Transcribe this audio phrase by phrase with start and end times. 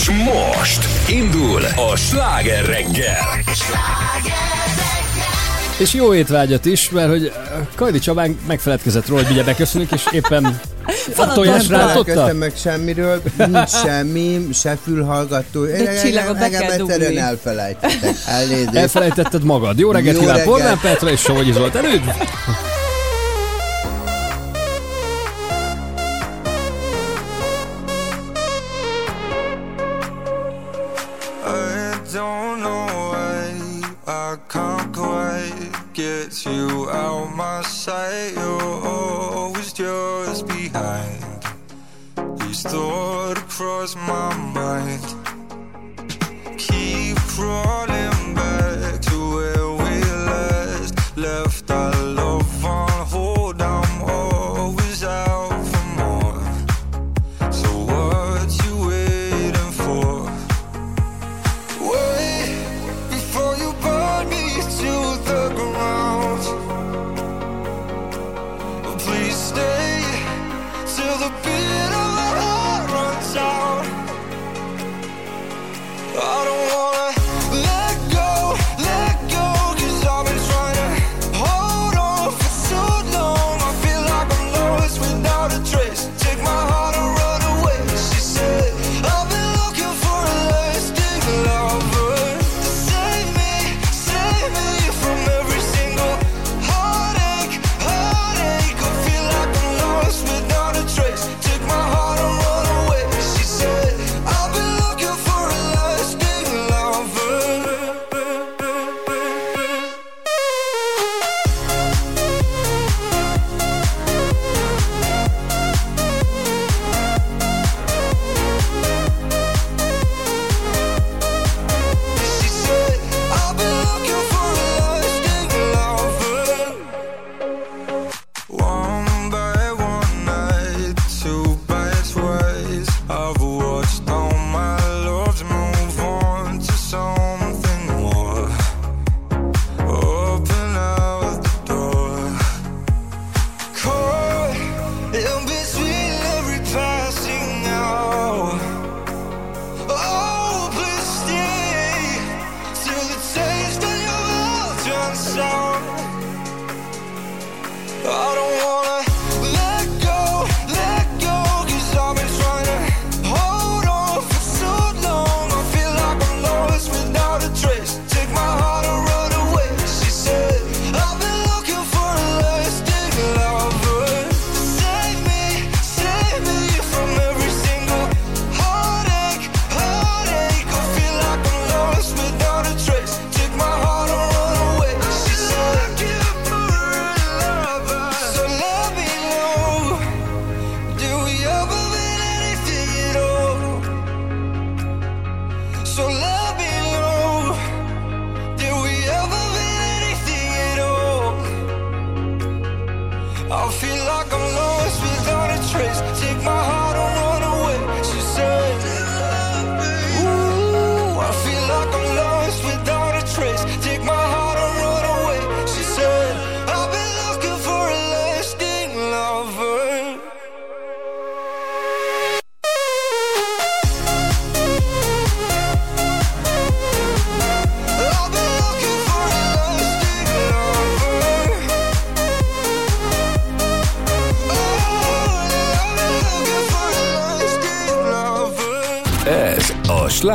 [0.00, 3.18] És most indul a sláger reggel.
[5.78, 7.32] És jó étvágyat is, mert hogy eh,
[7.74, 10.60] Kajdi Csabánk megfeledkezett róla, hogy ugye beköszönünk, és éppen
[11.16, 12.32] a tojásra rátotta?
[12.32, 15.64] meg semmiről, nincs semmi, se fülhallgató.
[15.64, 17.16] De Én csillagot be kell dugni.
[17.18, 18.14] elfelejtettek.
[18.26, 18.74] Elnézést.
[18.74, 19.78] Elfelejtetted magad.
[19.78, 21.84] Jó reggelt kíván Pornán Petra és Somogyi Zoltán.
[21.84, 22.08] Üdv!
[43.60, 44.29] cross my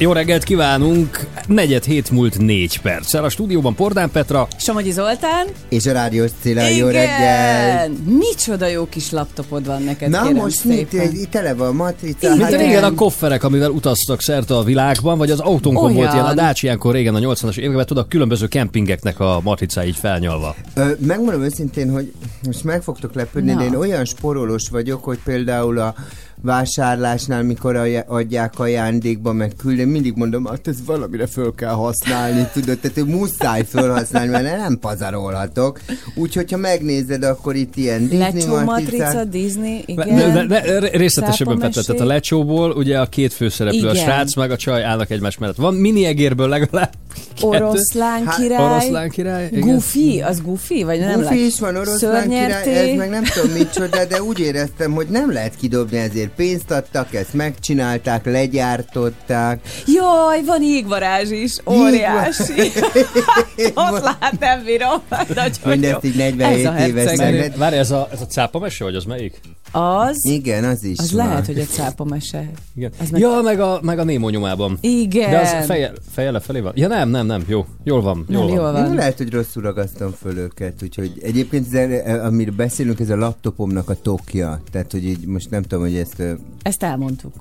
[0.00, 1.26] Jó reggelt kívánunk!
[1.46, 3.24] Negyed hét múlt négy perccel.
[3.24, 5.46] A stúdióban Pordán Petra, Somogyi Zoltán?
[5.68, 7.88] És a rádiós Cilla, jó reggel!
[8.04, 12.28] Micsoda jó kis laptopod van neked, Na kérem most mit, egy- tele van matrica.
[12.30, 12.84] mint a régen igen.
[12.84, 15.96] a kofferek, amivel utaztak szerte a világban, vagy az autónkon Olyan.
[15.96, 19.96] volt ilyen a Daciánkon régen a 80-as években, tudod, a különböző kempingeknek a matricái így
[19.96, 20.54] felnyalva.
[20.74, 22.12] Ö, Megmondom őszintén, hogy
[22.46, 25.94] most meg fogtok lepődni, de én olyan sporolós vagyok, hogy például a
[26.48, 32.78] vásárlásnál, mikor adják ajándékba, meg külden, mindig mondom, hát ez valamire föl kell használni, tudod,
[32.78, 35.80] tehát muszáj felhasználni, mert nem pazarolhatok.
[36.14, 39.24] Úgyhogy, ha megnézed, akkor itt ilyen Disney Lecsó matrica.
[39.24, 40.32] Disney, Ne, igen.
[40.32, 41.66] ne, ne, részletesebben Szápamesé.
[41.66, 44.04] Petra, tehát a lecsóból ugye a két főszereplő, a Igen.
[44.04, 45.56] srác meg a csaj állnak egymás mellett.
[45.56, 46.90] Van mini egérből legalább
[47.40, 47.64] kettő.
[47.64, 48.64] Oroszlán Hát, király.
[48.64, 49.68] Oroszlán király, igen.
[49.68, 50.82] Goofy, az Goofy?
[50.82, 52.90] Vagy nem Goofy is van, oroszlán király, Szörnyerté.
[52.90, 57.14] ez meg nem tudom micsoda, de úgy éreztem, hogy nem lehet kidobni, ezért pénzt adtak,
[57.14, 59.60] ezt megcsinálták, legyártották.
[59.86, 62.52] Jaj, van égvarázs is, óriási.
[63.74, 65.02] Ott lát, nem bírom.
[65.64, 67.56] Mindezt így 47 Ez a éves.
[67.56, 69.40] Várj, ez a, ez a cápa mese, vagy az melyik?
[69.72, 71.26] Az, Igen, az is az van.
[71.26, 72.50] lehet, hogy egy cápa mese.
[72.74, 72.90] Igen.
[73.00, 74.78] Ez meg- Ja, meg a, meg a Némó nyomában.
[74.80, 75.30] Igen.
[75.30, 76.72] De az feje, feje lefelé van?
[76.74, 77.66] Ja nem, nem, nem, jó.
[77.84, 78.56] Jól van, jól Nem, van.
[78.62, 78.82] jól Van.
[78.82, 78.94] van.
[78.94, 83.90] Lehet, hogy rosszul ragasztom föl őket, úgyhogy egyébként, ez, eh, amiről beszélünk, ez a laptopomnak
[83.90, 84.60] a tokja.
[84.70, 86.22] Tehát, hogy így most nem tudom, hogy ezt
[86.62, 87.32] Ezt elmondtuk.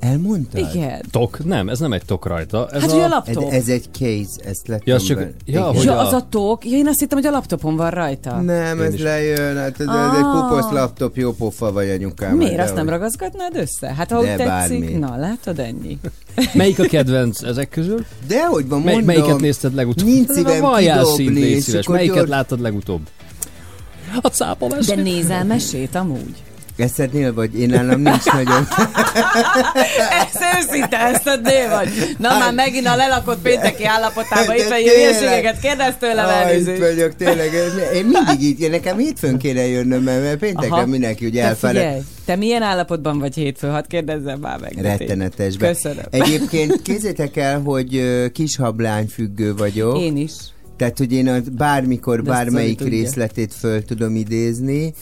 [0.00, 0.60] Elmondtad?
[0.74, 1.00] Igen.
[1.10, 1.44] Tok?
[1.44, 2.68] Nem, ez nem egy tok rajta.
[2.72, 2.92] Ez Hát, a...
[2.92, 3.52] hogy a Ez, laptop.
[3.52, 6.64] ez egy case, ezt lettem Ja, az csak- ja, hogy Ja, a- az a tók.
[6.70, 8.40] Ja, én azt hittem, hogy a laptopon van rajta.
[8.40, 9.00] Nem, Én ez is.
[9.02, 10.48] lejön, hát ez, ez egy Ah.
[10.48, 12.36] puposz laptop, jó pofa vagy anyukám.
[12.36, 13.94] Miért de azt nem ragaszgatnád össze?
[13.94, 14.92] Hát ha De úgy tetszik, bármi.
[14.98, 15.98] na látod ennyi.
[16.54, 18.04] Melyik a kedvenc ezek közül?
[18.26, 19.14] De hogy van, Mely, mondom.
[19.14, 20.06] melyiket nézted legutóbb?
[20.06, 21.42] Nincs szívem kidobni,
[21.86, 23.00] Melyiket gyors- láttad legutóbb?
[24.20, 24.94] A cápa De mese?
[24.94, 26.34] nézel mesét amúgy?
[26.80, 27.58] Eszednél vagy?
[27.60, 28.68] Én nálam nincs nagyon.
[30.20, 31.88] Ez őszinte, ezt adné vagy.
[32.18, 34.94] Na már megint a lelakott pénteki állapotába itt tényleg.
[34.94, 36.80] hülyeségeket kérdez tőlem Ah, itt elnézést.
[36.80, 37.50] vagyok, tényleg.
[37.94, 40.86] Én mindig így, nekem hétfőn kéne jönnöm, mert péntekre Aha.
[40.86, 43.68] mindenki ugye figyelj, te milyen állapotban vagy hétfő?
[43.68, 44.72] Hadd kérdezzem már meg.
[44.80, 45.72] Rettenetesben.
[45.72, 46.04] Köszönöm.
[46.10, 49.98] Egyébként kézzétek el, hogy ö, kis hablány függő vagyok.
[49.98, 50.32] Én is.
[50.76, 54.92] Tehát, hogy én a bármikor, De bármelyik részletét föl tudom idézni,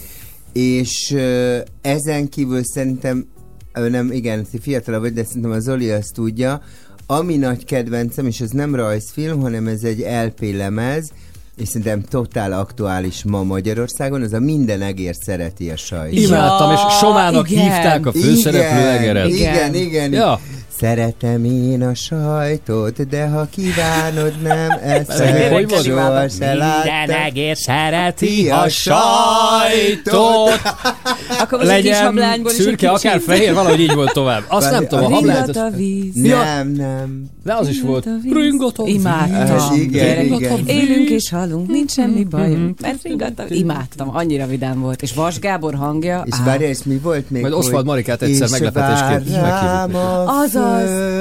[0.52, 3.26] és ö, ezen kívül szerintem,
[3.72, 6.62] ö, nem, igen, fiatalabb vagy, de szerintem a Zoli azt tudja,
[7.06, 11.10] ami nagy kedvencem, és ez nem rajzfilm, hanem ez egy LP lemez,
[11.56, 16.12] és szerintem totál aktuális ma Magyarországon, az a minden egér szereti a sajt.
[16.12, 17.62] Imádtam, és Somának igen.
[17.62, 19.28] hívták a főszereplő igen, egeret.
[19.28, 20.12] igen, igen.
[20.12, 20.40] Ja.
[20.80, 25.84] Szeretem én a sajtot, de ha kívánod, nem eszem, hogy volt?
[25.84, 27.16] soha se láttam.
[27.26, 30.14] egér szereti Ti a sajtot.
[31.40, 34.42] Akkor most egy kis Legyen hablányból szürke, akár fehér, valahogy így volt tovább.
[34.48, 35.46] Azt nem tudom, a hablányt...
[35.46, 36.14] Ringat a víz.
[36.14, 37.24] Nem, nem.
[37.44, 38.06] De az is volt.
[38.06, 38.32] a víz.
[38.94, 39.74] Imádtam.
[39.80, 40.66] Igen, igen.
[40.66, 42.80] Élünk és halunk, nincs semmi bajunk.
[42.82, 43.46] Mert ringatom.
[43.48, 45.02] Imádtam, annyira vidám volt.
[45.02, 46.22] És Vas Gábor hangja.
[46.24, 47.42] És várjál, és mi volt még?
[47.42, 49.44] Majd Oswald Marikát egyszer és meglepetésként meghívjuk.
[49.44, 50.24] rám a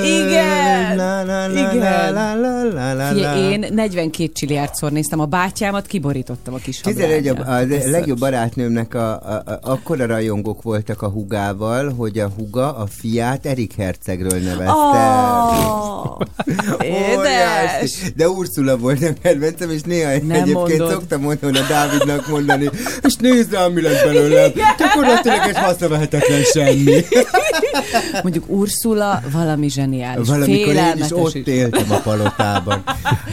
[0.04, 2.14] Igen, la, la, la, igen.
[2.14, 3.52] la, la, la, la, Figyelj, la.
[3.52, 9.12] én 42 csiliárdszor néztem, a bátyámat kiborítottam a kis hogy a, a legjobb barátnőmnek a,
[9.12, 14.74] a, a, akkora rajongók voltak a hugával, hogy a huga a fiát Erik Hercegről nevezte.
[14.74, 16.18] Oh,
[16.84, 18.12] édes!
[18.16, 20.92] De Ursula volt a kedvencem, és néha Nem egyébként mondod.
[20.92, 22.70] szoktam mondani a Dávidnak mondani,
[23.02, 24.52] és nézd rám, mi lett belőlem.
[24.78, 27.06] Gyakorlatilag egy hasznavehetetlen semmi.
[28.24, 30.28] Mondjuk Ursula valami zseniális.
[30.28, 32.84] Valamikor én is ott éltem a palotában.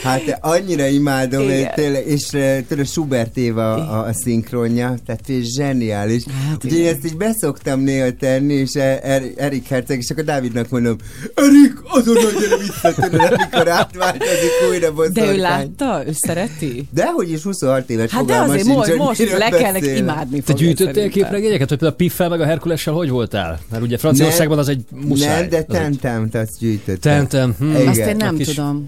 [0.03, 1.55] Hát annyira imádom, Igen.
[1.59, 6.23] és, tényleg, és eh, tudod, Schubert Éva a, a szinkronja, tehát ez zseniális.
[6.49, 6.95] Hát Úgyhogy igen.
[6.95, 10.97] ezt így beszoktam néha tenni, és er, er, Erik Herceg, és akkor Dávidnak mondom,
[11.35, 15.29] Erik, azonnal gyere vissza, tudod, amikor átváltozik újra De boszorkány.
[15.35, 16.03] ő látta?
[16.07, 16.89] Ő szereti?
[16.91, 19.97] Dehogy is 26 éves Hát de azért sincs, most, hogy most le kellene beszél.
[19.97, 23.61] imádni Te gyűjtöttél képregényeket, hogy például a Piffel meg a Herkulessel hogy voltál?
[23.71, 25.41] Mert ugye Franciaországban az egy muszáj.
[25.41, 27.27] Nem, de Az egy- Tentemt azt gyűjtöttem.
[27.29, 27.55] Tentem.
[27.59, 27.71] Hm.
[27.75, 27.89] Igen.
[27.89, 28.87] Azt én nem kis- tudom.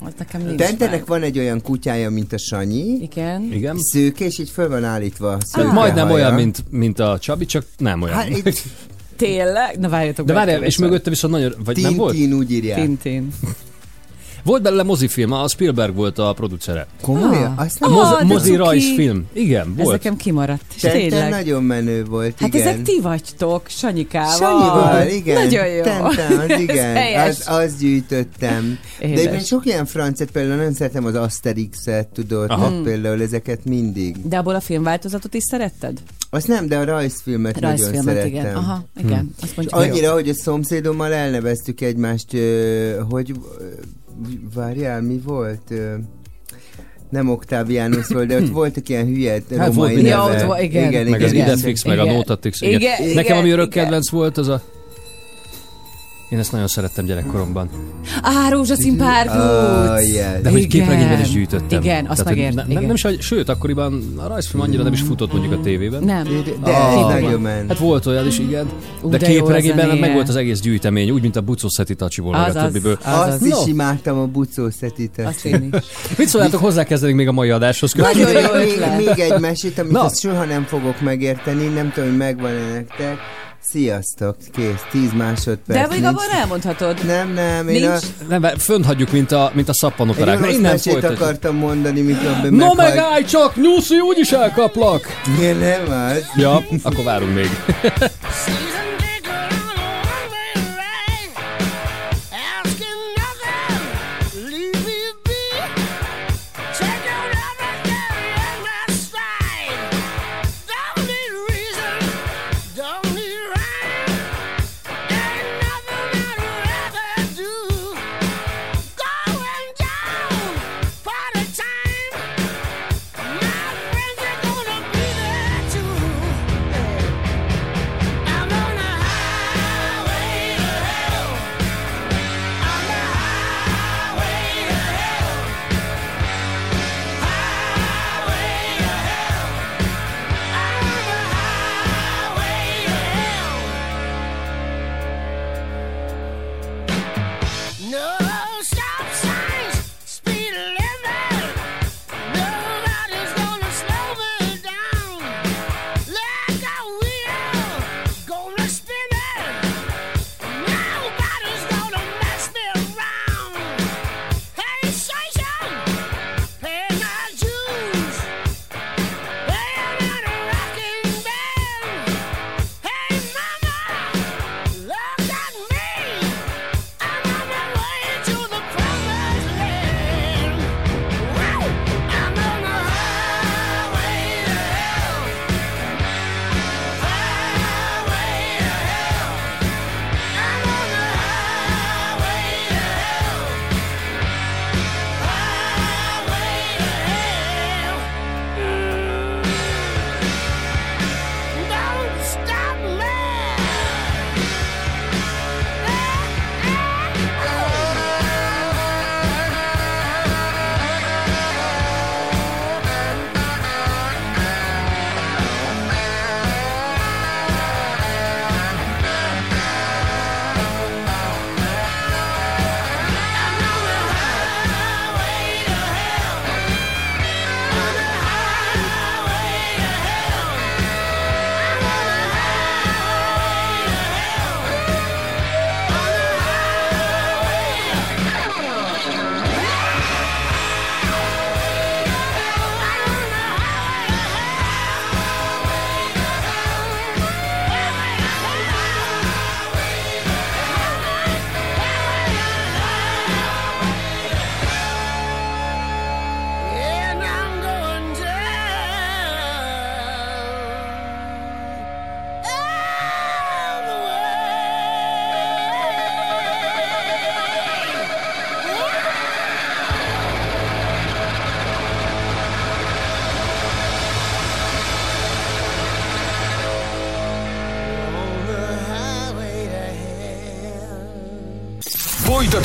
[0.00, 3.48] Az nekem nincs Tentenek van egy olyan kutyája, mint a Sanyi, Igen.
[3.52, 3.76] Igen.
[3.78, 5.28] szőke, és így föl van állítva.
[5.28, 8.14] a Hát szőke majdnem olyan, mint, mint a Csabi, csak nem olyan.
[8.16, 8.62] Hát itt
[9.16, 9.78] Tényleg?
[9.78, 10.26] Na várjatok.
[10.26, 11.54] de várjál, és mögötte viszont nagyon...
[11.64, 12.14] Vagy nem volt?
[12.14, 12.80] Tintin úgy írják.
[12.80, 13.32] Tintin.
[14.46, 16.86] Volt belőle mozifilm, a Spielberg volt a producere.
[17.02, 17.54] Komolyan?
[17.56, 17.60] Ah.
[17.64, 19.26] Azt A nem Ah, mozi, de rajzfilm.
[19.32, 19.90] Igen, Ez volt.
[20.02, 20.62] nekem kimaradt.
[20.80, 21.30] Tényleg.
[21.30, 22.66] nagyon menő volt, Hát igen.
[22.66, 24.32] ezek ti vagytok, Sanyikával.
[24.36, 25.44] Sanyival, igen.
[25.44, 25.82] Nagyon jó.
[25.82, 27.20] Tenten, az Ez igen.
[27.28, 28.78] Az, az gyűjtöttem.
[28.98, 29.18] De Édes.
[29.18, 32.68] egyébként sok ilyen francet, például nagyon szeretem az Asterix-et, tudod, Aha.
[32.68, 34.28] tehát például ezeket mindig.
[34.28, 35.98] De abból a filmváltozatot is szeretted?
[36.30, 38.28] Azt nem, de a rajzfilmet, nagyon Rajzfilmet, szerettem.
[38.30, 38.54] igen.
[38.54, 39.34] Aha, igen.
[39.42, 42.36] Azt mondjuk, Annyira, hogy a szomszédommal elneveztük egymást,
[43.10, 43.32] hogy
[44.54, 45.72] várjál, mi volt?
[47.10, 50.10] Nem Octavianus volt, de ott voltak ilyen hülye Hát romai volt nevek.
[50.10, 50.88] Ja, ott volt, igen.
[50.88, 51.46] igen, meg az igen.
[51.46, 52.14] Idefix, meg a Igen.
[52.14, 52.60] Notatix.
[52.60, 52.80] Igen.
[52.80, 53.82] Igen, Nekem igen, ami örök igen.
[53.82, 54.62] kedvenc volt, az a...
[56.28, 57.68] Én ezt nagyon szerettem gyerekkoromban.
[58.22, 59.34] Á, rózsaszín párduc!
[59.34, 60.40] Oh, yes.
[60.42, 61.82] De hogy képregényben is gyűjtöttem.
[61.82, 62.54] Igen, azt Tehát, megért.
[62.54, 62.82] ne- nem, igen.
[62.82, 66.02] nem is, hogy- sőt, akkoriban a rajzfilm annyira nem is futott mondjuk a tévében.
[66.04, 66.24] Nem.
[66.24, 66.30] De,
[66.64, 67.68] de Ah, ment.
[67.68, 68.66] Hát volt olyan is, igen.
[69.02, 72.32] Ú, de, de képregényben meg volt az egész gyűjtemény, úgy, mint a Bucó Szeti Tacsiból,
[72.32, 72.98] meg a többiből.
[73.04, 73.66] Azt is No.
[73.66, 74.26] imádtam a
[75.44, 75.84] én is.
[76.18, 77.92] Mit szóljátok, hozzákezdenénk még a mai adáshoz?
[77.92, 82.72] Nagyon jó még, még egy mesét, amit soha nem fogok megérteni, nem tudom, hogy megvan-e
[82.72, 83.18] nektek.
[83.70, 85.78] Sziasztok, kész, 10 másodperc.
[85.78, 87.04] De még nincs- abban elmondhatod.
[87.04, 88.02] Nem, nem, én a, Nincs.
[88.28, 90.40] Nem, mert fönt hagyjuk, mint a, mint a szappanoperák.
[90.60, 91.20] mesét folytatjuk.
[91.20, 95.06] akartam mondani, mikor No megállj csak, nyuszi, úgyis elkaplak!
[95.38, 96.24] Igen, nem az.
[96.36, 97.48] Ja, akkor várunk még.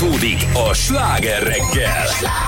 [0.02, 2.41] folytatódik a sláger reggel.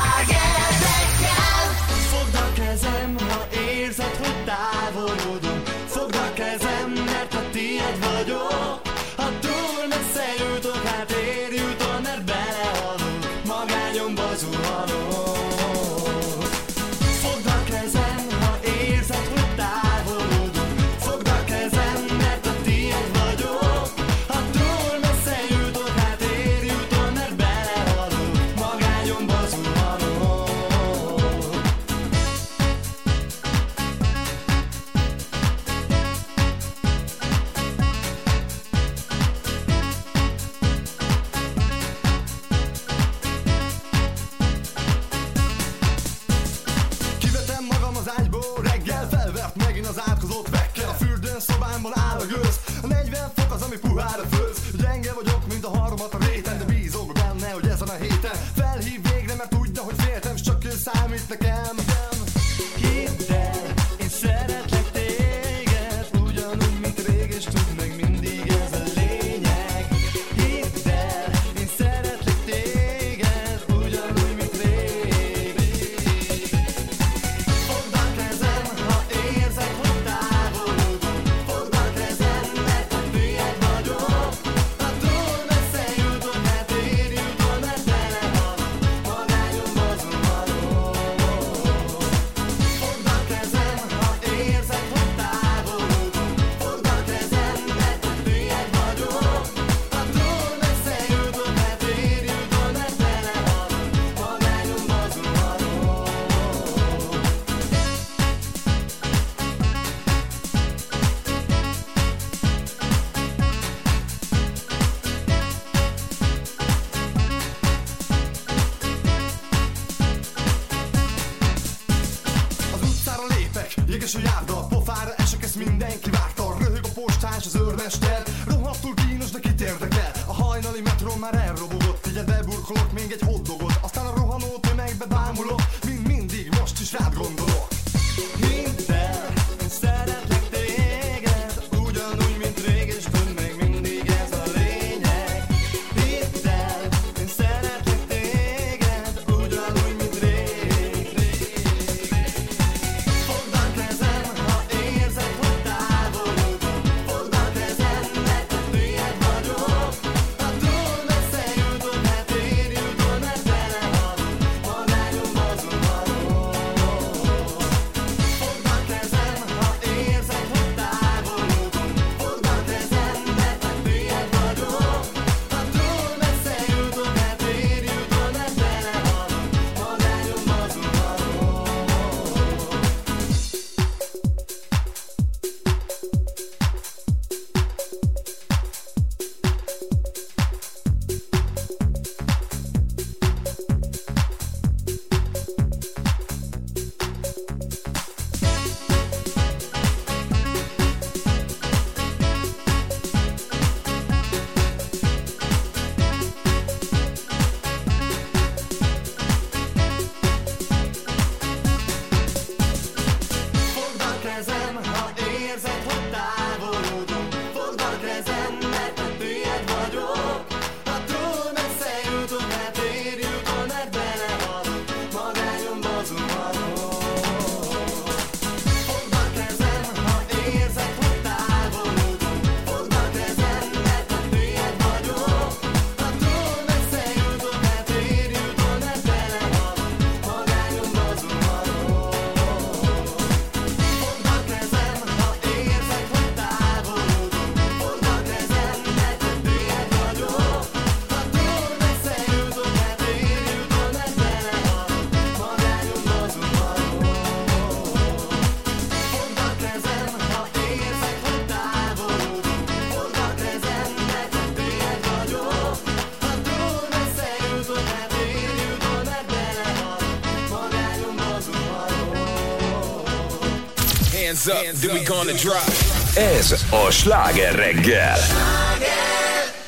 [274.84, 275.67] then we gonna drop.
[276.15, 278.19] Ez a sláger reggel.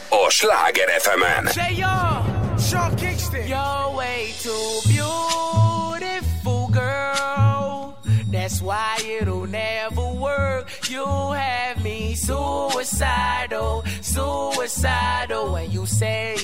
[0.10, 1.48] A sláger fm -en.
[1.48, 2.24] Say yo,
[2.70, 3.48] Sean Kingston.
[3.48, 7.98] You're way too beautiful, girl.
[8.32, 10.68] That's why it'll never work.
[10.90, 16.35] You have me suicidal, suicidal when you say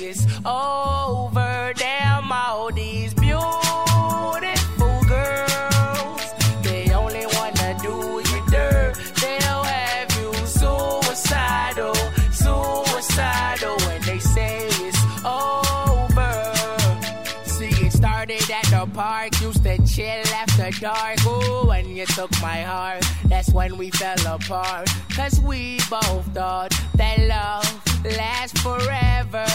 [20.01, 21.25] chill after dark.
[21.25, 24.89] Ooh, when you took my heart, that's when we fell apart.
[25.15, 27.67] Cause we both thought that love
[28.03, 29.45] lasts forever.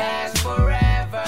[0.00, 1.24] Lasts forever.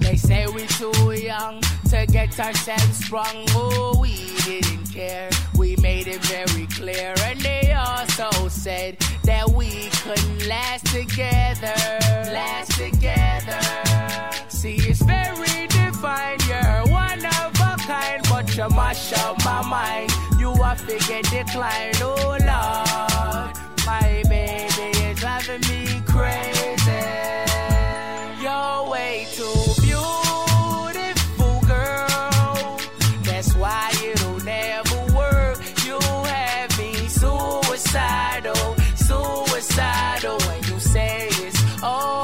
[0.00, 3.44] They say we too young to get ourselves sprung.
[3.50, 4.14] Oh, we
[4.44, 5.30] didn't care.
[5.56, 7.14] We made it very clear.
[7.24, 11.76] And they also said that we couldn't last together.
[12.32, 13.60] Last together.
[14.48, 15.03] See, it's
[18.56, 20.10] you mash up my mind.
[20.38, 21.92] You are figure decline.
[22.02, 23.56] Oh, Lord.
[23.86, 27.04] My baby is driving me crazy.
[28.42, 32.78] You're way too beautiful, girl.
[33.24, 35.58] That's why it'll never work.
[35.84, 42.23] You have me suicidal, suicidal when you say it's over.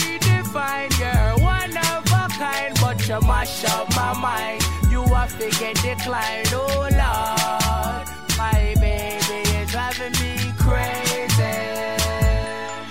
[0.51, 0.89] divine.
[0.99, 4.61] You're one of a kind, but you mash up my mind.
[4.89, 8.07] You are figure decline, oh Lord.
[8.37, 10.33] My baby is driving me
[10.63, 11.57] crazy.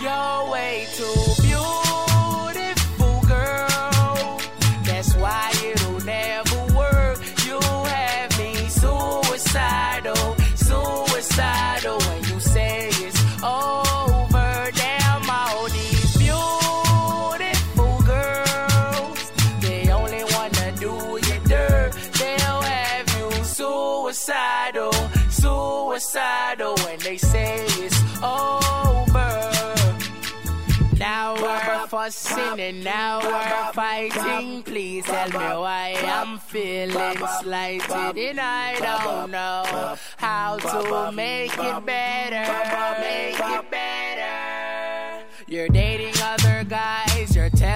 [0.03, 4.41] You're way too beautiful, girl.
[4.85, 7.19] That's why it'll never work.
[7.47, 7.61] You
[7.95, 11.80] have me suicidal, suicidal
[26.01, 29.51] suicidal oh, when they say it's over.
[30.99, 34.63] Now we're fussing and now we're fighting.
[34.63, 41.87] Please tell me why I'm feeling slighted and I don't know how to make it
[41.87, 42.47] better.
[43.01, 45.27] Make it better.
[45.49, 47.10] You're dating other guys,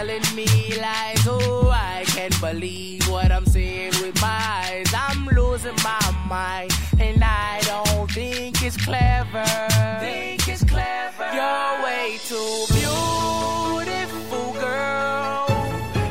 [0.04, 0.46] telling me
[0.80, 1.26] lies.
[1.26, 4.92] Oh, I can't believe what I'm seeing with my eyes.
[4.94, 9.44] I'm losing my mind, and I don't think it's clever.
[10.00, 11.28] Think it's clever.
[11.32, 15.46] You're way too beautiful, girl.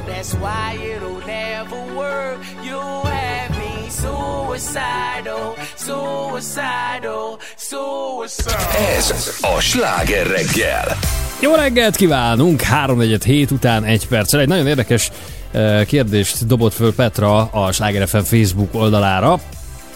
[0.07, 2.39] That's why it'll never work.
[2.63, 8.59] You have me suicidal, suicidal, suicidal.
[8.95, 11.12] Ez a sláger reggel.
[11.43, 12.61] Jó reggelt kívánunk!
[12.61, 14.39] 3 hét után egy perccel.
[14.39, 15.11] Egy nagyon érdekes
[15.51, 19.39] eh, kérdést dobott föl Petra a Sláger FM Facebook oldalára.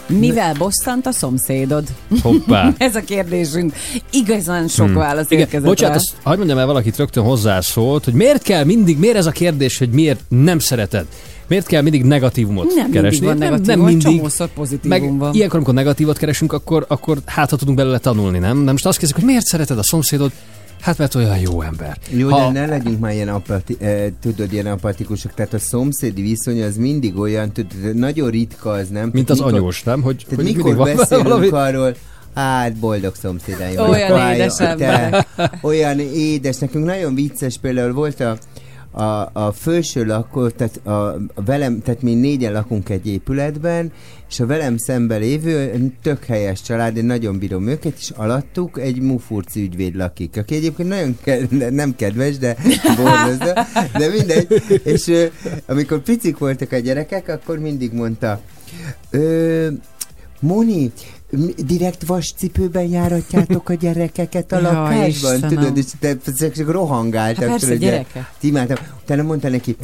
[0.06, 1.84] Mivel bosszant a szomszédod?
[2.22, 2.72] Hoppá.
[2.78, 3.72] Ez a kérdésünk.
[4.10, 4.94] Igazán sok hmm.
[4.94, 6.00] válasz Igen, érkezett bocsánat, rá.
[6.00, 9.78] azt, hagyd mondjam el, valakit rögtön hozzászólt, hogy miért kell mindig, miért ez a kérdés,
[9.78, 11.06] hogy miért nem szereted?
[11.46, 13.26] Miért kell mindig negatívumot Nem keresni?
[13.26, 14.48] mindig van negatívum, nem, nem mindig.
[14.54, 15.34] pozitívum Meg van.
[15.34, 18.56] ilyenkor, amikor negatívot keresünk, akkor, akkor hát ha tudunk belőle tanulni, nem?
[18.56, 20.32] Nem most azt kérdezik, hogy miért szereted a szomszédod?
[20.80, 21.96] Hát mert olyan jó ember.
[22.10, 25.34] Jó, Ha- de ne legyünk már ilyen, apati, eh, tudod, ilyen apatikusok.
[25.34, 29.10] Tehát a szomszédi viszony az mindig olyan, tudod, nagyon ritka az, nem?
[29.12, 30.02] Mint az mikor- anyós, nem?
[30.02, 31.94] Hogy, Tehát hogy mikor beszélünk valami- arról,
[32.34, 33.78] Hát boldog szomszédaim.
[33.78, 34.54] Olyan édes.
[35.62, 36.56] Olyan édes.
[36.58, 38.36] Nekünk nagyon vicces például volt a,
[38.98, 40.90] a, a felső lakó, tehát a,
[41.34, 43.92] a velem, tehát mi négyen lakunk egy épületben,
[44.28, 49.00] és a velem szemben lévő tök helyes család, én nagyon bírom őket, és alattuk egy
[49.00, 52.56] mufurci ügyvéd lakik, aki egyébként nagyon ke- nem kedves, de
[52.96, 53.52] boldog,
[53.98, 54.62] de mindegy.
[54.84, 55.12] És
[55.66, 58.40] amikor picik voltak a gyerekek, akkor mindig mondta,
[60.40, 60.92] Moni,
[61.66, 65.48] direkt vascipőben járatjátok a gyerekeket a Ja, lakásban, Istenem.
[65.48, 67.40] tudod, és te ezek csak rohangáltak.
[67.42, 68.32] Hát persze, tudod, gyerekek.
[68.40, 68.76] Imádtam.
[69.02, 69.76] Utána mondta neki,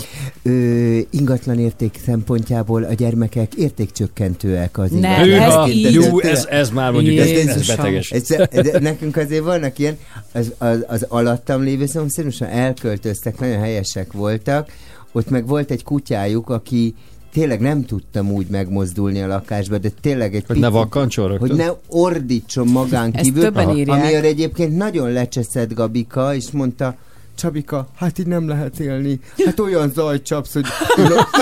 [0.42, 6.92] ö, ingatlan érték szempontjából a gyermekek értékcsökkentőek az ingatlan ez így- jó, ez, ez már
[6.92, 8.11] mondjuk, ez, ez beteges.
[8.11, 9.98] ez, de nekünk azért vannak ilyen,
[10.33, 14.68] az, az, az alattam lévő szomszéd, most már elköltöztek, nagyon helyesek voltak,
[15.12, 16.94] ott meg volt egy kutyájuk, aki
[17.35, 21.68] tényleg nem tudtam úgy megmozdulni a lakásba, de tényleg egy Hogy ne vakkancson hogy ne
[21.88, 26.97] ordítson magán kívül, amiért egyébként nagyon lecseszett Gabika, és mondta,
[27.35, 29.20] Csabika, hát így nem lehet élni.
[29.44, 30.64] Hát olyan zaj csapsz, hogy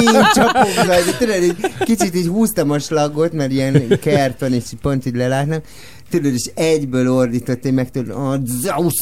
[0.01, 1.03] én csapok zaj.
[1.19, 5.15] Tudod, egy kicsit így húztam a slagot, mert ilyen kert van, és így pont így
[5.15, 5.65] lelátnak.
[6.11, 8.95] Tudod, és egyből ordított, én meg tudod, a Zeus,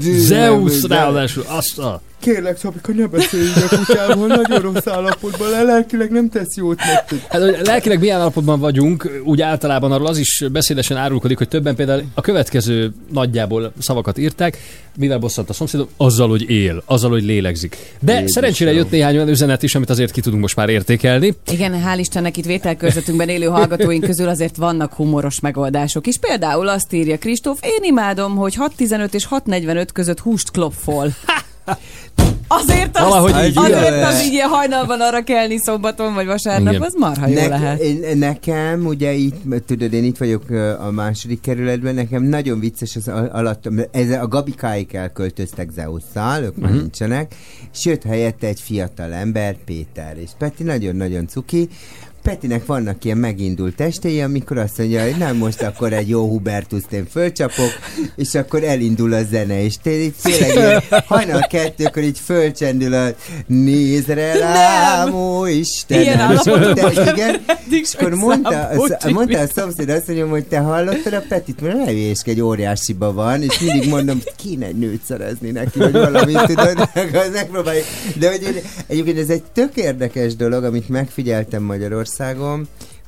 [0.00, 2.00] Zeus ráadásul, azt a...
[2.20, 6.78] Kérlek, Csabika, ne beszélj így a kutyával, nagyon rossz állapotban, le, lelkileg nem tesz jót
[6.78, 7.26] neked.
[7.28, 11.74] Hát, hogy lelkileg milyen állapotban vagyunk, úgy általában arról az is beszédesen árulkodik, hogy többen
[11.74, 14.58] például a következő nagyjából szavakat írták,
[14.96, 17.76] mivel bosszant a szomszédom, azzal, hogy él, azzal, hogy lélegzik.
[18.00, 18.32] De Jézusom.
[18.32, 21.34] szerencsére jött néhány olyan üzenet is, amit azért ki tudunk most már értékelni.
[21.50, 26.18] Igen, hál' Istennek itt vételkörzetünkben élő hallgatóink közül azért vannak humoros megoldások is.
[26.18, 31.14] Például azt írja Kristóf, én imádom, hogy 6.15 és 6.45 között húst klopfol.
[32.52, 36.82] Azért az, Valahogy így azért az így ilyen hajnalban arra kelni szombaton vagy vasárnap, Igen.
[36.82, 37.80] az marha jó lehet.
[37.80, 43.08] én, nekem, ugye itt, tudod, én itt vagyok a második kerületben, nekem nagyon vicces az
[43.08, 47.34] al- alatt, ez a Gabikáik elköltöztek Zeusszal, ők már nincsenek,
[47.72, 51.68] és jött helyette egy fiatal ember, Péter, és Peti nagyon-nagyon cuki,
[52.22, 56.92] Petinek vannak ilyen megindult testéi, amikor azt mondja, hogy nem most akkor egy jó Hubertuszt
[56.92, 57.70] én fölcsapok,
[58.16, 63.08] és akkor elindul a zene, és té- így tényleg ilyen hajnal kettőkor így fölcsendül a
[63.46, 66.02] nézre rám, ó Istenem.
[66.02, 70.58] Ilyen És állapotban igen, és akkor mondta, számoltuk mondta a szomszéd azt mondja, hogy te
[70.58, 75.02] hallottad a Petit, mert ne hülyéskedj, óriásiba van, és mindig mondom, hogy kéne egy nőt
[75.08, 76.88] szerezni neki, vagy valamit, tudod,
[77.32, 77.84] megpróbáljuk.
[78.18, 82.08] De hogy én- egyébként ez egy tök érdekes dolog, amit megfigyeltem Magyarországon,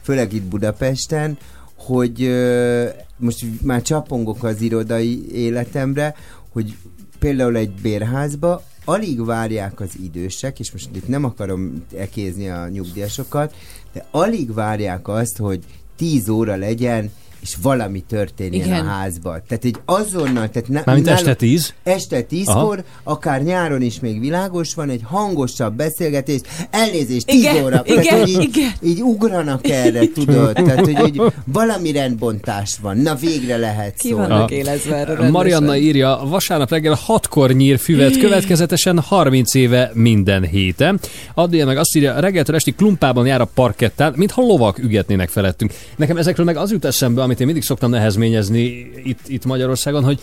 [0.03, 1.39] főleg itt Budapesten,
[1.75, 6.15] hogy ö, most már csapongok az irodai életemre,
[6.53, 6.77] hogy
[7.19, 13.55] például egy bérházba alig várják az idősek, és most itt nem akarom ekézni a nyugdíjasokat,
[13.93, 15.65] de alig várják azt, hogy
[15.97, 17.11] 10 óra legyen,
[17.43, 18.87] és valami történjen Igen.
[18.87, 19.41] a házba.
[19.49, 21.75] Tehát egy azonnal, tehát ne, Mármint nálunk- este tíz.
[21.83, 27.83] Este tízkor, akár nyáron is még világos van, egy hangosabb beszélgetés, elnézést, tíz Igen, óra,
[27.85, 28.73] igen, tehát, hogy így, igen.
[28.83, 34.17] így ugranak erre, tudod, tehát, hogy, hogy valami rendbontás van, na végre lehet Ki szó.
[34.17, 35.29] vannak élezve erre.
[35.31, 41.01] Marianna írja, vasárnap reggel hatkor nyír füvet, következetesen 30 éve minden héten.
[41.35, 45.73] Addia meg azt írja, reggeltől esti klumpában jár a parkettán, mintha lovak ügetnének felettünk.
[45.97, 50.21] Nekem ezekről meg az jut eszembe, amit én mindig szoktam nehezményezni itt, itt Magyarországon, hogy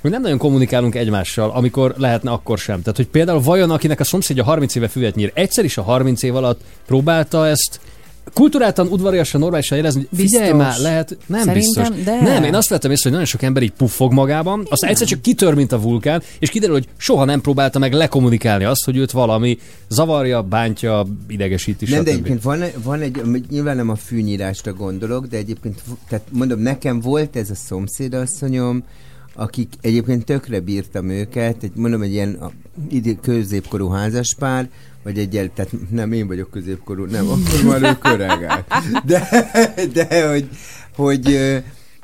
[0.00, 2.82] hogy nem nagyon kommunikálunk egymással, amikor lehetne, akkor sem.
[2.82, 6.22] Tehát, hogy például vajon akinek a szomszédja 30 éve füvet nyír, egyszer is a 30
[6.22, 7.80] év alatt próbálta ezt
[8.32, 10.66] kulturáltan, udvariasan, normálisan érezni, hogy figyelj Biztos.
[10.66, 12.04] már, lehet, nem Szerintem, biztos.
[12.04, 12.20] de.
[12.20, 15.22] Nem, én azt vettem észre, hogy nagyon sok ember így puffog magában, aztán egyszer csak
[15.22, 19.10] kitör, mint a vulkán, és kiderül, hogy soha nem próbálta meg lekommunikálni azt, hogy őt
[19.10, 19.58] valami
[19.88, 25.36] zavarja, bántja, idegesíti, Nem, de egyébként van, van egy, nyilván nem a fűnyírásra gondolok, de
[25.36, 28.84] egyébként, tehát mondom, nekem volt ez a szomszédasszonyom,
[29.34, 32.50] akik egyébként tökre bírtam őket, egy, mondom, egy ilyen a,
[32.88, 34.68] idő, középkorú házaspár,
[35.02, 38.64] vagy egy, el- tehát nem én vagyok középkorú, nem, akkor már ők öregek.
[39.04, 39.28] De,
[39.92, 40.48] de hogy,
[40.96, 41.38] hogy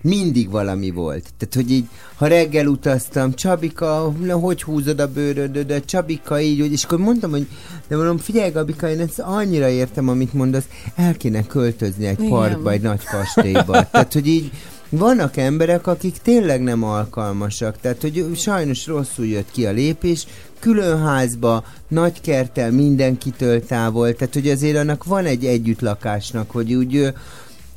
[0.03, 1.27] mindig valami volt.
[1.39, 6.73] Tehát, hogy így, ha reggel utaztam, Csabika, na, hogy húzod a bőrödödet, Csabika így, hogy,
[6.73, 7.47] és akkor mondtam, hogy
[7.89, 12.31] de mondom, figyelj Gabika, én ezt annyira értem, amit mondasz, el kéne költözni egy Igen.
[12.31, 13.91] parkba, egy nagy kastélyba.
[13.91, 14.51] Tehát, hogy így
[14.91, 20.27] vannak emberek, akik tényleg nem alkalmasak, tehát hogy sajnos rosszul jött ki a lépés,
[20.59, 27.13] külön házba, nagy kertel, mindenkitől távol, tehát hogy azért annak van egy együttlakásnak, hogy úgy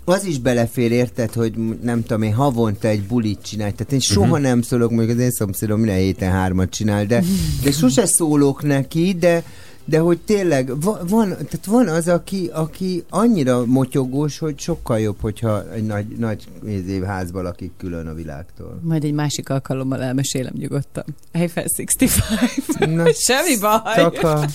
[0.06, 3.72] az is belefér, érted, hogy nem tudom én, havonta egy bulit csinálj.
[3.72, 4.42] Tehát én soha uh-huh.
[4.42, 7.24] nem szólok, mondjuk az én szomszédom minden héten hármat csinál, de,
[7.64, 9.44] de sose szólok neki, de
[9.86, 15.18] de hogy tényleg va- van, tehát van az, aki, aki annyira motyogós, hogy sokkal jobb,
[15.22, 16.48] hogyha egy nagy, nagy
[17.06, 18.80] házban lakik külön a világtól.
[18.82, 21.04] Majd egy másik alkalommal elmesélem nyugodtan.
[21.32, 22.96] Eiffel 65.
[22.96, 23.96] Na, Semmi baj.
[23.96, 24.46] Csak a...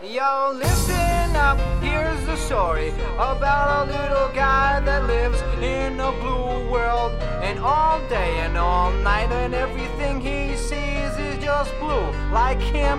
[0.00, 6.70] Yo, listen up, here's the story about a little guy that lives in a blue
[6.70, 7.12] world.
[7.42, 12.06] And all day and all night, and everything he sees is just blue.
[12.32, 12.98] Like him,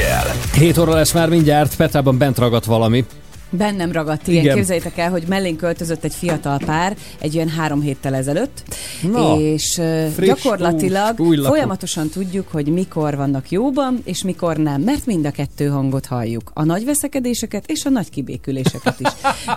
[0.00, 0.24] reggel.
[0.52, 3.04] 7 óra lesz már mindjárt, Petrában bent ragadt valami.
[3.50, 4.42] Bennem ragadt, igen.
[4.42, 4.56] Igen.
[4.56, 8.62] Képzeljétek el, hogy mellénk költözött egy fiatal pár egy olyan három héttel ezelőtt,
[9.02, 9.80] Na, és
[10.14, 15.26] friss, gyakorlatilag új, új folyamatosan tudjuk, hogy mikor vannak jóban, és mikor nem, mert mind
[15.26, 16.50] a kettő hangot halljuk.
[16.54, 19.08] A nagy veszekedéseket és a nagy kibéküléseket is.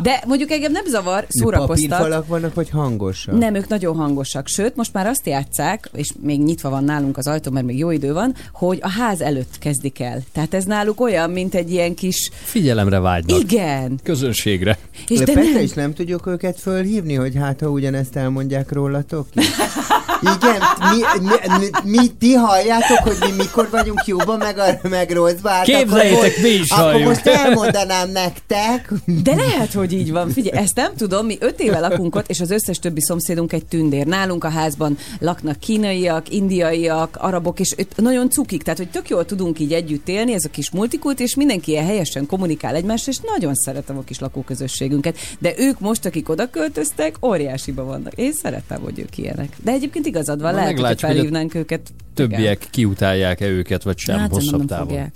[0.02, 1.90] De mondjuk engem nem zavar, szórakoztat.
[1.90, 3.38] Papírfalak vannak, vagy hangosak?
[3.38, 4.48] Nem, ők nagyon hangosak.
[4.48, 7.92] Sőt, most már azt játszák, és még nyitva van nálunk az ajtó, mert még jó
[7.92, 10.22] idő van, hogy a ház előtt kezdik el.
[10.32, 12.30] Tehát ez náluk olyan, mint egy ilyen kis...
[12.44, 13.40] Figyelemre vágynak.
[13.40, 14.00] Igen.
[14.04, 14.78] Közönségre.
[15.08, 15.64] És de de Petra nem.
[15.64, 19.48] is nem tudjuk őket fölhívni, hogy hát ha ugyanezt elmondják rólatok is?
[20.22, 20.62] Igen,
[20.92, 25.52] mi, mi, mi, mi, ti halljátok, hogy mi mikor vagyunk jóban, meg, a, meg rosszban?
[25.52, 27.08] Hát Képzeljétek, akkor, mi is Akkor halljuk.
[27.08, 28.92] most elmondanám nektek.
[29.24, 30.30] De lehet, hogy így van.
[30.30, 33.66] Figyelj, ezt nem tudom, mi öt éve lakunk ott, és az összes többi szomszédunk egy
[33.66, 34.06] tündér.
[34.06, 39.60] Nálunk a házban laknak kínaiak, indiaiak, arabok, és nagyon cukik, tehát hogy tök jól tudunk
[39.60, 43.54] így együtt élni, ez a kis multikult, és mindenki ilyen helyesen kommunikál egymással, és nagyon
[43.56, 45.18] szeretem a kis lakóközösségünket.
[45.40, 48.14] De ők most, akik oda költöztek, óriásiba vannak.
[48.16, 49.50] Én szeretem, hogy ők ilyenek.
[49.64, 51.94] De egyébként igazad van, Na, lehet, hogy felhívnánk őket.
[52.14, 54.88] Többiek kiutálják-e őket, vagy sem Hát, hosszabb nem távon.
[54.88, 55.12] fogják.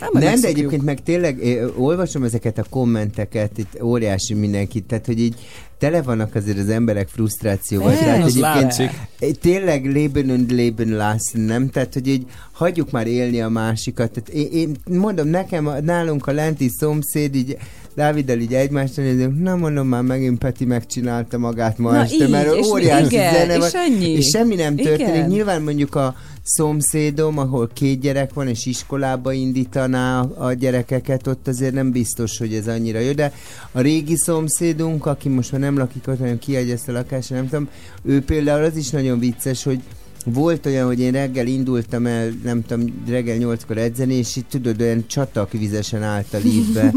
[0.00, 0.56] majd Nem, de megszokjuk.
[0.58, 5.34] egyébként meg tényleg eh, olvasom ezeket a kommenteket, itt óriási mindenkit, tehát hogy így
[5.78, 7.88] tele vannak azért az emberek frusztrációval.
[7.88, 8.04] Persze.
[8.04, 8.90] Tehát Az látszik.
[9.18, 11.70] eh, tényleg leben und leben lassen, nem?
[11.70, 14.10] Tehát, hogy így hagyjuk már élni a másikat.
[14.10, 17.56] Tehát én, én mondom, nekem, nálunk a lenti szomszéd, így
[17.94, 22.30] Dáviddal így egymásra nézünk, na mondom már megint Peti megcsinálta magát ma Na este, így,
[22.30, 24.10] mert és óriási igen, zene és ennyi.
[24.10, 25.14] és semmi nem történik.
[25.14, 25.28] Igen.
[25.28, 31.74] Nyilván mondjuk a szomszédom, ahol két gyerek van, és iskolába indítaná a gyerekeket, ott azért
[31.74, 33.32] nem biztos, hogy ez annyira jó, de
[33.72, 37.68] a régi szomszédunk, aki most már nem lakik ott, hanem kiegyezte a lakásra, nem tudom,
[38.02, 39.80] ő például az is nagyon vicces, hogy
[40.24, 44.80] volt olyan, hogy én reggel indultam el, nem tudom, reggel nyolckor edzeni, és itt tudod,
[44.80, 46.92] olyan csatakvizesen állt a liftbe.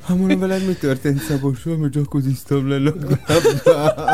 [0.00, 1.62] Ha mondom veled, mi történt Szabos?
[1.62, 2.92] Hogy jacuzziztam le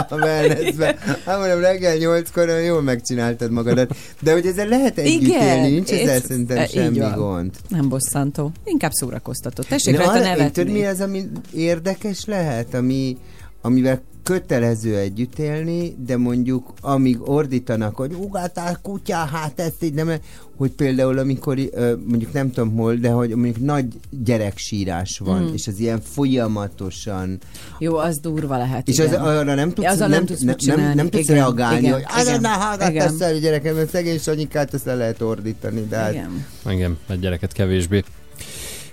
[0.09, 0.96] a wellnessbe.
[1.24, 3.96] Hát mondom, reggel nyolckor jól megcsináltad magadat.
[4.20, 7.12] De hogy ezzel lehet együtt Igen, élni, nincs ezzel ez- szerintem e, semmi van.
[7.14, 7.50] gond.
[7.68, 8.53] Nem bosszantó.
[8.64, 9.62] Inkább szórakoztató.
[9.62, 10.50] Tessék rajta nevetni.
[10.50, 11.22] Tudod, mi az, ami
[11.55, 13.16] érdekes lehet, ami,
[13.62, 20.10] amivel kötelező együtt élni, de mondjuk amíg ordítanak, hogy ugatál kutya, hát ezt így nem,
[20.56, 21.58] hogy például amikor,
[22.06, 25.52] mondjuk nem tudom hol, de hogy mondjuk nagy gyereksírás van, Mm.
[25.54, 27.38] és az ilyen folyamatosan,
[27.78, 28.88] Jó, az durva lehet.
[28.88, 29.20] és az, igen.
[29.20, 32.40] arra nem tudsz, nem, nem tudsz nem, nem, nem tudsz Igen, reagálni, igen, hogy igen,
[32.40, 33.34] ne hallgass igen.
[33.34, 36.46] a gyerekem, mert szegény Sanyikát ezt le lehet ordítani, de hát Igen.
[36.70, 38.02] Igen, egy gyereket kevésbé.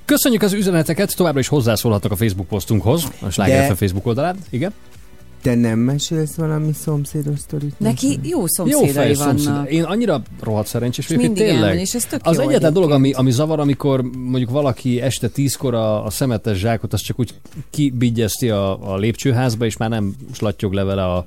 [0.10, 4.38] Köszönjük az üzeneteket, továbbra is hozzászólhatnak a Facebook posztunkhoz, a Sláger De- Facebook oldalán.
[4.49, 4.74] Igen?
[5.41, 7.80] te nem mesélsz valami szomszédos sztorit?
[7.80, 9.39] Neki jó Jó szomszédai fej vannak.
[9.39, 9.72] szomszéd.
[9.74, 11.64] Én annyira rohadt szerencsés És vagyok, hogy tényleg.
[11.64, 15.28] elmegy, és ez tök Az jó egyetlen dolog, ami, ami zavar, amikor mondjuk valaki este
[15.28, 17.34] tízkor a, a szemetes zsákot, az csak úgy
[17.70, 21.26] kibigyezti a, a lépcsőházba, és már nem slattyog le vele a,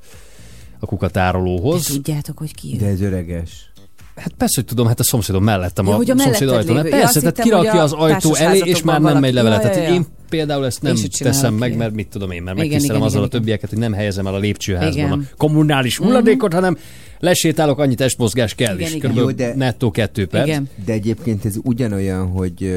[0.79, 1.87] a kukatárolóhoz.
[1.87, 2.89] De tudjátok, hogy ki De ő.
[2.91, 3.72] ez öreges.
[4.17, 6.77] Hát persze, hogy tudom, hát a szomszédom mellettem Ja, a, hogy a szomszéd ajtón.
[6.77, 9.57] Hát persze, tehát kirakja a az ajtó elé, és már nem megy le vele.
[9.57, 13.07] társasházatokban Tehát én például ezt nem teszem meg, mert mit tudom én, mert megtisztelem igen,
[13.09, 15.29] azzal a igen, többieket, hogy nem helyezem el a lépcsőházban Igen.
[15.33, 16.79] a kommunális hulladékot, hanem
[17.19, 19.01] lesétálok, annyi testmozgás kell, Igen, és igen.
[19.01, 20.47] körülbelül Jó, de- nettó kettő perc.
[20.47, 20.69] Igen.
[20.85, 22.73] De egyébként ez ugyanolyan, hogy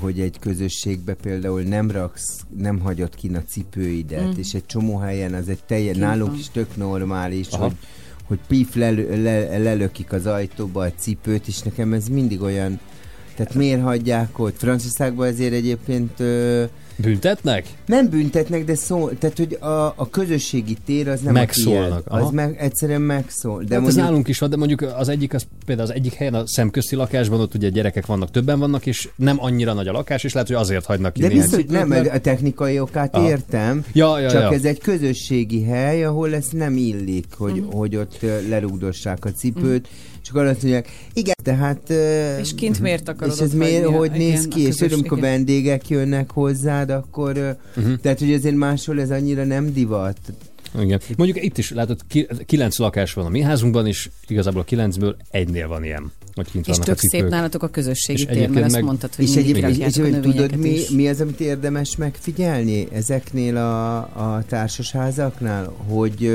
[0.00, 4.38] hogy egy közösségbe például nem raksz, nem hagyod ki a cipőidet, Mm.
[4.38, 7.62] és egy csomó helyen az egy teljes, nálunk is tök normális, Aha.
[7.64, 7.72] hogy
[8.26, 12.80] hogy pif lelö, le, lelökik az ajtóba a cipőt, és nekem ez mindig olyan,
[13.36, 14.56] tehát miért hagyják ott?
[14.56, 16.64] Franciaországban ezért egyébként ö,
[16.96, 17.66] Büntetnek?
[17.86, 22.02] nem büntetnek, de szól, tehát hogy a, a közösségi tér az nem Megszólnak, a tiéd,
[22.06, 22.26] aha.
[22.26, 23.62] az meg, egyszerűen megszól.
[23.62, 26.12] De hát mondjuk, ez nálunk is van, de mondjuk az egyik, az, például az egyik
[26.12, 29.92] helyen a szemközti lakásban, ott ugye gyerekek vannak, többen vannak, és nem annyira nagy a
[29.92, 33.14] lakás, és lehet, hogy azért hagynak ki de biztos, cipőt, nem, mert- a technikai okát
[33.14, 33.28] Aha.
[33.28, 34.52] értem, Ja, ja, Csak ja.
[34.52, 37.74] ez egy közösségi hely, ahol ez nem illik, hogy, uh-huh.
[37.74, 38.18] hogy ott
[38.48, 39.88] lerugdossák a cipőt,
[40.24, 41.90] csak azt mondják, igen, tehát...
[42.40, 46.30] És kint miért akarod És ez miért, hogy néz ki, és tudom, amikor vendégek jönnek
[46.30, 47.56] hozzád, akkor...
[47.76, 47.92] Mhm.
[48.02, 50.18] Tehát, hogy azért máshol ez annyira nem divat.
[50.80, 51.00] Igen.
[51.16, 55.16] Mondjuk itt is látod, ki, kilenc lakás van a mi házunkban, és igazából a kilencből
[55.30, 58.74] egynél van ilyen, hogy kint És tök szép nálatok a közösségi És tér, mert azt
[58.74, 60.88] meg- mondtad, hogy És egyébként, és, hogy tudod, mi, is.
[60.88, 66.26] mi az, amit érdemes megfigyelni ezeknél a, a társasházaknál, hogy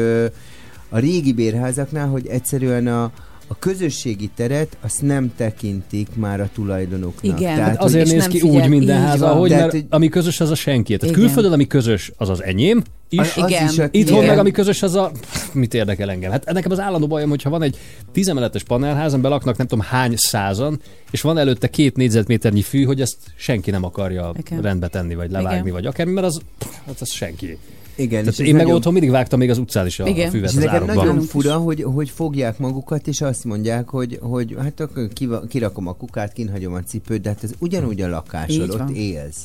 [0.89, 3.11] a régi bérházaknál, hogy egyszerűen a,
[3.51, 7.23] a közösségi teret azt nem tekintik már a tulajdonoknak.
[7.39, 7.55] Igen.
[7.55, 10.09] Tehát, Hát azért néz nem ki figyel- úgy minden ház, ahogy, Tehát, mert hogy- ami
[10.09, 10.97] közös, az a senki.
[10.97, 11.25] Tehát Igen.
[11.25, 13.19] külföldön, ami közös, az az enyém is.
[13.19, 13.67] az, az Igen.
[13.69, 14.29] is a Itthon tiéd.
[14.29, 15.11] meg ami közös, az a...
[15.53, 16.31] Mit érdekel engem?
[16.31, 17.77] Hát nekem az állandó bajom, hogyha van egy
[18.11, 20.79] tízemeletes panelház, amiben laknak nem tudom hány százan,
[21.11, 24.61] és van előtte két négyzetméternyi fű, hogy ezt senki nem akarja Igen.
[24.61, 25.73] rendbe tenni, vagy levágni, Igen.
[25.73, 26.39] vagy akármi, mert az,
[26.85, 27.57] hát az senki.
[27.99, 30.07] Igen, Tehát és én meg nagyon- otthon mindig vágtam még az utcán is a, a
[30.07, 30.29] Igen.
[30.29, 30.95] füvet És az nekem árokban.
[31.05, 35.87] nagyon fura, hogy, hogy fogják magukat, és azt mondják, hogy, hogy hát akkor kiva, kirakom
[35.87, 39.41] a kukát, kinhagyom a cipőt, de hát ez ugyanúgy a lakásod, ott élsz.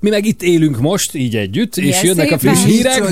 [0.00, 3.02] Mi meg itt élünk most, így együtt, és Milyen jönnek a friss hírek.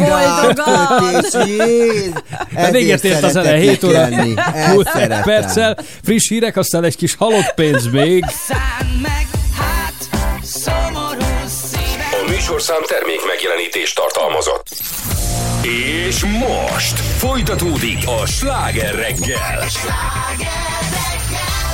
[2.71, 4.33] Véget ért az ele, szeretek 7 óra lenni.
[4.55, 5.23] Ezt 20 szeretem.
[5.23, 5.79] perccel.
[6.03, 8.25] Friss hírek, aztán egy kis halott pénz még.
[8.29, 9.22] Szánd meg,
[12.53, 14.67] műsorszám termék megjelenítést tartalmazott.
[16.07, 19.65] És most folytatódik a sláger reggel.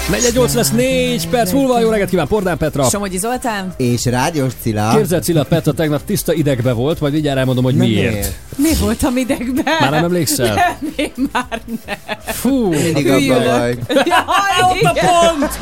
[0.08, 1.80] 418 lesz 4 perc múlva.
[1.80, 2.88] Jó reggelt kíván, Pordán Petra.
[2.88, 3.74] Somogyi Zoltán?
[3.76, 4.94] És Rádiós Cilla.
[4.96, 8.32] Képzeld, Cilla Petra tegnap tiszta idegbe volt, majd mindjárt elmondom, hogy Na miért.
[8.56, 9.64] Mi voltam idegben?
[9.80, 10.54] Már nem emlékszel?
[10.54, 11.98] Nem, én már nem.
[12.26, 13.78] Fú, Mindig abban vagy.
[13.88, 15.58] Ott a pont!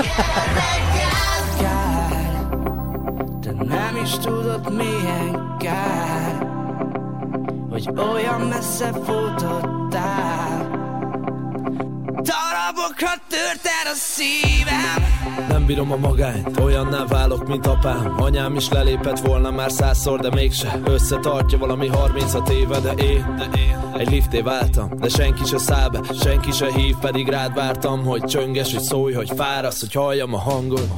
[3.64, 6.46] Nem is tudod milyen kár,
[7.70, 10.74] hogy olyan messze futottál.
[12.26, 15.04] Darabokra tört el a szívem
[15.48, 20.30] Nem bírom a magányt, olyanná válok, mint apám Anyám is lelépett volna már százszor, de
[20.30, 25.59] mégse Összetartja valami 36 éve, de én, de én Egy lifté váltam, de senki se
[25.59, 29.92] száll be Senki se hív, pedig rád vártam Hogy csönges, hogy szólj, hogy fárasz Hogy
[29.92, 30.88] halljam a hangod.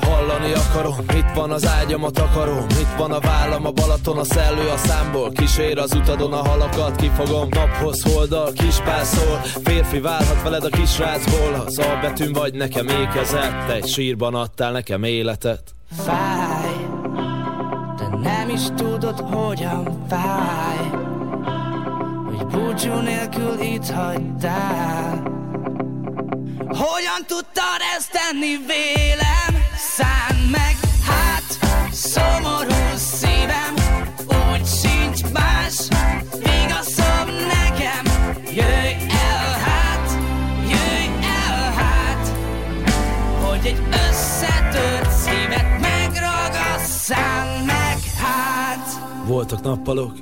[0.00, 4.24] Hallani akarom, itt van az ágyam, a takarom Itt van a vállam, a Balaton, a
[4.24, 5.30] szellő a számból?
[5.30, 11.78] Kísér az utadon a halakat, kifogom Naphoz holdal, kispászol Férfi válhat veled a kisrácból Az
[11.78, 13.70] albetűn vagy nekem ékezett.
[13.70, 15.62] Egy sírban adtál nekem életet.
[16.04, 16.76] Fáj,
[17.96, 20.90] de nem is tudod, hogyan fáj
[22.26, 25.22] Hogy búcsú nélkül itt hagytál.
[26.68, 29.63] Hogyan tudtad ezt tenni vélem?
[29.92, 30.76] Szánd meg,
[31.06, 31.58] hát
[31.92, 33.74] szomorú szívem
[34.26, 35.88] Úgy sincs más
[36.40, 38.32] igazam nekem.
[38.44, 40.18] Jöjj el hát,
[40.62, 42.28] jöjj el hát
[43.42, 49.00] Hogy egy összetört szívet megragasszál meg hát.
[49.26, 50.12] Voltak nappalok,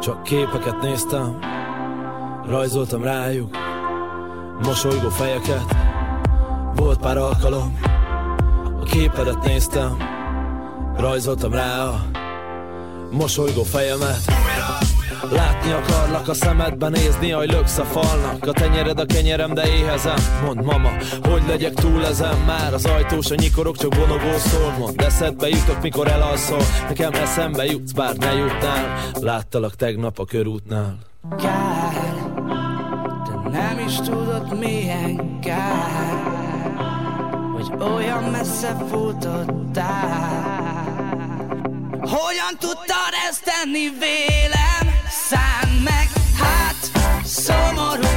[0.00, 1.38] csak képeket néztem
[2.46, 3.56] Rajzoltam rájuk
[4.62, 5.76] mosolygó fejeket.
[6.74, 7.78] Volt pár alkalom,
[8.84, 9.96] képedet néztem
[10.96, 12.06] Rajzoltam rá a
[13.10, 14.18] mosolygó fejemet.
[15.30, 18.46] Látni akarlak a szemedben, nézni, ahogy löksz a falnak.
[18.46, 20.16] A tenyered a kenyerem, de éhezem.
[20.44, 20.90] Mond mama,
[21.22, 22.38] hogy legyek túl ezen?
[22.46, 24.74] Már az ajtós a nyikorok, csak bonogó szól.
[24.78, 26.62] Mond eszedbe jutok, mikor elalszol.
[26.88, 28.98] Nekem eszembe jutsz, bár ne jutnál.
[29.20, 30.98] Láttalak tegnap a körútnál.
[31.38, 32.32] Kár,
[33.24, 36.43] de nem is tudod milyen kár
[37.64, 40.44] Hogy olyan messze futottál
[42.00, 44.94] Hogyan tudtad ezt tenni vélem?
[45.08, 46.08] Szánd meg,
[46.38, 46.90] hát
[47.24, 48.13] szomorú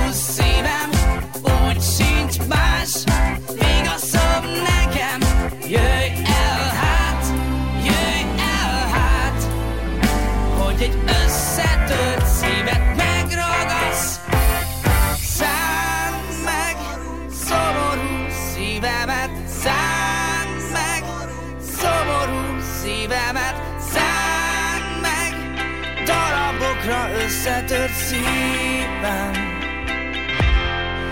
[26.88, 29.32] darabokra összetört szívem.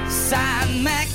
[0.07, 1.14] Szánd meg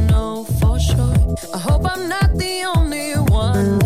[1.49, 3.80] I hope I'm not the only one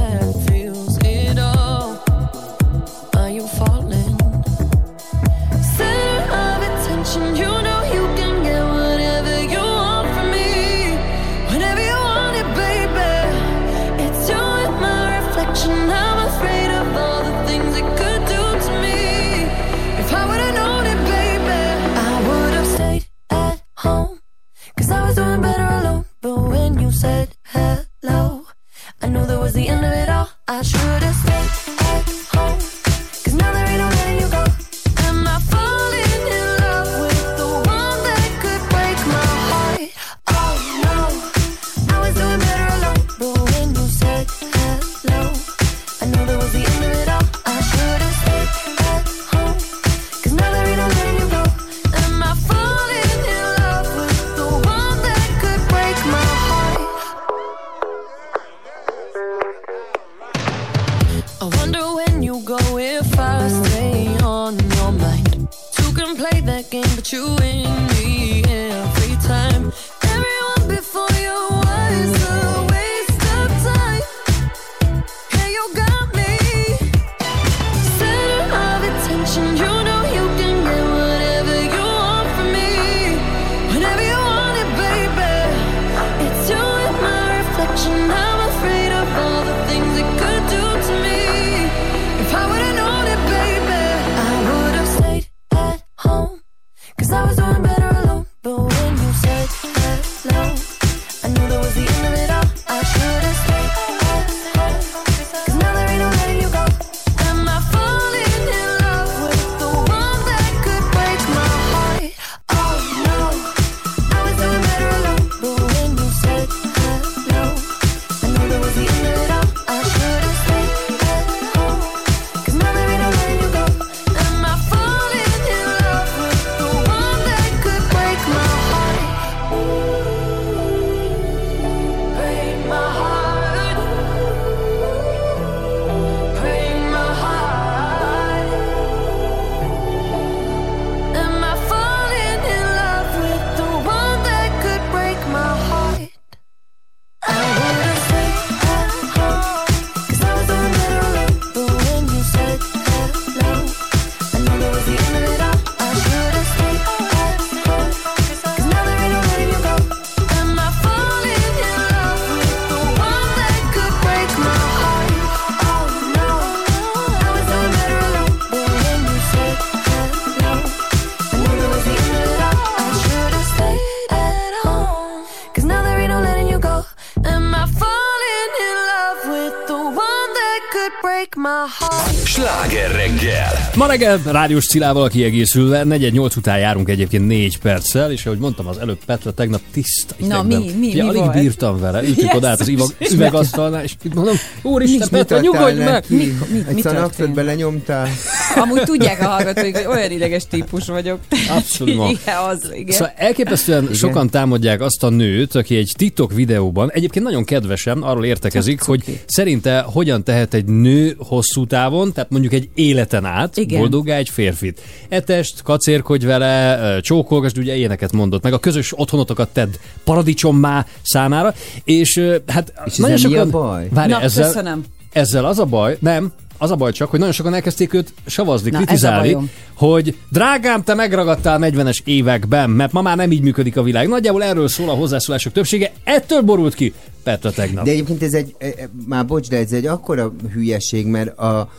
[183.98, 184.22] reggel!
[184.32, 189.32] Rádiós Cilával kiegészülve, 4-8 után járunk egyébként 4 perccel, és ahogy mondtam az előbb, Petra
[189.34, 191.34] tegnap tiszta Na, mi- mi- mi alig volt?
[191.34, 192.34] bírtam vele, ültünk Yes.
[192.34, 195.88] oda át az ivag, üvegasztalnál, és mondom, úristen, Petra, nyugodj meg!
[195.88, 196.16] neki?
[196.16, 197.36] Mi- mi- Egy mi szanaktot történt?
[197.36, 198.08] belenyomtál?
[198.56, 201.20] Amúgy tudják a hallgatóik, hogy olyan ideges típus vagyok.
[201.50, 201.94] Abszolút.
[202.22, 202.96] Igen, az, igen.
[202.96, 203.96] Szóval elképesztően igen.
[203.96, 208.88] sokan támadják azt a nőt, aki egy TikTok videóban, egyébként nagyon kedvesen arról értekezik, Csak
[208.88, 213.80] hogy szerinte hogyan tehet egy nő hosszú távon, tehát mondjuk egy életen át Igen.
[213.80, 214.82] boldoggá egy férfit.
[215.10, 219.70] Etest, kacérkodj vele, csókolgasd, ugye ilyeneket mondott, meg a közös otthonotokat tedd
[220.04, 221.54] paradicsommá számára,
[221.84, 223.48] és hát És nagyon sokan...
[223.48, 223.88] a baj?
[223.92, 224.84] Várj, Na, ezzel, köszönöm.
[225.12, 228.70] ezzel az a baj, nem, az a baj csak, hogy nagyon sokan elkezdték őt savazni,
[228.70, 229.38] Na, kritizálni,
[229.74, 234.08] hogy drágám, te megragadtál 40-es években, mert ma már nem így működik a világ.
[234.08, 236.94] Nagyjából erről szól a hozzászólások többsége, ettől borult ki
[237.24, 237.86] Petra tegnap.
[237.86, 241.70] De egyébként ez egy, e, e, már bocs, de ez egy akkora hülyeség, mert a,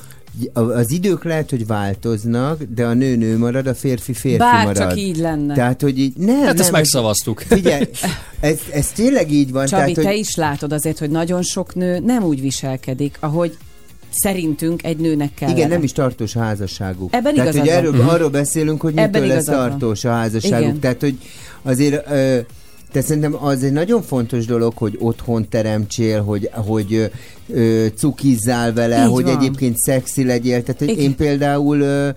[0.53, 4.77] az idők lehet, hogy változnak, de a nő nő marad, a férfi férfi Bár marad.
[4.77, 5.55] csak így lenne.
[5.55, 7.41] Tehát, hogy így, nem, hát nem, ezt megszavaztuk.
[7.41, 7.89] Figyelj,
[8.41, 9.67] ez, ez tényleg így van.
[9.67, 13.57] Csabi, tehát, te hogy, is látod azért, hogy nagyon sok nő nem úgy viselkedik, ahogy
[14.17, 15.51] szerintünk egy nőnek kell.
[15.51, 17.15] Igen, nem is tartós házasságuk.
[17.15, 19.69] Ebben Tehát, hogy erről, arról beszélünk, hogy Ebben mitől lesz igazad van.
[19.69, 20.67] tartós a házasságuk.
[20.69, 20.81] Igen.
[20.81, 21.19] Tehát, hogy
[21.63, 22.11] azért...
[22.11, 22.39] Ö,
[22.93, 27.05] de szerintem az egy nagyon fontos dolog, hogy otthon teremtsél, hogy, hogy ö,
[27.49, 29.37] ö, cukizzál vele, Így hogy van.
[29.37, 30.63] egyébként szexi legyél.
[30.63, 31.03] Tehát, hogy Igen.
[31.05, 32.09] én például ö,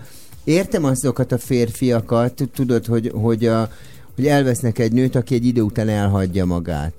[0.43, 3.70] értem azokat a férfiakat, tudod, hogy, hogy, a,
[4.16, 6.93] hogy elvesznek egy nőt, aki egy idő után elhagyja magát.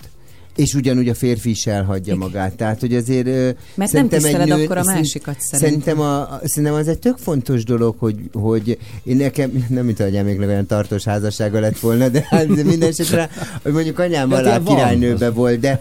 [0.61, 2.28] És ugyanúgy a férfi is elhagyja Igen.
[2.28, 2.54] magát.
[2.54, 3.26] Tehát, hogy azért...
[3.74, 5.68] Mert nem tiszteled akkor a másikat szerintem.
[5.68, 10.24] Szerintem, a, szerintem az egy tök fontos dolog, hogy, hogy én nekem, nem mint hogy
[10.24, 13.30] még olyan tartós házassága lett volna, de, hát minden esetre,
[13.62, 15.80] hogy mondjuk anyám alá királynőbe volt, de,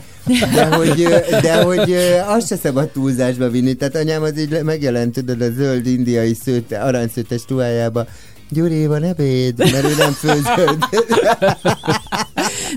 [0.54, 1.08] de hogy,
[1.42, 1.96] de hogy
[2.28, 3.74] azt se szabad túlzásba vinni.
[3.74, 8.08] Tehát anyám az így le- megjelent, tudod, a zöld indiai szőt, aranyszőtes ruhájába,
[8.52, 10.88] Gyuri, van ebéd, mert ő nem főzött.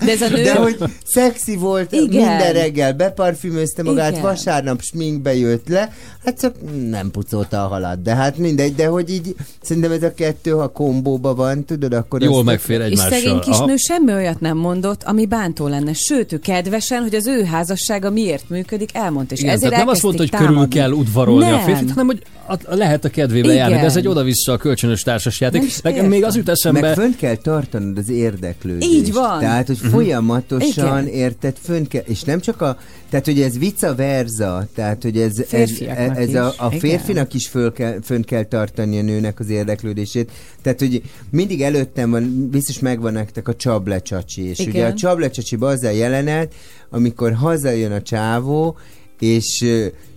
[0.04, 0.42] De ez a nő...
[0.42, 2.06] De hogy szexi volt, Igen.
[2.28, 4.22] Minden reggel beparfümözte magát, Igen.
[4.22, 5.92] Vasárnap sminkbe jött le,
[6.24, 6.54] hát csak
[6.88, 10.68] nem pucolta a halat, de hát mindegy, de hogy így szerintem ez a kettő, ha
[10.68, 13.10] kombóba van, tudod, akkor Jól megfér És egymással.
[13.10, 13.40] szegény Aha.
[13.40, 15.92] kisnő semmi olyat nem mondott, ami bántó lenne.
[15.92, 19.34] Sőt, ő kedvesen, hogy az ő házassága miért működik, elmondta.
[19.34, 20.98] És Igen, ezért tehát nem azt mondta, hogy elkezdték körül támadni.
[20.98, 21.54] kell udvarolni nem.
[21.54, 22.22] a férfit, hanem hogy
[22.64, 23.56] a, lehet a kedvébe Igen.
[23.56, 25.82] járni, de ez egy oda-vissza a kölcsönös társasjáték.
[25.82, 28.90] Nekem még az jut Meg eszembe, fönn kell tartanod az érdeklődést.
[28.92, 29.38] Így van.
[29.38, 29.90] Tehát, hogy Mhm.
[29.92, 31.14] folyamatosan Igen.
[31.14, 32.76] érted, fönn kell, és nem csak a,
[33.10, 36.78] tehát, hogy ez vice versa, tehát, hogy ez, ez, Férfiaknak ez a, a igen.
[36.78, 40.30] férfinak is föl kell, fönn kell tartani a nőnek az érdeklődését.
[40.62, 44.72] Tehát, hogy mindig előttem van, biztos megvan nektek a csablecsacsi, és Igen.
[44.72, 46.54] ugye a csablecsacsiban az a jelenet,
[46.90, 48.76] amikor hazajön a csávó,
[49.22, 49.64] és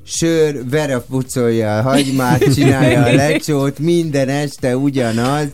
[0.03, 5.47] sör, vera pucolja a hagymát, csinálja a lecsót, minden este ugyanaz.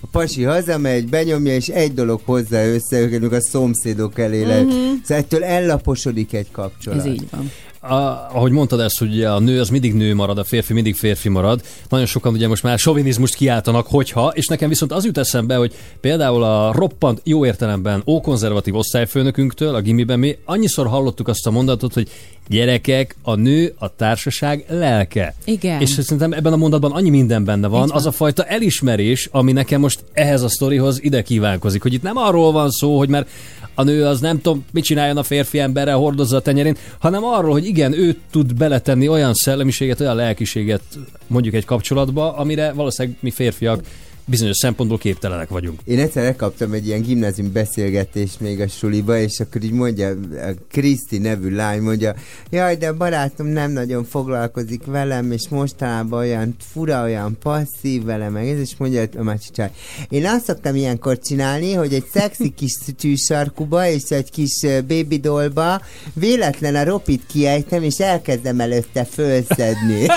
[0.00, 4.94] A pasi hazamegy, benyomja, és egy dolog hozza össze őket, a szomszédok elé mm-hmm.
[5.02, 6.98] Szóval ettől ellaposodik egy kapcsolat.
[6.98, 7.50] Ez így van.
[7.88, 11.28] A, ahogy mondtad ezt, hogy a nő az mindig nő marad, a férfi mindig férfi
[11.28, 11.62] marad.
[11.88, 15.74] Nagyon sokan ugye most már sovinizmust kiáltanak, hogyha, és nekem viszont az jut eszembe, hogy
[16.00, 21.94] például a roppant jó értelemben ókonzervatív osztályfőnökünktől, a gimiben mi annyiszor hallottuk azt a mondatot,
[21.94, 22.08] hogy
[22.48, 25.34] gyerekek, a nő a társaság lelke.
[25.44, 25.80] Igen.
[25.80, 27.90] És szerintem ebben a mondatban annyi minden benne van, van.
[27.90, 32.16] az a fajta elismerés, ami nekem most ehhez a sztorihoz ide kívánkozik, hogy itt nem
[32.16, 33.28] arról van szó, hogy mert
[33.74, 37.52] a nő az nem tudom, mit csináljon a férfi emberre, hordozza a tenyerén, hanem arról,
[37.52, 40.82] hogy igen, ő tud beletenni olyan szellemiséget, olyan lelkiséget
[41.26, 43.80] mondjuk egy kapcsolatba, amire valószínűleg mi férfiak
[44.26, 45.80] bizonyos szempontból képtelenek vagyunk.
[45.84, 50.50] Én egyszer elkaptam egy ilyen gimnázium beszélgetést még a suliba, és akkor így mondja, a
[50.70, 52.14] Kriszti nevű lány mondja,
[52.50, 58.32] jaj, de a barátom nem nagyon foglalkozik velem, és mostanában olyan fura, olyan passzív velem,
[58.32, 59.70] meg ez, és mondja a másik csaj.
[60.08, 65.80] Én azt szoktam ilyenkor csinálni, hogy egy szexi kis tűsarkuba és egy kis baby dollba
[66.12, 70.06] véletlen a ropit kiejtem, és elkezdem előtte fölszedni.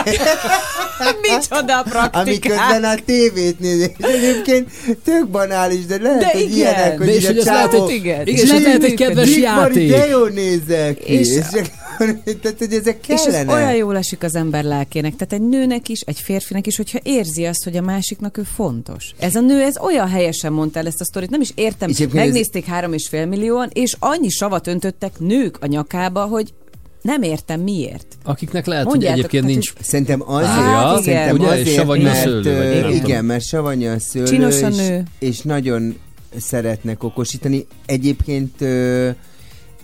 [1.22, 2.28] Micsoda praktikát.
[2.28, 3.60] Amiközben a tévét
[3.98, 4.16] nézik.
[4.24, 4.70] Egyébként
[5.04, 6.54] tök banális, de lehet, De hogy igen.
[6.58, 7.88] ilyenek, hogy De és hogy a ez lehet csávó...
[7.88, 8.28] egy- igen.
[8.28, 8.95] igen, és lehet egy Működik.
[8.95, 9.89] kedves Dick Mari, játék.
[9.89, 11.14] de jól nézek ki.
[11.14, 11.43] És- És,
[12.41, 13.52] tehát, hogy ezek És kellene.
[13.52, 15.16] ez olyan jól esik az ember lelkének.
[15.16, 19.12] Tehát egy nőnek is, egy férfinek is, hogyha érzi azt, hogy a másiknak ő fontos.
[19.20, 21.89] Ez a nő, ez olyan helyesen mondta el ezt a sztorit, nem is értem.
[21.89, 26.54] És ez- Megnézték három és fél millióan, és annyi savat öntöttek nők a nyakába, hogy
[27.08, 28.05] nem értem miért.
[28.24, 29.74] Akiknek lehet, hogy Mondjátok, egyébként tehát, nincs...
[29.82, 32.91] Szerintem azért, Árja, szerintem ugye, és azért mert, szőlő, tudom.
[32.91, 35.03] igen, mert savanyú a szőlő, Csinos a és, nő.
[35.20, 35.97] és nagyon
[36.38, 37.66] szeretnek okosítani.
[37.86, 39.10] Egyébként ö,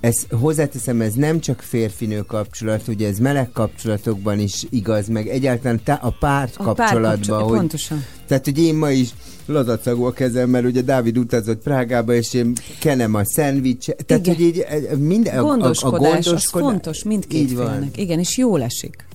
[0.04, 5.84] ez hozzáteszem, ez nem csak férfinő kapcsolat, ugye ez meleg kapcsolatokban is igaz, meg egyáltalán
[5.84, 8.06] tá- a párt A kapcsolatban, párkapcsolat- hogy pontosan.
[8.28, 9.10] tehát, hogy én ma is
[9.46, 13.86] lazacagú a kezem, mert ugye Dávid utazott Prágába, és én kenem a szendvics.
[13.86, 14.36] Tehát, Igen.
[14.36, 17.70] hogy így eh, minden, a, a, a Gondoskodás, az fontos mindkét így van.
[17.72, 17.98] félnek.
[17.98, 19.06] Igen, és jól esik.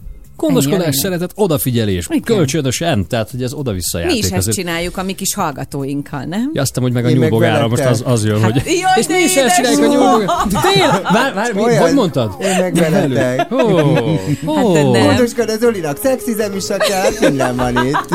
[0.47, 2.23] Gondoskodás, Ennyi szeretet, odafigyelés, Igen.
[2.23, 4.19] kölcsönösen, tehát hogy ez oda-vissza Mi játék.
[4.19, 4.57] is ezt azért.
[4.57, 6.51] csináljuk a mi kis hallgatóinkkal, nem?
[6.53, 8.53] Ja, Aztán, hogy meg a nyúlbogára most az, az jön, hogy...
[8.53, 10.33] Hát, jaj, és mi is ezt csináljuk a nyúlbogára.
[10.73, 11.03] Tényleg?
[11.13, 12.35] Vár, vár, mi, Olyan- hogy mondtad?
[12.41, 13.53] Én meg veletek.
[13.53, 13.57] Ó,
[14.47, 14.73] ó.
[14.73, 15.05] te ne.
[15.05, 18.09] Gondoskodj az Olinak, szexizem is a kell, minden van itt.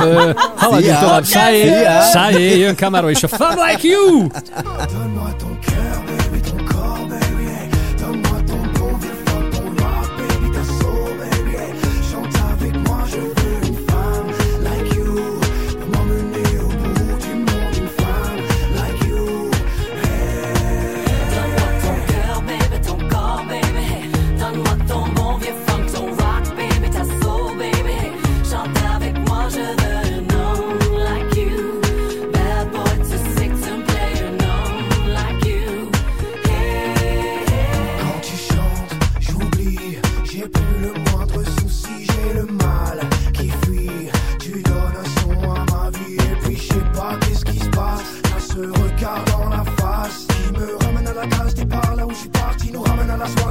[0.55, 1.23] Haladjunk tovább.
[1.25, 1.73] Szájé,
[2.11, 4.27] szájé, jön Camaro és a Fun Like You!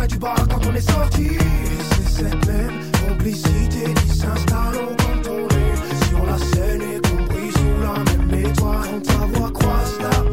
[0.03, 1.22] Soirée du bar quand on est sorti.
[1.22, 1.38] Et
[1.94, 7.80] c'est cette même complicité qui s'installe quand on est sur la scène et compris sous
[7.82, 8.88] la même étoile.
[8.90, 10.32] Quand ta voix croise la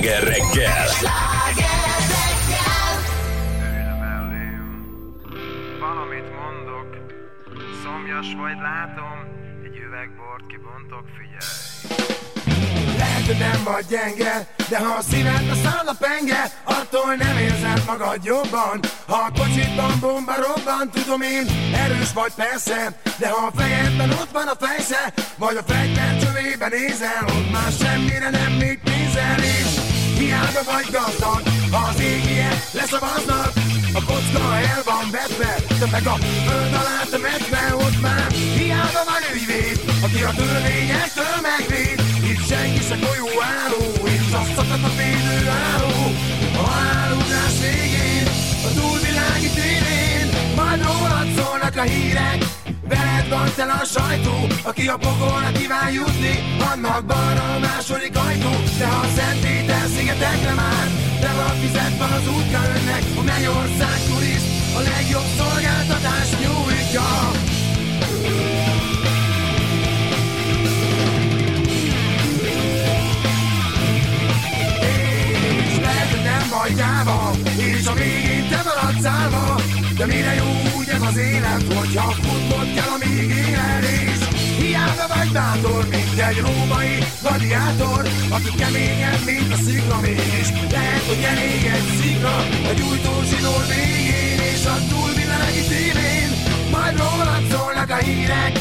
[0.00, 0.86] sláger reggel.
[5.80, 6.88] Valamit mondok,
[7.82, 9.18] szomjas vagy látom,
[9.64, 11.58] egy üveg bort kibontok, figyelj.
[12.98, 17.82] Lehet, hogy nem vagy gyenge, de ha a szívedbe száll a penge, attól nem érzed
[17.86, 18.80] magad jobban.
[19.06, 24.30] Ha a kocsitban bomba robban, tudom én, erős vagy persze, de ha a fejedben ott
[24.32, 28.69] van a fejsze, vagy a fegyver csövében nézel, ott már semmire nem is.
[31.04, 31.42] Gazdag,
[31.72, 33.52] ha az égiek leszavaznak,
[33.98, 39.22] a kocka el van vetve, te meg a föld alá temetve, ott már hiába van
[39.34, 41.98] ügyvéd, aki a törvényektől megvéd.
[42.30, 43.84] Itt senki se golyó álló,
[44.14, 45.98] és azt szakad a védő álló.
[46.60, 48.26] A halálugrás végén,
[48.66, 50.26] a túlvilági tévén,
[50.56, 52.38] majd rólad szólnak a hírek,
[53.30, 56.34] Van a sajtó, aki a pokolra kíván jutni,
[56.72, 58.50] annak balra a második ajtó.
[58.78, 60.86] De ha a Szent Péter szigetekre már,
[61.20, 67.08] de van fizetve az útja önnek, a mennyország turiszt, a legjobb szolgáltatást nyújtja.
[75.68, 79.60] És lehet, nem vagy gyáva, és a végén te maradsz állva,
[79.96, 80.49] de mire jó
[81.10, 84.20] az élet, hogyha futnod kell, amíg éled és
[84.58, 88.02] Hiába vagy bátor, mint egy római gladiátor
[88.36, 90.48] Aki keményebb, mint a szikla mégis.
[90.70, 92.36] Lehet, hogy elég egy szikla
[92.70, 96.30] A gyújtó zsinór végén És a túlvilági tévén
[96.70, 98.52] Majd rólad szólnak a hírek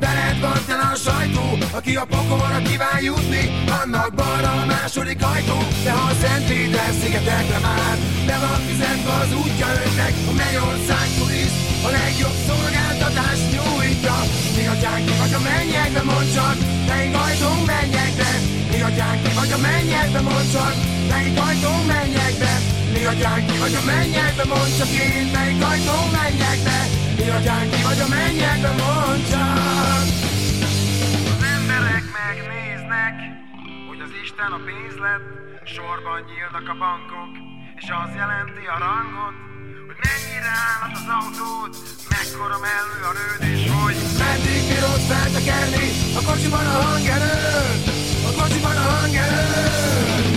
[0.00, 1.46] Veled van tele a sajtó,
[1.78, 3.44] aki a pokolra kíván jutni,
[3.82, 5.58] annak balra a második ajtó.
[5.84, 7.96] De ha a Szent Péter szigetekre már,
[8.26, 14.16] be van fizetve az útja önnek, a mennyország turiszt, a legjobb szolgáltatást nyújtja.
[14.56, 16.56] Mi atyánk ki vagy a mennyekbe, mondd csak,
[16.88, 18.30] melyik ajtón mennyekbe.
[18.70, 20.74] Mi atyánk ki vagy a mennyekbe, mondd csak,
[21.10, 22.52] melyik ajtón mennyekbe.
[22.92, 26.78] Mi atyánk ki vagy a mennyekbe, mondd csak én, melyik ajtón mennyekbe.
[27.18, 30.04] Mi atyánk ki vagy a mennyekbe, mondd csak.
[31.34, 33.16] Az emberek megnéznek,
[33.88, 35.26] hogy az Isten a pénz lett,
[35.74, 37.32] sorban nyílnak a bankok,
[37.80, 39.45] és az jelenti a rangot,
[40.46, 41.76] mennyire állat az autód,
[42.08, 45.88] mekkora mellő a rőd, és hogy Meddig bírod feltekerni
[46.18, 47.34] a kocsiban a hangerő?
[48.28, 50.35] A kocsiban a hangerő?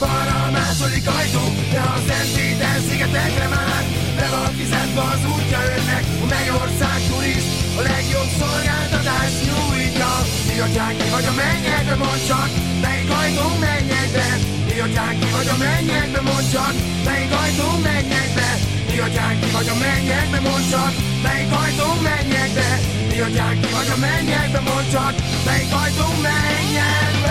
[0.00, 3.82] Balra a második ajtó, de a Szent Péter szigetekre már,
[4.16, 10.12] be van fizetve az útja önnek, a mennyország turiszt, a legjobb szolgáltatást nyújtja.
[10.48, 12.50] Mi atyánk ki vagy a mennyekbe, mondd csak,
[12.84, 14.26] melyik ajtó mennyekbe,
[14.68, 16.74] mi atyánk ki vagy a mennyekbe, mondd csak,
[17.06, 18.48] melyik ajtó mennyekbe,
[18.90, 20.92] mi atyánk ki vagy a mennyekbe, mondd csak,
[21.24, 22.68] melyik ajtó mennyekbe,
[23.10, 25.14] mi atyánk ki vagy a mennyekbe, mondd csak,
[25.46, 27.23] melyik ajtó mennyekbe.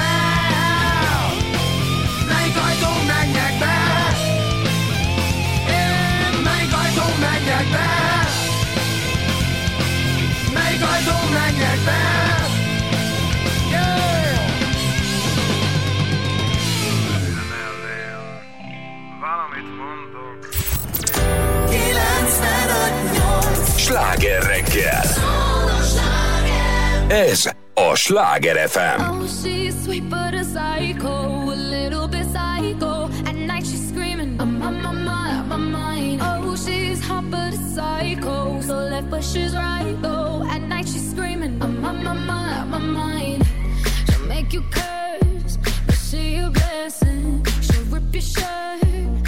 [23.83, 25.09] Sláger reggel.
[27.07, 28.99] Ez a Sláger FM.
[28.99, 33.09] Oh, she's sweet but a psycho, a little bit psycho.
[33.25, 36.21] At night she's screaming, I'm on my mind, my mind.
[36.21, 36.55] Oh,
[39.23, 40.45] she's right though.
[40.49, 43.45] At night she's screaming, I'm on my mind, my mind.
[44.09, 47.45] She'll make you curse, but she a blessing.
[47.61, 49.22] She'll rip your shirt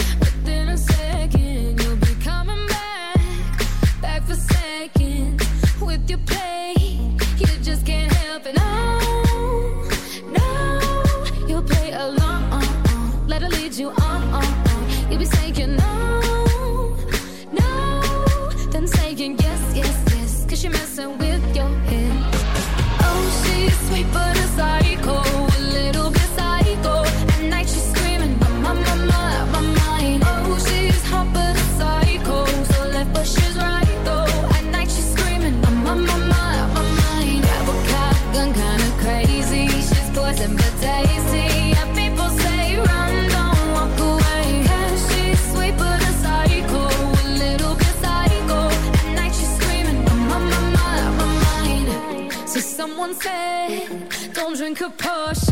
[54.76, 55.45] could push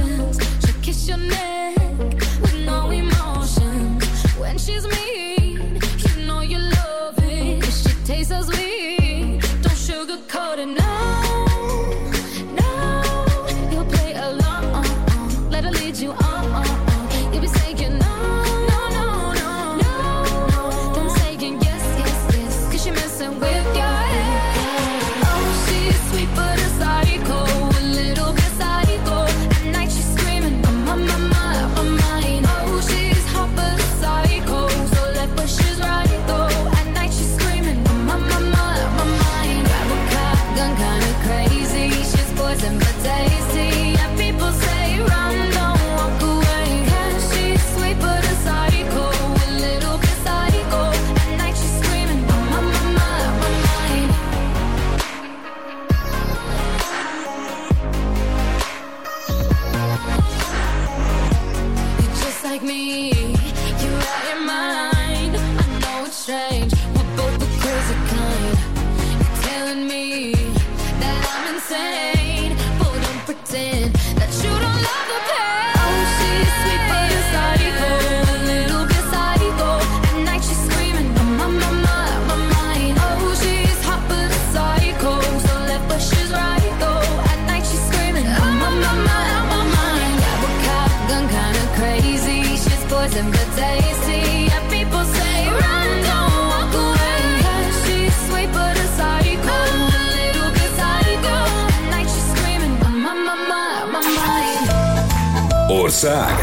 [106.03, 106.35] Ország.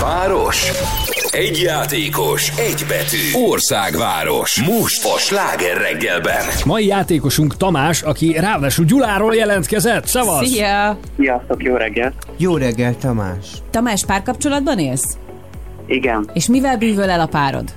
[0.00, 0.70] Város.
[1.30, 3.46] Egy játékos, egy betű.
[3.50, 4.62] Országváros.
[4.62, 6.44] Most a sláger reggelben.
[6.64, 10.06] Mai játékosunk Tamás, aki ráadásul Gyuláról jelentkezett.
[10.06, 10.48] Szevasz!
[10.48, 10.98] Szia!
[11.18, 12.14] Sziasztok, jó reggelt!
[12.36, 13.46] Jó reggel, Tamás.
[13.70, 15.16] Tamás, párkapcsolatban élsz?
[15.86, 16.30] Igen.
[16.32, 17.72] És mivel bűvöl el a párod?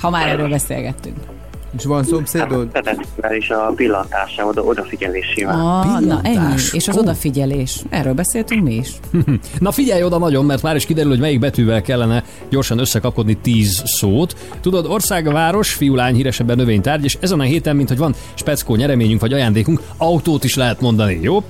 [0.00, 1.31] Ha már erről beszélgettünk.
[1.78, 2.68] És van szomszédod?
[2.72, 5.54] Szeretettel és a pillantása, oda, odafigyelésével.
[5.54, 6.54] Ah, na ennyi.
[6.72, 7.82] És az odafigyelés.
[7.90, 8.90] Erről beszéltünk mi is.
[9.58, 13.82] Na figyelj oda nagyon, mert már is kiderül, hogy melyik betűvel kellene gyorsan összekapkodni tíz
[13.84, 14.36] szót.
[14.60, 19.20] Tudod, ország, város, fiúlány, híresebben növénytárgy, és ezen a héten, mint hogy van speckó nyereményünk
[19.20, 21.42] vagy ajándékunk, autót is lehet mondani, jó?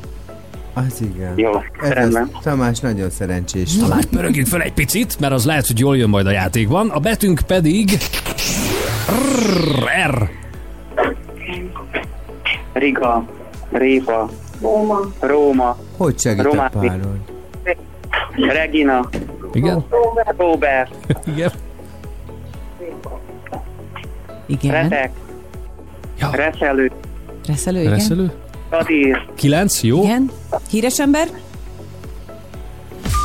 [0.75, 1.33] Az igen.
[1.37, 1.51] Jó,
[1.83, 2.31] Ez rendben.
[2.33, 3.77] az, Tamás nagyon szerencsés.
[3.77, 6.89] Tamás, pörögjünk fel egy picit, mert az lehet, hogy jól jön majd a játékban.
[6.91, 7.99] A betűnk pedig...
[9.09, 10.11] R.
[10.11, 10.31] R.
[12.73, 13.25] Riga,
[13.73, 14.29] Répa,
[14.61, 16.71] Róma, Róma Hogy segít a Románi.
[16.89, 17.19] párod?
[18.37, 19.09] Regina,
[19.53, 19.85] Igen?
[20.37, 20.91] Robert,
[21.35, 21.51] Igen.
[24.47, 24.73] Igen.
[24.73, 25.11] Retek,
[26.21, 26.31] Ja.
[26.33, 26.91] Reszelő,
[27.47, 27.93] Reszelő, igen.
[27.93, 28.33] Reszelő?
[28.71, 30.03] Kadír, Kilenc, jó?
[30.03, 30.31] Igen.
[30.71, 31.29] Híres ember?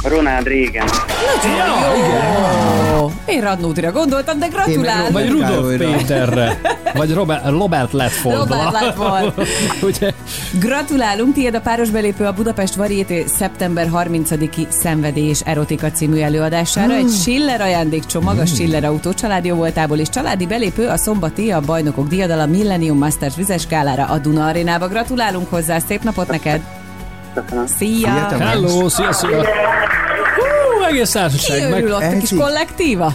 [0.03, 0.87] Ronald Reagan.
[3.01, 5.11] Ó, én Radnótira gondoltam, de gratulálok.
[5.11, 5.77] Vagy Rudolf.
[5.77, 6.59] Péterre.
[6.93, 8.37] Vagy Robert, Robert Ledford.
[8.37, 9.33] Robert Ledford.
[9.89, 10.11] Ugye?
[10.59, 16.93] Gratulálunk, tiéd a páros belépő a Budapest Varieté szeptember 30-i Szenvedés Erotika című előadására.
[16.93, 22.07] Egy Schiller ajándékcsomag a Schiller autó családi voltából és családi belépő a szombati a bajnokok
[22.07, 24.87] diadala Millennium Masters vizeskálára a Duna Arénába.
[24.87, 26.61] Gratulálunk hozzá, szép napot neked!
[27.33, 27.67] Köszönöm.
[27.67, 28.09] Szia!
[28.39, 29.45] Hello, szia, szia.
[30.37, 31.83] Hú, egész Ki társaság meg.
[31.83, 33.13] örül ott a kis kollektíva?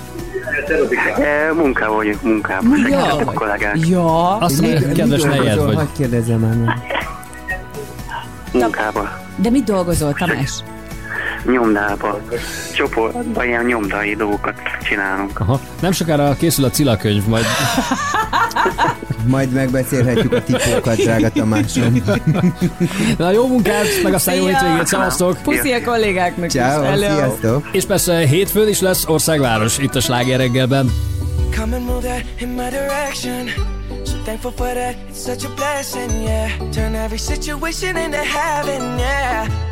[1.19, 2.77] E, munkában vagyunk, munkában.
[2.77, 3.77] Segítek a kollégák.
[3.89, 4.37] Ja.
[4.39, 5.75] Azt Mi- mondja, kedves nejed vagy.
[5.75, 6.75] Hadd kérdezem már meg.
[8.53, 9.11] Munkában.
[9.37, 10.51] De mit dolgozol, Tamás?
[11.45, 12.21] Nyomdába.
[12.75, 15.41] Csoportban ilyen nyomdai dolgokat csinálunk.
[15.41, 15.61] Aha.
[15.81, 17.45] Nem sokára készül a Cilla könyv, majd
[19.27, 22.03] Majd megbeszélhetjük a tipókat, drága Tamásom.
[23.19, 25.39] Na jó munkát, meg aztán jó hétvégét, szevasztok!
[25.43, 26.53] Puszi a kollégáknak is.
[26.53, 27.17] Ciao, Hello.
[27.17, 27.69] sziasztok!
[27.73, 30.93] És persze hétfőn is lesz országváros itt a Sláger reggelben.
[31.57, 33.47] Come and move that in my direction.
[34.05, 36.51] So thankful for that, it's such a blessing, yeah.
[36.71, 39.72] Turn every situation into heaven, yeah.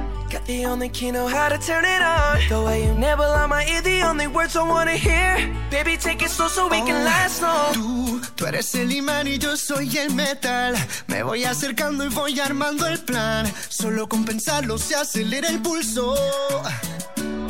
[0.31, 2.39] Got the only key, know how to turn it on.
[2.47, 5.35] The way you nibble on my ear, the only words I wanna hear.
[5.69, 7.73] Baby, take it slow so we can last long.
[7.73, 10.75] Tú, tú eres el imán y yo soy el metal.
[11.07, 13.45] Me voy acercando y voy armando el plan.
[13.67, 16.15] Solo con pensarlo se acelera el pulso.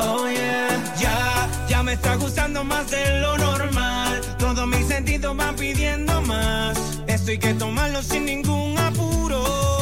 [0.00, 4.20] Oh yeah, ya, ya me está gustando más de lo normal.
[4.38, 6.76] Todos mis sentidos van pidiendo más.
[7.06, 9.81] Esto hay que tomarlo sin ningún apuro.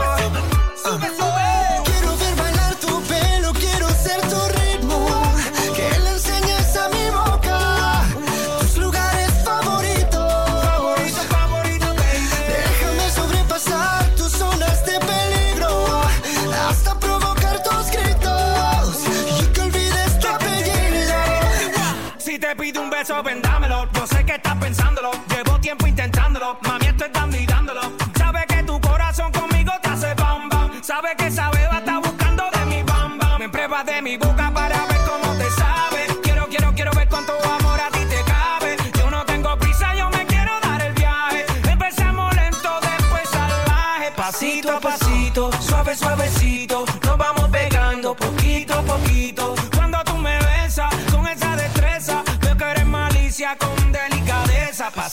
[30.91, 31.49] Sabe que esa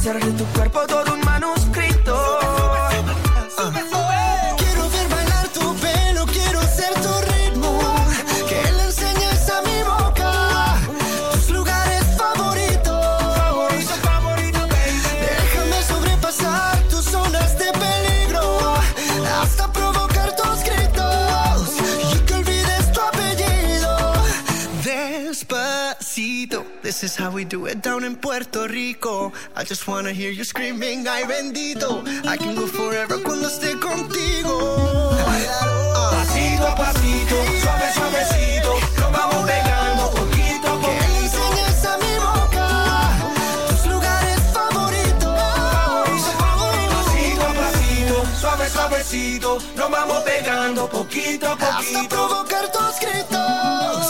[0.00, 2.40] hacer tu cuerpo todo un manuscrito.
[27.00, 29.32] This is how we do it down in Puerto Rico.
[29.56, 32.04] I just wanna hear you screaming, ay bendito.
[32.28, 35.16] I can go forever cuando esté contigo.
[36.12, 42.14] Pasito a pasito, suave suavecito, nos vamos pegando poquito a Que le enseñes a mi
[42.20, 42.68] boca
[43.68, 45.32] tus lugares favoritos.
[47.00, 52.08] Pasito a pasito, suave suavecito, nos vamos pegando poquito a Hasta poquito.
[52.08, 54.09] provocar tus gritos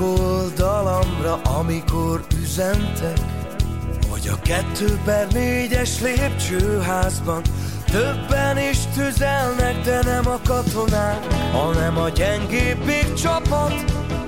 [0.00, 3.18] Másik oldalamra, amikor üzentek,
[4.10, 7.42] hogy a kettő per négyes lépcsőházban
[7.90, 13.74] többen is tüzelnek, de nem a katonák, hanem a gyengébbik csapat,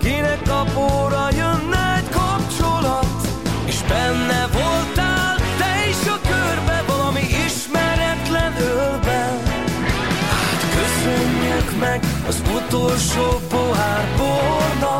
[0.02, 3.28] kinek kapóra jönne egy kapcsolat,
[3.64, 9.42] és benne voltál te is a körbe valami ismeretlen ölben.
[10.30, 14.91] Hát köszönjük meg az utolsó pohár bornak,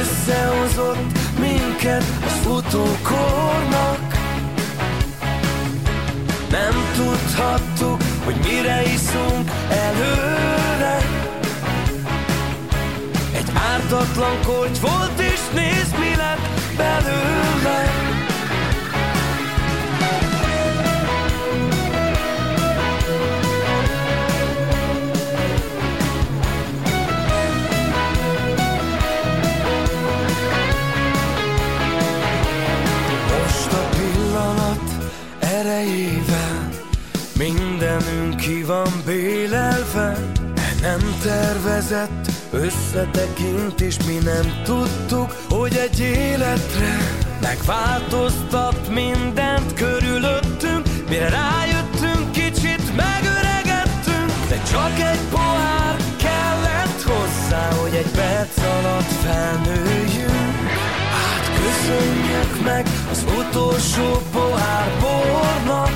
[0.00, 4.16] összehozott minket az futókornak.
[6.50, 10.96] Nem tudhattuk, hogy mire iszunk előre.
[13.34, 18.07] Egy ártatlan korty volt, és nézd mi lett belőle.
[35.58, 36.68] Erejével
[37.38, 40.16] Mindenünk ki van bélelve
[40.56, 46.96] E nem tervezett összetekintés Mi nem tudtuk, hogy egy életre
[47.40, 50.86] Megváltoztat mindent körülöttünk.
[51.08, 60.67] Mire rájöttünk, kicsit megöregettünk De csak egy pohár kellett hozzá Hogy egy perc alatt felnőjünk
[61.88, 65.90] Köszönjük meg az utolsó pohár bornak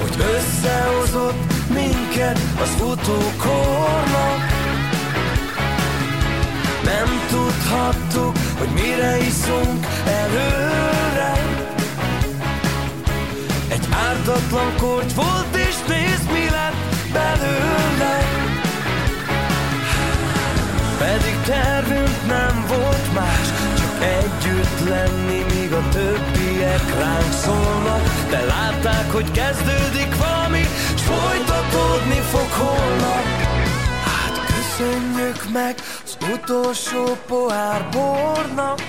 [0.00, 4.38] Hogy összehozott minket az utókornak
[6.84, 11.32] Nem tudhattuk, hogy mire iszunk előre.
[13.68, 16.76] Egy ártatlan korty volt és nézd mi lett
[17.12, 18.18] belőle.
[20.98, 22.55] Pedig tervünk nem
[24.00, 28.02] együtt lenni, míg a többiek ránk szólnak.
[28.30, 30.62] De látták, hogy kezdődik valami
[30.96, 33.24] S folytatódni fog holnap.
[34.04, 35.74] Hát köszönjük meg
[36.04, 38.80] az utolsó pohár bornak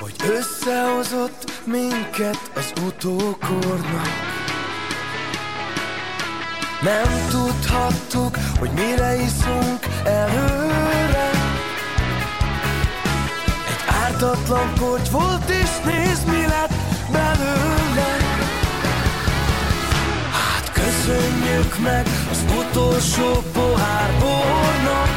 [0.00, 4.38] Hogy összehozott minket az utókornak.
[6.82, 10.99] Nem tudhattuk, hogy mire iszunk előre
[14.20, 16.72] ártatlan korty volt, és nézd mi lett
[17.12, 18.16] belőle.
[20.30, 25.08] Hát köszönjük meg az utolsó pohár bornak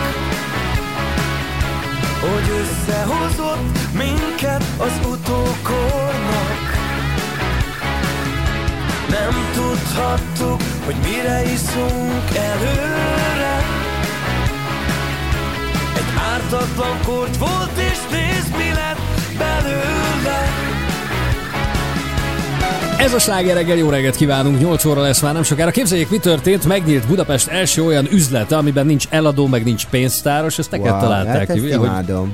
[2.21, 6.71] Hogy összehozott minket az utókornak.
[9.09, 13.52] Nem tudhattuk, hogy mire iszunk előre
[16.33, 18.99] Ártatlan kort volt, és nézd mi lett
[19.37, 20.41] belőle
[22.97, 25.71] Ez a sláger reggel, jó reggelt kívánunk, 8 óra lesz már nem sokára.
[25.71, 30.71] Képzeljék, mi történt, megnyílt Budapest első olyan üzlete, amiben nincs eladó, meg nincs pénztáros, ezt
[30.71, 31.71] neked Wow, találták hát ki.
[31.71, 32.27] ezt hogy-.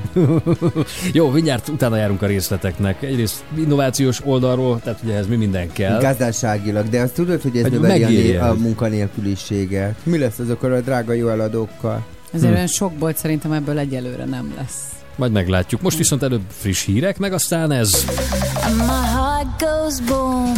[1.18, 3.02] Jó, mindjárt utána járunk a részleteknek.
[3.02, 6.00] Egyrészt innovációs oldalról, tehát ugye ehhez mi minden kell.
[6.00, 8.58] Gazdaságilag, de azt tudod, hogy ez Hogy növeli a, a ez.
[8.60, 9.94] munkanélküliséget.
[10.02, 12.04] Mi lesz azokkal a drága jó eladókkal?
[12.32, 12.54] Ezért Hm.
[12.54, 14.78] olyan sok bolt szerintem ebből egyelőre nem lesz.
[15.16, 15.80] Majd meglátjuk.
[15.80, 18.04] Most viszont előbb friss hírek, meg aztán ez.
[18.76, 20.52] My heart goes boom.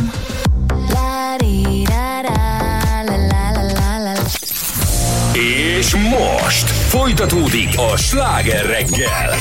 [5.78, 9.34] És most folytatódik a sláger reggel.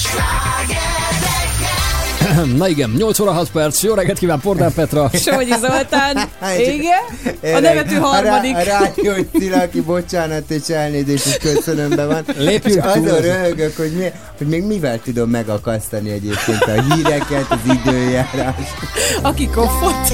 [2.57, 3.83] Na igen, 8 óra 6 perc.
[3.83, 5.09] Jó reggelt kíván Pordán Petra.
[5.25, 6.17] Somogyi Zoltán,
[6.75, 7.55] igen?
[7.55, 8.55] A nevető harmadik.
[8.55, 12.23] A rádió, hogy Szilaki, bocsánat és elnézést, és köszönömbe van.
[12.37, 17.73] Lépjünk és azon röhögök, hogy, mi, hogy még mivel tudom megakasztani egyébként a híreket, az
[17.73, 18.73] időjárást.
[19.21, 20.13] Aki koffot.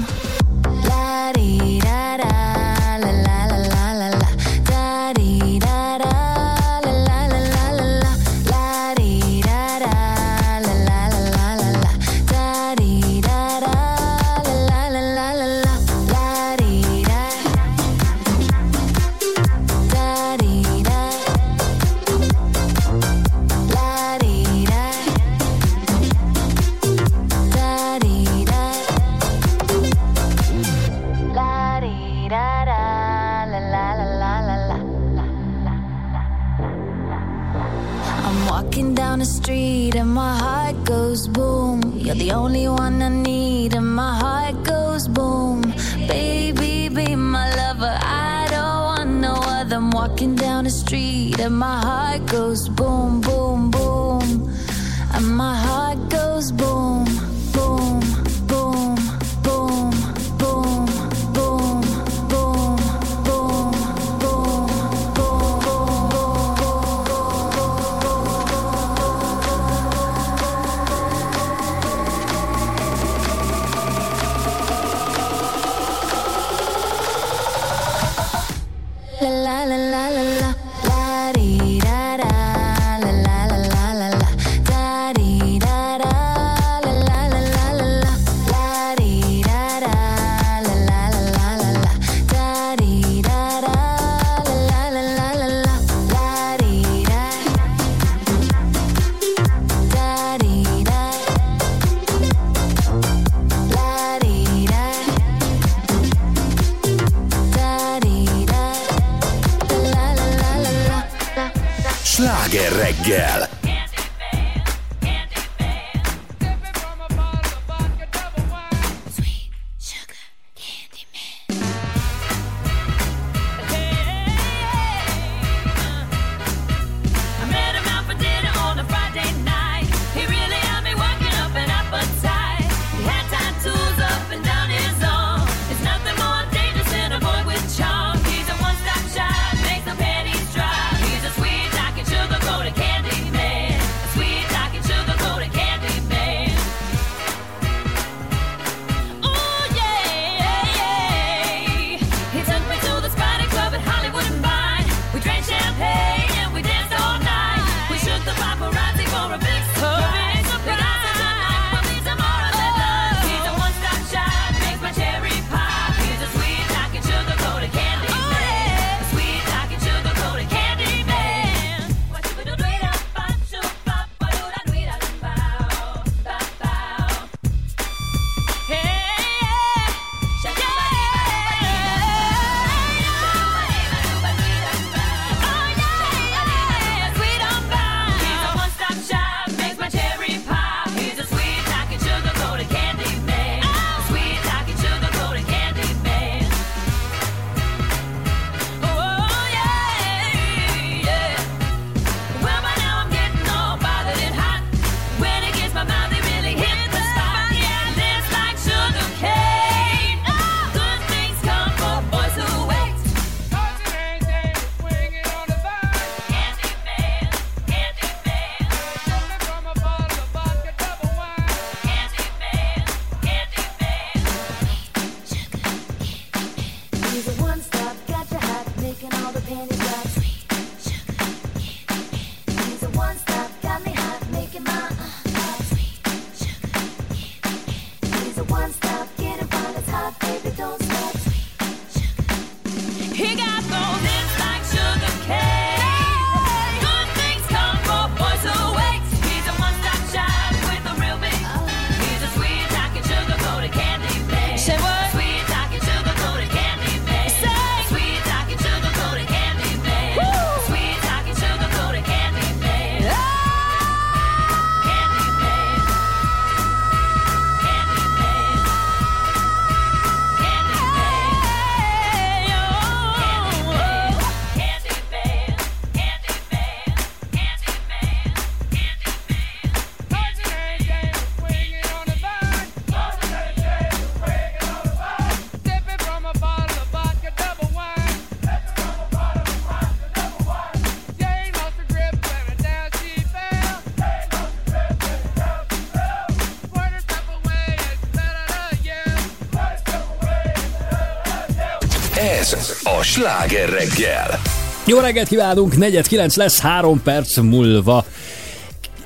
[303.11, 304.39] Sláger reggel.
[304.85, 308.05] Jó reggelt kívánunk, 4.9 lesz, három perc múlva.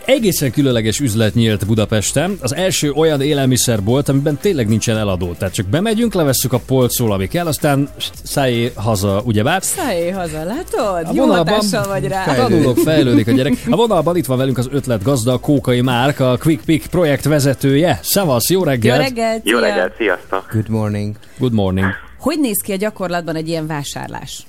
[0.05, 2.37] Egészen különleges üzlet nyílt Budapesten.
[2.41, 5.33] Az első olyan élelmiszerbolt, amiben tényleg nincsen eladó.
[5.33, 7.89] Tehát csak bemegyünk, levesszük a polcról, ami kell, aztán
[8.23, 9.63] szállj haza, ugyebár.
[9.63, 11.05] Szállj haza, látod?
[11.07, 12.23] A Jó vonalban vagy rá.
[12.35, 13.53] Tanulok, fejlődik a gyerek.
[13.69, 17.23] A vonalban itt van velünk az ötlet gazda, a Kókai Márk, a Quick Pick projekt
[17.23, 17.99] vezetője.
[18.03, 19.01] Szevasz, jó Jó reggelt!
[19.01, 20.49] reggelt, Jó reggelt, sziasztok!
[20.51, 21.15] Good morning.
[21.37, 22.04] Good morning.
[22.25, 24.45] Hogy néz ki a gyakorlatban egy ilyen vásárlás?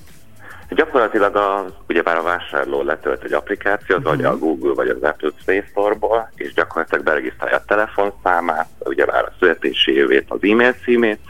[0.71, 5.63] Gyakorlatilag a, ugyebár a vásárló letölt egy applikációt, vagy a Google, vagy az Apple Play
[5.71, 11.21] Store-ból, és gyakorlatilag beregisztrálja a telefonszámát, ugyebár a születési évét, az e-mail címét,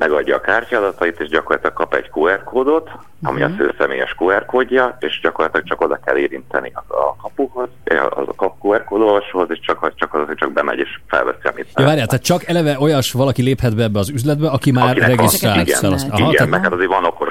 [0.00, 2.90] megadja a kártyadatait, és gyakorlatilag kap egy QR kódot,
[3.22, 7.68] ami az ő személyes QR kódja, és gyakorlatilag csak oda kell érinteni az a kapuhoz,
[8.10, 11.68] az a kap QR kódolvasóhoz, és csak, csak az, hogy csak bemegy és felveszi, amit
[11.76, 15.08] Ja, várjál, tehát csak eleve olyas valaki léphet be ebbe az üzletbe, aki már Akinek
[15.08, 15.66] regisztrált.
[15.66, 16.02] Igen, Szevasz.
[16.02, 17.29] igen, Aha, igen tehát- meg hát azért van okos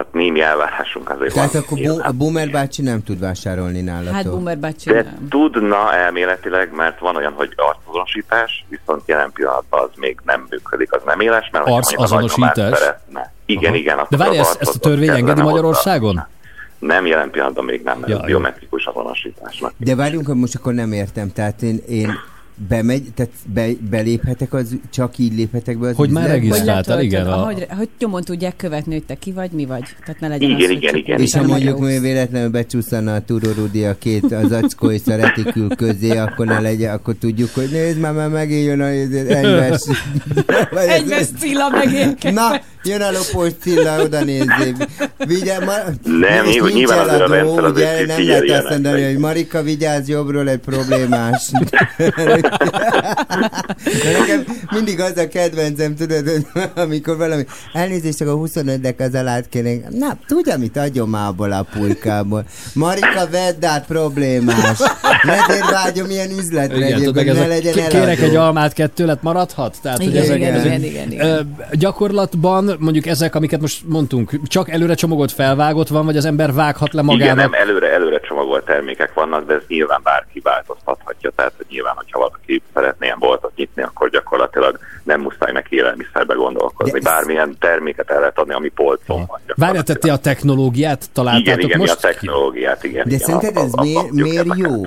[0.00, 1.62] tehát némi elvárásunk azért Tehát van.
[1.62, 4.12] akkor bo- a Boomer bácsi nem tud vásárolni nálatok.
[4.14, 5.28] Hát Boomer bácsi De nem.
[5.28, 11.00] tudna elméletileg, mert van olyan, hogy arcazonosítás, viszont jelen pillanatban az még nem működik, az
[11.04, 12.78] nem éles, mert Arcazonosítás?
[12.78, 13.32] szeretne.
[13.46, 13.78] Igen, Aha.
[13.80, 13.98] igen.
[14.08, 15.42] De várj, ezt, ezt a törvény engedi hozzá.
[15.42, 16.26] Magyarországon?
[16.78, 19.72] Nem, jelen pillanatban még nem, mert Ja, biometrikus azonosításnak.
[19.76, 21.32] De várjunk, hogy most akkor nem értem.
[21.32, 22.12] Tehát én, én
[22.68, 26.46] bemegy, tehát be, beléphetek, az, csak így léphetek be az Hogy már üzletbe?
[26.46, 27.26] regisztráltál, letöltöd, igen.
[27.26, 29.82] A, Ahogy, hogy nyomon tudják követni, hogy te ki vagy, mi vagy.
[30.04, 31.20] Tehát ne legyen Igen, az, hogy igen, igen.
[31.20, 31.84] És ha mondjuk jó.
[31.84, 36.60] hogy véletlenül becsúszana a Turorudi a két az acskó és a retikül közé, akkor ne
[36.60, 39.80] legyen, akkor tudjuk, hogy nézd már, már megint jön a egyves.
[40.88, 42.38] Egyves Cilla megérkezik.
[42.38, 44.72] Na, jön a lopós Cilla, oda nézzé.
[45.26, 45.72] Vigye, ma...
[46.02, 50.48] Nem, és nyilván- azért a rendszer azért nem lehet azt mondani, hogy Marika, vigyázz jobbról,
[50.48, 51.50] egy problémás.
[54.02, 59.14] De nekem mindig az a kedvencem, tudod, hogy amikor valami, elnézést, csak a 25-nek az
[59.14, 59.88] alát kérnék.
[59.88, 62.44] Na, tudja, mit adjon már abból a pulykából.
[62.74, 64.78] Marika, vedd át, problémás.
[65.22, 68.22] Ezért vágyom ilyen üzletre igen, tudod, egyébként, ez ne a, legyen k- kérek eladó.
[68.22, 69.76] egy almát, kettőlet maradhat?
[69.82, 71.56] Tehát, hogy Igen, ezek, igen, ezek, igen, igen, igen.
[71.72, 76.92] Gyakorlatban mondjuk ezek, amiket most mondtunk, csak előre csomagolt felvágott van, vagy az ember vághat
[76.92, 77.36] le Igen, magának?
[77.50, 81.30] nem, előre, előre csomagolt termékek vannak, de ez nyilván bárki változtathatja.
[81.36, 82.29] Tehát hogy nyilván, hogyha valaki
[82.74, 87.00] szeretné ilyen boltot nyitni, akkor gyakorlatilag nem muszáj neki élelmiszerbe gondolkozni.
[87.00, 89.40] De Bármilyen terméket el lehet adni, ami polcon van.
[89.56, 92.00] Várjál, te, te a technológiát találtátok Igen, igen, mi a most?
[92.00, 93.04] technológiát, igen.
[93.08, 94.82] De igen, szerinted a- ez a- a- miért, a- miért jó?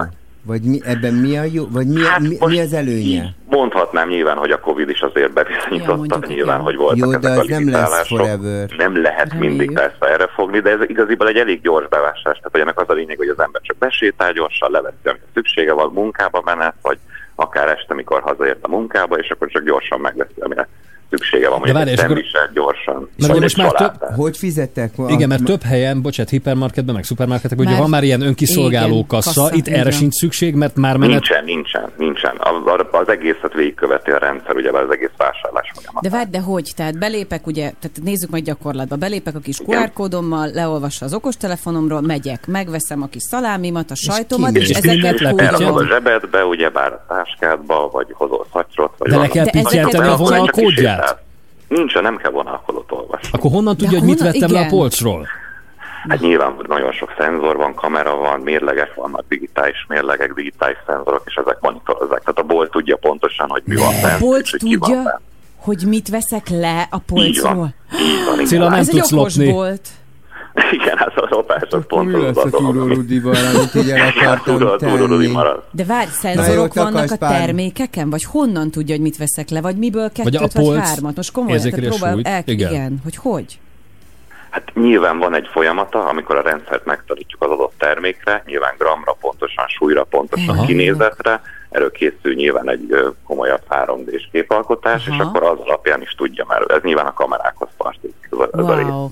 [0.45, 1.63] Vagy mi, ebben mi a jó?
[1.69, 3.35] Vagy mi, Hát mi, most mi az előnye?
[3.49, 6.65] Mondhatnám nyilván, hogy a Covid is azért Ja, bebizonyította, mondjuk, nyilván, igen.
[6.65, 8.69] hogy voltak Jó, de ezek az a nem lesz forever.
[8.77, 9.57] Nem lehet Reméljük.
[9.57, 12.37] mindig persze erre fogni, de ez igaziból egy elég gyors bevásárlás.
[12.37, 15.73] Tehát hogy ennek az a lényeg, hogy az ember csak besétál gyorsan, leveszi, amit szüksége
[15.73, 16.97] van, munkába menet, vagy
[17.35, 20.67] akár este, mikor hazaért a munkába, és akkor csak gyorsan megveszi, amire
[21.13, 21.57] szüksége van.
[21.57, 23.09] Mondjuk várj, akkor- szendvicset gyorsan.
[23.19, 24.15] Ugye egy most már több-.
[24.15, 24.93] Hogy fizettek?
[25.07, 29.41] Igen, mert több helyen, bocsánat, hipermarketben, meg szupermarketekben, ugye van már ilyen önkiszolgáló igen, kassa,
[29.41, 31.13] kassa, itt erre sincs szükség, mert már menet...
[31.13, 32.35] Nincsen, nincsen, nincsen.
[32.39, 32.53] Az,
[32.91, 36.03] az egészet végigköveti a rendszer, ugye az egész vásárlás folyamat.
[36.03, 36.71] De várj, de hogy?
[36.75, 38.95] Tehát belépek, ugye, tehát nézzük meg gyakorlatba.
[38.95, 39.59] Belépek a kis.
[39.65, 45.21] QR kódommal, leolvassa az okostelefonomról, megyek, megveszem a kis szalámimat, a sajtomat, és, És ezeket.
[45.21, 49.43] Elrakod a Hogy- zsebedbe, ugye bár a táskádba, vagy hozol szatyrot, vagy De le kell
[49.43, 50.33] De ezeket pittyenteni a akkor
[51.03, 51.21] kisétál.
[51.67, 53.29] Nincs, nem kell vonalkodót olvasni.
[53.31, 54.77] Akkor honnan tudja, hogy honnan- mit vettem le a igen.
[54.77, 55.27] polcról?
[56.09, 61.35] Hát nyilván nagyon sok szenzor van, kamera van, mérlegek vannak, digitális mérlegek, digitális szenzorok, és
[61.35, 62.19] ezek monitorozzák.
[62.19, 64.89] Tehát a bolt tudja pontosan, hogy mi van A bent, bolt és hogy ki van
[64.89, 65.19] tudja, bent.
[65.57, 67.55] hogy mit veszek le a Így polcról.
[67.55, 67.73] van.
[68.01, 68.45] Így van, igen.
[68.45, 69.51] Cilla, nem Ez egy tudsz okos lopni.
[69.51, 69.87] bolt.
[70.71, 74.07] Igen, ez a lopás, az pont Mi az lesz a ami- Turorudival, amit így el
[74.17, 75.27] akartam tenni?
[75.71, 78.09] De várj, Na szenzorok vannak a termékeken?
[78.09, 79.61] Vagy honnan tudja, hogy mit veszek le?
[79.61, 81.15] Vagy miből kettőt, Vagy vagy, a polc hármat?
[81.15, 82.71] Most komolyan, tehát a próbál, el, Igen.
[82.71, 82.99] igen.
[83.03, 83.59] hogy hogy?
[84.49, 89.65] Hát nyilván van egy folyamata, amikor a rendszert megtanítjuk az adott termékre, nyilván gramra pontosan,
[89.67, 90.65] súlyra pontosan, Aha.
[90.65, 95.23] kinézetre, erről készül nyilván egy komolyabb 3D-s képalkotás, és Aha.
[95.23, 98.29] akkor az alapján is tudja, mert ez nyilván a kamerákhoz tartozik.
[98.31, 98.85] Ez ez a rész.
[98.85, 99.09] Wow.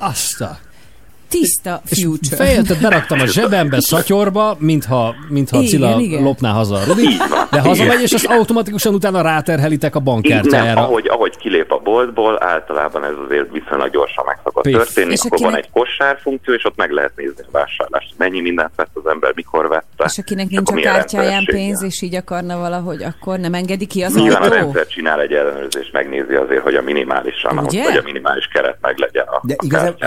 [1.32, 2.36] Tiszta future.
[2.36, 6.24] Fejeltet beraktam a zsebembe, szatyorba, mintha, mintha Igen, Cilla igen.
[6.24, 7.22] lopná haza a Rudit.
[7.52, 8.38] De hazamegy, és azt Igen.
[8.38, 10.82] automatikusan utána ráterhelitek a Így nem, bankkártyájára.
[10.82, 14.74] ahogy, ahogy kilép a boltból, általában ez azért viszonylag gyorsan meg szokott Piff.
[14.76, 18.14] történni, És akkor van akinek- egy kosár funkció, és ott meg lehet nézni a vásárlást.
[18.18, 20.04] Mennyi mindent vett az ember, mikor vette.
[20.06, 24.02] És akinek és nincs a kártyáján pénz, és így akarna valahogy, akkor nem engedi ki
[24.04, 24.56] az Nyilván a autó?
[24.56, 27.84] rendszer csinál egy ellenőrzést, megnézi azért, hogy a minimális amount, Ugye?
[27.84, 29.56] vagy a minimális keret meg legyen a De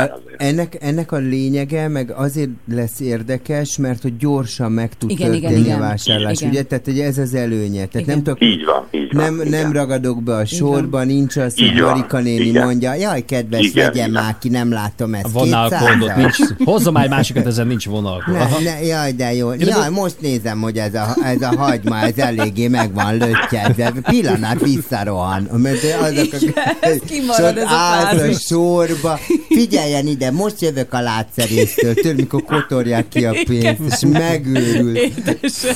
[0.01, 5.33] a ennek, ennek a lényege, meg azért lesz érdekes, mert hogy gyorsan meg tud Igen,
[5.33, 5.79] igen, történni igen.
[5.79, 6.51] a vásárlás, Igen.
[6.53, 6.63] ugye?
[6.63, 7.87] Tehát hogy ez az előnye.
[7.87, 9.25] Tehát nem tudok, Így van, így van.
[9.35, 12.65] nem, nem ragadok be a sorba, nincs az, hogy Marika néni igen.
[12.65, 14.23] mondja, jaj, kedves, Igen, vegyem igen.
[14.23, 15.31] már ki, nem látom ezt.
[15.33, 16.17] Vonalkódot 200-as?
[16.17, 16.37] nincs.
[16.65, 18.35] Hozza már egy másikat, ezen nincs vonalkód.
[18.65, 19.53] Ne, jaj, de jó.
[19.59, 23.93] Jaj, most nézem, hogy ez a, ez a hagyma, ez eléggé meg van löttyedve.
[24.03, 25.49] Pillanat visszarohan.
[25.57, 26.37] Mert azok a...
[26.41, 29.19] Igen, ez kimarad, ott ez a a sorba.
[29.49, 31.95] Figyeljen ide, most jövök a látszerésztől.
[31.95, 34.99] Tudod, mikor kotorják ki a pénzt, és megőrül.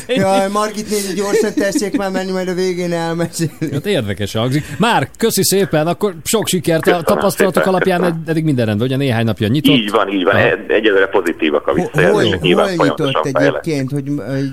[0.09, 3.48] Jaj, Margit néni, gyorsan tessék már menni, majd a végén elmesél.
[3.72, 4.64] Hát érdekes hangzik.
[4.78, 8.20] Már, köszi szépen, akkor sok sikert a tapasztalatok szépen, alapján köszönöm.
[8.22, 9.74] ed- eddig minden rendben, ugye néhány napja nyitott.
[9.74, 10.36] Így van, így van.
[10.36, 12.40] Egy- Egyelőre pozitívak a Hol, visszajelzések.
[12.40, 14.48] Hol folyamatosan nyitott egyébként, hogy, hogy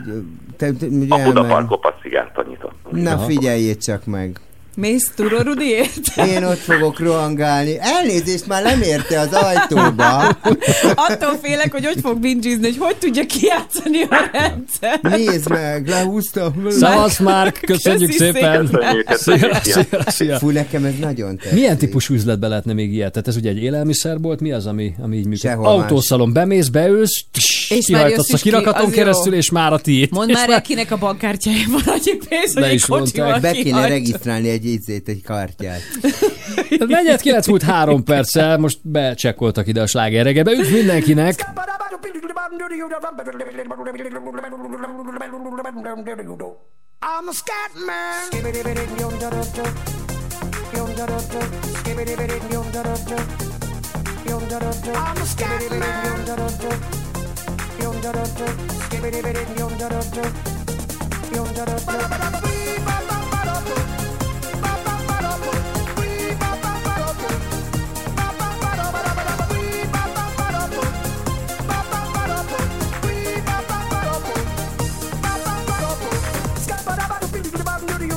[0.58, 1.24] te, te, A elmenj?
[1.24, 2.74] Budapark Kopaszigárton nyitott.
[2.92, 4.40] Na figyeljét csak meg.
[4.76, 6.18] Mész Turo Rudiért?
[6.28, 7.78] Én ott fogok rohangálni.
[7.80, 10.18] Elnézést, már nem érte az ajtóba.
[10.96, 15.00] Attól félek, hogy hogy fog bingizni, hogy hogy tudja kijátszani a rendszer.
[15.02, 16.68] Nézd meg, lehúztam.
[16.70, 18.70] Szevasz, Márk, köszönjük Köszi szépen.
[19.06, 20.38] Köszönjük, Szia, szia, szia.
[20.38, 21.52] Fú, nekem ez nagyon tetszik.
[21.52, 23.12] Milyen típusú üzletbe lehetne még ilyet?
[23.12, 25.50] Tehát ez ugye egy élelmiszerbolt, mi az, ami, ami így működik?
[25.50, 25.82] Sehol más.
[25.82, 30.12] Autószalon, bemész, beülsz, És és már jössz kihajtatsz a kirakaton keresztül, és már a tiéd.
[30.12, 33.40] Mondd már kinek a bankkártyája van annyi pénz, hogy egy kocsival.
[33.40, 35.82] Be kéne regisztrálni egy ízét, egy kártyát.
[36.88, 40.52] Negyed kilenc múlt három perccel, most becsekkoltak ide a slágerregebe.
[40.52, 41.54] Üdv mindenkinek!
[47.08, 48.30] I'm a scat man.
[54.96, 56.16] I'm a scat man.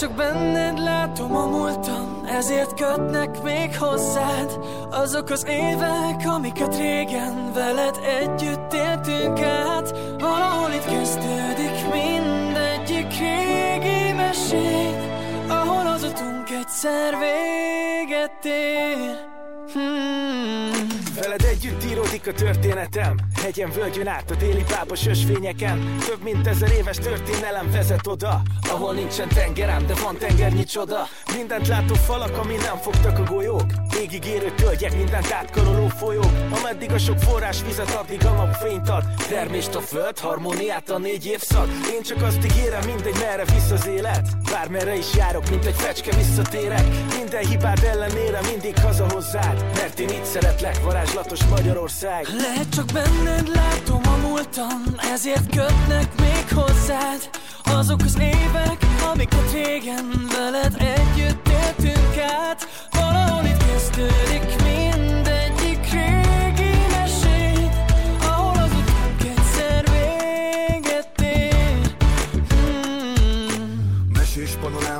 [0.00, 4.58] csak benned látom a múltam, ezért kötnek még hozzád
[4.90, 9.98] Azok az évek, amiket régen veled együtt éltünk át.
[10.18, 14.98] Valahol itt kezdődik mindegyik régi mesét
[15.48, 19.28] Ahol az utunk egyszer véget ér.
[19.72, 20.86] Hmm.
[21.14, 25.96] Veled együtt íródik a történetem Hegyen, völgyön át a déli pápos ösvényeken.
[26.06, 31.08] Több mint ezer éves történelem vezet oda Ahol nincsen tengerem, de van tengernyi csoda.
[31.36, 33.66] Mindent látó falak, ami nem fogtak a golyók.
[34.00, 36.30] Égig érő tölgyek, mindent átkaroló folyók.
[36.58, 39.04] Ameddig a sok forrás vizet, addig a nap fényt ad.
[39.28, 41.68] Termést a föld, harmóniát a négy évszak.
[41.94, 44.28] Én csak azt ígérem, mindegy merre visz az élet.
[44.50, 46.84] Bármerre is járok, mint egy fecske visszatérek.
[47.16, 52.26] Minden hibád ellenére mindig haza hozzád Mert én így szeretlek, varázslatos Magyarország.
[52.36, 52.92] Lehet csak
[53.30, 54.82] benned látom a múltam
[55.12, 57.30] Ezért kötnek még hozzád
[57.64, 62.68] Azok az évek, amiket régen veled együtt éltünk át.
[62.90, 64.79] Valahol itt kezdődik mindegyik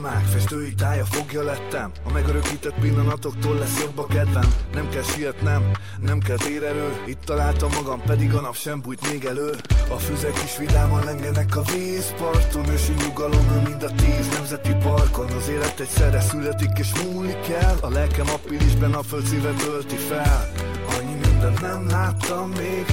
[0.01, 1.93] Panorámák, festői tája fogja lettem.
[2.05, 4.55] A megörökített pillanatoktól lesz jobb a kedvem.
[4.73, 5.71] Nem kell sietnem,
[6.01, 9.51] nem kell térerő Itt találtam magam, pedig a nap sem bújt még elő.
[9.89, 12.69] A füzek is vidáman lengenek a vízparton.
[12.69, 15.31] Ősi nyugalom, mind a tíz nemzeti parkon.
[15.31, 17.77] Az élet egyszerre születik és múlik el.
[17.81, 20.53] A lelkem appilisben a föld szíve tölti fel.
[20.97, 22.85] Annyi mindent nem láttam még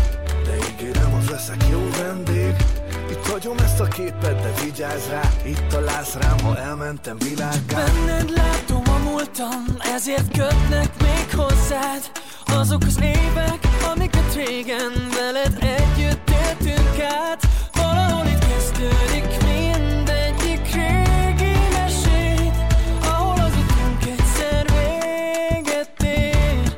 [0.46, 2.56] De ígérem, az leszek jó vendég
[3.18, 8.30] itt hagyom ezt a képet, de vigyázz rá Itt találsz rám, ha elmentem világgá Benned
[8.30, 9.66] látom a múltam,
[9.96, 12.12] ezért kötnek még hozzád.
[12.46, 13.60] Azok az évek,
[13.94, 17.48] amiket régen veled együtt éltünk át.
[17.74, 22.56] Valahol itt kezdődik mindegyik régi mesét
[23.02, 26.78] Ahol az utunk egyszer véget ér.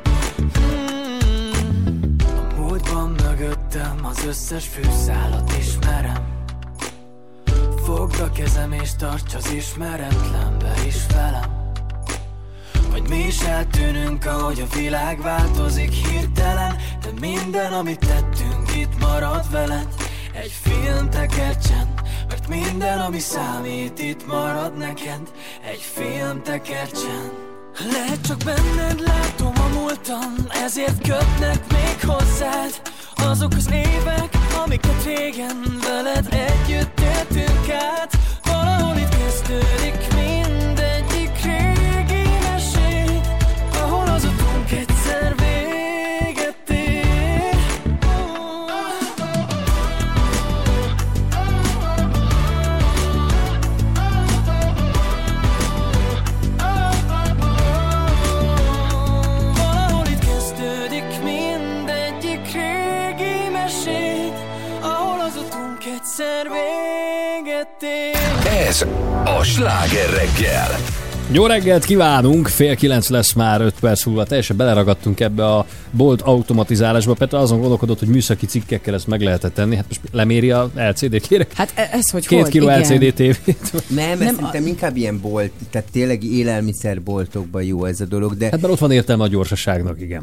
[0.54, 2.16] Hmm.
[2.56, 6.29] A múltban mögöttem az összes fűszálat ismerem
[7.96, 11.72] Fogd a kezem és tarts az ismeretlenbe is velem.
[12.90, 19.50] Hogy mi is eltűnünk, ahogy a világ változik hirtelen De minden, amit tettünk, itt marad
[19.50, 19.88] veled.
[20.32, 21.94] Egy film tekercsen,
[22.28, 25.20] mert minden, ami számít, itt marad neked.
[25.64, 30.34] Egy film tekercsen lehet csak benned látom a múltam
[30.64, 32.82] Ezért kötnek még hozzád.
[33.14, 40.39] Azok az évek, amiket régen veled együtt éltünk át Valahol itt kezdődik mindegyik
[68.66, 68.86] Ez
[69.24, 70.68] a sláger reggel.
[71.32, 72.48] Jó reggelt kívánunk!
[72.48, 74.24] Fél kilenc lesz már 5 perc múlva.
[74.24, 77.14] Teljesen beleragadtunk ebbe a bolt automatizálásba.
[77.14, 79.76] Petra azon gondolkodott, hogy műszaki cikkekkel ezt meg lehetett tenni.
[79.76, 81.52] Hát most leméri a LCD-t, kérek?
[81.54, 82.50] Hát e- ez hogy Két hogy?
[82.50, 82.80] kiló Igen.
[82.80, 83.72] LCD tévét.
[83.88, 88.44] Nem, ez Nem, szerintem inkább ilyen bolt, tehát tényleg élelmiszerboltokban jó ez a dolog, de
[88.44, 90.22] Hát mert ott van értelme a gyorsaságnak, igen.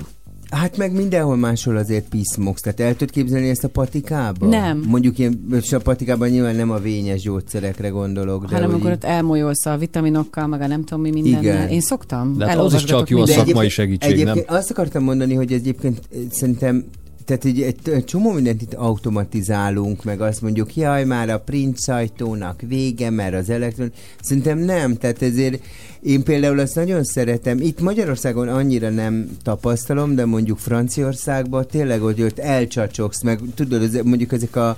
[0.52, 4.48] Hát meg mindenhol máshol azért piszmogsz, tehát el tudod képzelni ezt a patikába?
[4.48, 4.84] Nem.
[4.88, 9.04] Mondjuk ilyen, és a patikában nyilván nem a vényes gyógyszerekre gondolok, de Hanem amikor ott
[9.04, 11.42] elmolyolsz a vitaminokkal, meg a nem tudom mi mindennel.
[11.42, 11.70] Igen.
[11.70, 12.38] Én szoktam.
[12.38, 14.20] De hát az is csak jó a szakmai egyébként- segítség, nem?
[14.20, 16.86] egyébként Azt akartam mondani, hogy egyébként eh, szerintem
[17.28, 21.80] tehát egy, egy, egy csomó mindent itt automatizálunk, meg azt mondjuk, jaj, már a print
[21.80, 23.92] sajtónak vége, mert az elektron...
[24.22, 25.64] Szerintem nem, tehát ezért
[26.02, 27.62] én például azt nagyon szeretem.
[27.62, 34.32] Itt Magyarországon annyira nem tapasztalom, de mondjuk Franciaországban tényleg, hogy ott elcsacsogsz, meg tudod, mondjuk
[34.32, 34.78] ezek a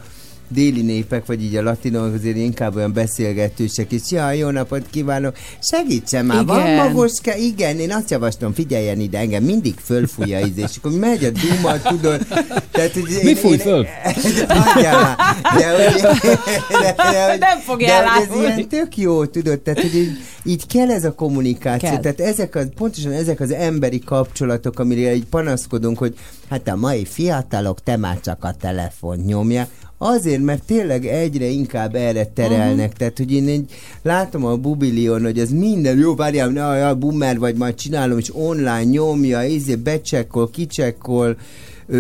[0.49, 5.37] déli népek, vagy így a latinok azért inkább olyan beszélgetősek, és ja, jó napot kívánok,
[5.61, 6.75] segítsen már, van Igen.
[6.75, 7.35] magoska?
[7.35, 11.81] Igen, én azt javaslom, figyeljen ide, engem mindig fölfújja íz, és akkor megy a duma,
[11.81, 12.27] tudod.
[12.71, 13.87] Tehát, hogy Mi fúj föl?
[14.47, 15.17] Adjál már.
[15.57, 16.01] De, hogy,
[16.81, 20.67] de, de, hogy, Nem fogja de, ez ilyen tök jó, tudod, tehát hogy így, így
[20.67, 21.99] kell ez a kommunikáció, Kell.
[21.99, 26.15] tehát ezek az, pontosan ezek az emberi kapcsolatok, amire így panaszkodunk, hogy
[26.49, 29.67] hát a mai fiatalok, te már csak a telefon nyomja,
[30.01, 32.85] Azért, mert tényleg egyre inkább erre terelnek.
[32.85, 32.97] Uh-huh.
[32.97, 33.71] Tehát, hogy én egy,
[34.01, 38.35] látom a bubilion, hogy ez minden, jó, várjál, na, ja, boomer vagy, majd csinálom, és
[38.35, 41.37] online nyomja, izé, becsekkol, kicsekkol,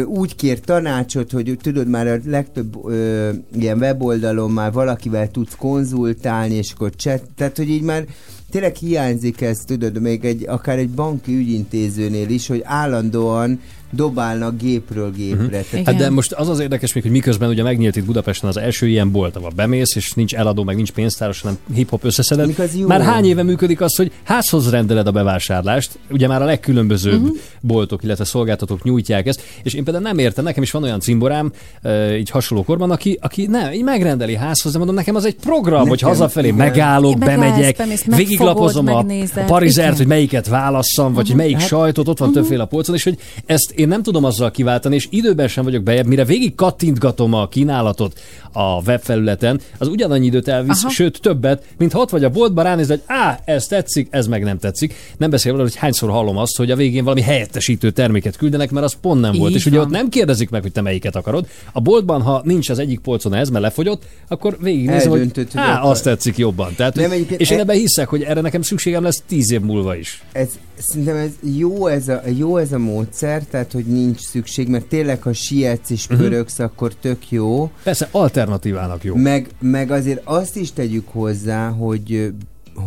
[0.05, 6.53] úgy kér tanácsot, hogy tudod, már a legtöbb ö, ilyen weboldalon már valakivel tudsz konzultálni,
[6.53, 8.05] és akkor chat, tehát, hogy így már
[8.49, 13.59] tényleg hiányzik ez, tudod, még egy, akár egy banki ügyintézőnél is, hogy állandóan
[13.91, 15.43] dobálnak gépről gépre.
[15.45, 15.63] Uh-huh.
[15.69, 18.57] Tehát Hát de most az az érdekes még, hogy miközben ugye megnyílt itt Budapesten az
[18.57, 22.57] első ilyen bolt, ahol bemész, és nincs eladó, meg nincs pénztáros, hanem hip-hop összeszedett.
[22.87, 27.23] Már hány éve működik az, hogy házhoz rendeled a bevásárlást, ugye már a legkülönbözőbb Mhm.
[27.23, 27.37] uh-huh.
[27.61, 31.51] boltok, illetve szolgáltatók nyújtják ezt, és én például nem értem, nekem is van olyan cimborám,
[31.83, 35.35] uh, így hasonló korban, aki, aki nem, így megrendeli házhoz, de mondom, nekem az egy
[35.35, 36.57] program, Nekem, hogy hazafelé igen.
[36.59, 39.05] megállok, Megállsz, bemegyek, bemész, végiglapozom a, a
[39.45, 39.97] parizert, Igen.
[39.97, 43.17] hogy melyiket válasszam, vagy hogy melyik Hát- sajtot, ott van többféle a polcon, és hogy
[43.45, 47.47] ezt én nem tudom azzal kiváltani, és időben sem vagyok bejebb, mire végig kattintgatom a
[47.47, 48.19] kínálatot
[48.51, 50.93] a webfelületen, az ugyanannyi időt elvisz, Aha.
[50.93, 54.43] sőt többet, mint ha ott vagy a boltban, ránéz, hogy á, ez tetszik, ez meg
[54.43, 54.93] nem tetszik.
[55.17, 58.85] Nem beszél arról, hogy hányszor hallom azt, hogy a végén valami helyettesítő terméket küldenek, mert
[58.85, 59.49] az pont nem volt.
[59.49, 59.85] Így és ugye van.
[59.85, 61.47] ott nem kérdezik meg, hogy te melyiket akarod.
[61.73, 66.03] A boltban, ha nincs az egyik polcon ez, mert lefogyott, akkor végignézem, hogy á, azt
[66.03, 66.73] tetszik jobban.
[66.75, 69.61] Tehát, Nem, hogy- és én e- ebben hiszek, hogy erre nekem szükségem lesz tíz év
[69.61, 70.23] múlva is.
[70.31, 70.47] ez,
[70.77, 75.21] szerintem ez jó ez, a, jó ez a módszer, tehát hogy nincs szükség, mert tényleg,
[75.21, 76.17] ha sietsz és Mhm.
[76.19, 77.71] pörögsz, akkor tök jó.
[77.83, 79.15] Persze, alternatívának jó.
[79.15, 82.33] Meg, meg azért azt is tegyük hozzá, hogy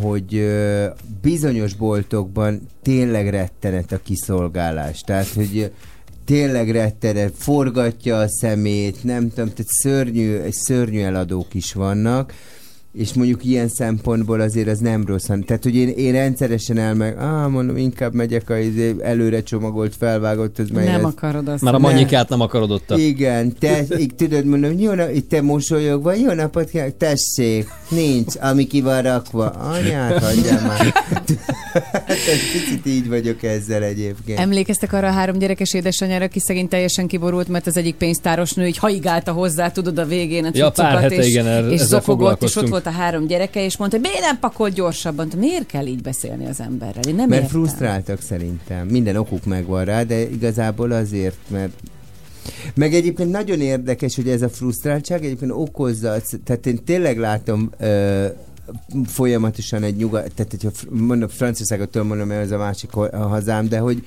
[0.00, 0.46] hogy
[1.22, 5.00] bizonyos boltokban tényleg rettenet a kiszolgálás.
[5.00, 5.72] Tehát, hogy
[6.24, 12.34] tényleg rettenet, forgatja a szemét, nem tudom, tehát szörnyű, szörnyű eladók is vannak,
[12.93, 15.27] és mondjuk ilyen szempontból azért az nem rossz.
[15.27, 19.94] hanem- Tehát, hogy én, én rendszeresen elmeg, ah, mondom, inkább megyek a izé, előre csomagolt,
[19.98, 21.62] felvágott, az mely Nem akarod azt.
[21.62, 21.90] Már a Nem.
[21.90, 22.90] mannyikát nem akarod ott.
[22.90, 27.66] a- Igen, te, így tudod, mondom, jó nap, itt te mosolyogva, jó napot kívánok, tessék,
[27.90, 29.47] nincs, ami ki van rakva.
[29.51, 30.93] Anyát, hagyjál már.
[31.93, 34.39] Hát egy picit így vagyok ezzel egyébként.
[34.39, 38.66] Emlékeztek arra a három gyerekes édesanyára, aki szegény teljesen kiborult, mert az egyik pénztáros nő
[38.66, 42.43] így haigálta hozzá, tudod, a végén a Ja, pár hete és, igen, er- és zokogott,
[42.43, 45.28] és ott volt a három gyereke, és mondta, hogy miért nem pakolt gyorsabban?
[45.36, 47.02] Miért kell így beszélni az emberrel?
[47.09, 47.60] Én nem mert értem.
[47.60, 48.86] frusztráltak szerintem.
[48.86, 51.72] Minden okuk megvan rá, de igazából azért, mert
[52.74, 58.26] meg egyébként nagyon érdekes, hogy ez a frusztráltság egyébként okozza, tehát én tényleg látom ö,
[59.06, 64.04] folyamatosan egy nyugat, tehát hogyha mondom Franciaországot mondom, mert ez a másik hazám, de hogy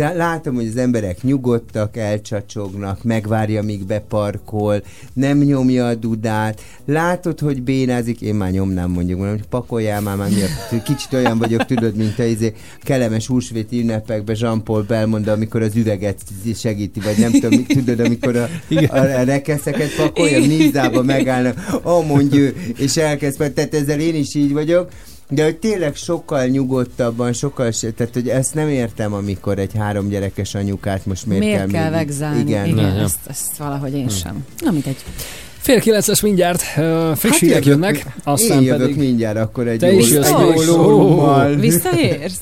[0.00, 4.82] te, látom, hogy az emberek nyugodtak, elcsacsognak, megvárja, míg beparkol,
[5.12, 10.16] nem nyomja a dudát, látod, hogy bénázik, én már nyomnám mondjuk, mondom, hogy pakoljál már,
[10.16, 10.82] már miért?
[10.84, 16.18] Kicsit olyan vagyok, tudod, mint a izé, kellemes húsvéti ünnepekben Jean-Paul Belmond, amikor az üveget
[16.54, 18.48] segíti, vagy nem tudom, tudod, amikor a,
[18.88, 24.34] a, a rekeszeket pakolja, nízába megállnak, ó, mondj ő, és elkezd, tehát ezzel én is
[24.34, 24.90] így vagyok,
[25.30, 30.54] de hogy tényleg sokkal nyugodtabban, sokkal tehát hogy ezt nem értem, amikor egy három gyerekes
[30.54, 32.40] anyukát most miért, Miért kell, kell vegzálni?
[32.40, 32.66] Igen.
[32.66, 33.02] Igen, ja.
[33.02, 34.44] Ezt, ezt valahogy én sem.
[34.58, 34.96] Na, mindegy.
[35.58, 38.96] Fél kilenc lesz mindjárt, uh, friss Hát hírek jövök- jönnek, aztán Én jövök pedig...
[38.96, 41.54] mindjárt akkor egy Te jó, is jössz, egy jó lórummal.
[41.54, 42.40] Visszaérsz?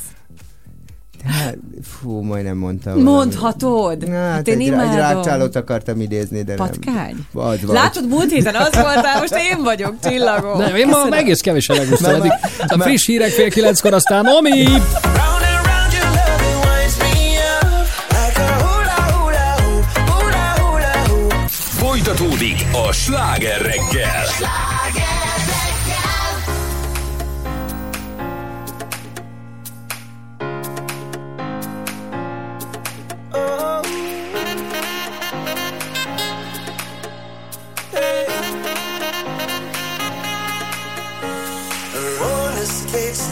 [1.28, 1.56] Hát,
[2.00, 3.02] fú, majdnem mondtam.
[3.02, 4.08] Mondhatod.
[4.08, 5.16] Hát, Hát én egy, rá- egy imádom.
[5.16, 6.94] rácsálót akartam idézni, de Patkány?
[6.94, 7.26] nem.
[7.32, 7.60] Vagy.
[7.66, 10.54] Látod, múlt héten az voltál, most én vagyok csillagó.
[10.56, 11.12] Nem, én ma Köszönöm.
[11.18, 12.32] egész kevésen megúsztam eddig.
[12.66, 14.64] A friss hírek fél kilenckor, aztán Omi!
[21.78, 24.24] Folytatódik a sláger reggel.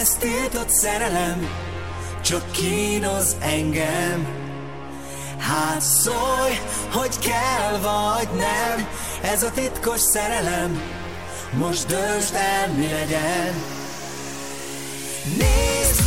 [0.00, 1.48] ez tiltott szerelem,
[2.22, 4.26] csak kínos engem.
[5.38, 6.58] Hát szólj,
[6.92, 8.88] hogy kell vagy nem,
[9.22, 10.82] ez a titkos szerelem,
[11.52, 13.54] most döntsd el, mi legyen.
[15.24, 16.02] Nézd,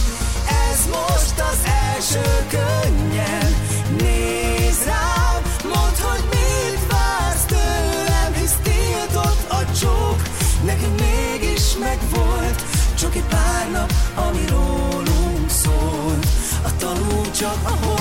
[0.69, 1.59] ez most az
[1.95, 3.55] első könnyen,
[3.97, 10.22] nézd rám, mondd, hogy mit vársz tőlem, hisz tiltott a csók,
[10.65, 12.70] nekünk mégis megvolt,
[13.02, 16.26] csak egy pár nap, ami rólunk szólt
[16.64, 17.99] A tanú csak a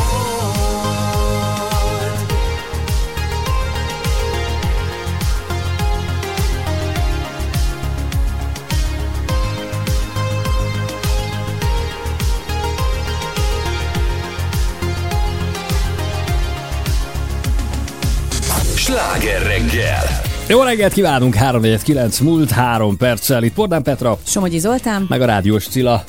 [18.74, 20.09] Sláger reggel!
[20.50, 23.42] Jó reggelt kívánunk, 349 múlt 3 perccel.
[23.42, 25.06] Itt Pordán Petra, Somogyi Zoltán.
[25.08, 26.04] meg a rádiós Cilla.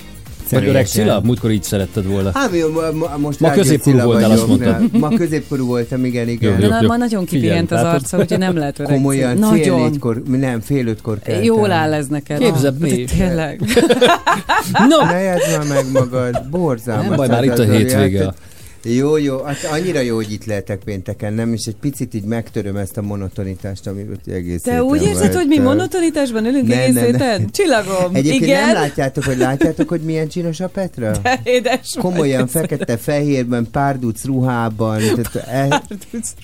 [0.52, 0.86] Vagy öreg.
[0.88, 1.22] Cilla?
[1.24, 2.32] Múltkor így szeretted volna.
[2.34, 4.82] Hát jó, ma, ma, most Ma középkorú voltál, azt mondtad.
[5.00, 6.52] Ma középkorú voltam, igen, igen.
[6.52, 6.88] Jó, jó, Na, jó.
[6.88, 8.94] ma nagyon kipihent az arca, úgyhogy nem lehet öreg.
[8.94, 9.82] Komolyan, fél Nagyon.
[9.82, 11.44] négykor, nem, fél ötkor keltem.
[11.44, 12.38] Jól áll ez neked.
[12.38, 13.04] Képzeld, Ah, mi.
[13.04, 13.62] Tényleg.
[14.90, 17.06] No, Ne már meg magad, borzalmas.
[17.08, 18.24] Nem baj, már itt a hétvége.
[18.24, 18.36] hát-
[18.84, 21.54] Jó, jó, hát annyira jó, hogy itt lehetek pénteken, nem?
[21.54, 25.58] És egy picit így megtöröm ezt a monotonitást, amiről egész Te úgy érzed, hogy mi
[25.58, 27.06] monotonitásban ülünk Ne, egész ne, ne.
[27.06, 27.50] héten?
[27.52, 28.16] Csillagom.
[28.16, 28.66] Egyébként Igen.
[28.66, 31.12] nem látjátok, hogy látjátok, hogy milyen csinos a Petra?
[31.22, 32.50] Te édes Komolyan, vagy.
[32.50, 35.00] fekete-fehérben, párduc ruhában.
[35.00, 35.84] Tehát, e,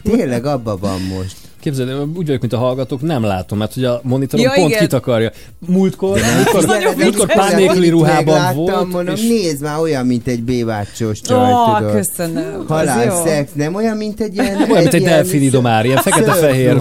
[0.03, 1.46] tényleg abban van most.
[1.67, 4.81] Képzeld, úgy vagyok, mint a hallgatók, nem látom, mert hogy a monitoron Ja, pont igen.
[4.81, 5.31] kitakarja.
[5.67, 10.05] Múltkor, múltkor, nagyon múltkor pár nélküli Itt ruhában megláttam, volt, mondom, és nézd már, olyan,
[10.05, 11.91] mint egy bévácsos csaj, Ó, tudod.
[11.91, 12.59] köszönöm.
[12.59, 14.55] Az Halál szex, nem olyan, mint egy ilyen...
[14.55, 16.75] olyan, mint egy ilyen delfinidomár, ilyen fekete-fehér.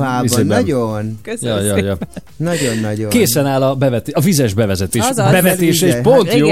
[0.44, 1.96] Nagyon, Köszönöm Ja, ja, ja.
[2.36, 3.08] nagyon-nagyon.
[3.08, 5.02] Készen áll a, bevetés, a vizes bevezetés.
[5.02, 5.30] Azaz.
[5.30, 6.48] bevetés, és pont Hát jó,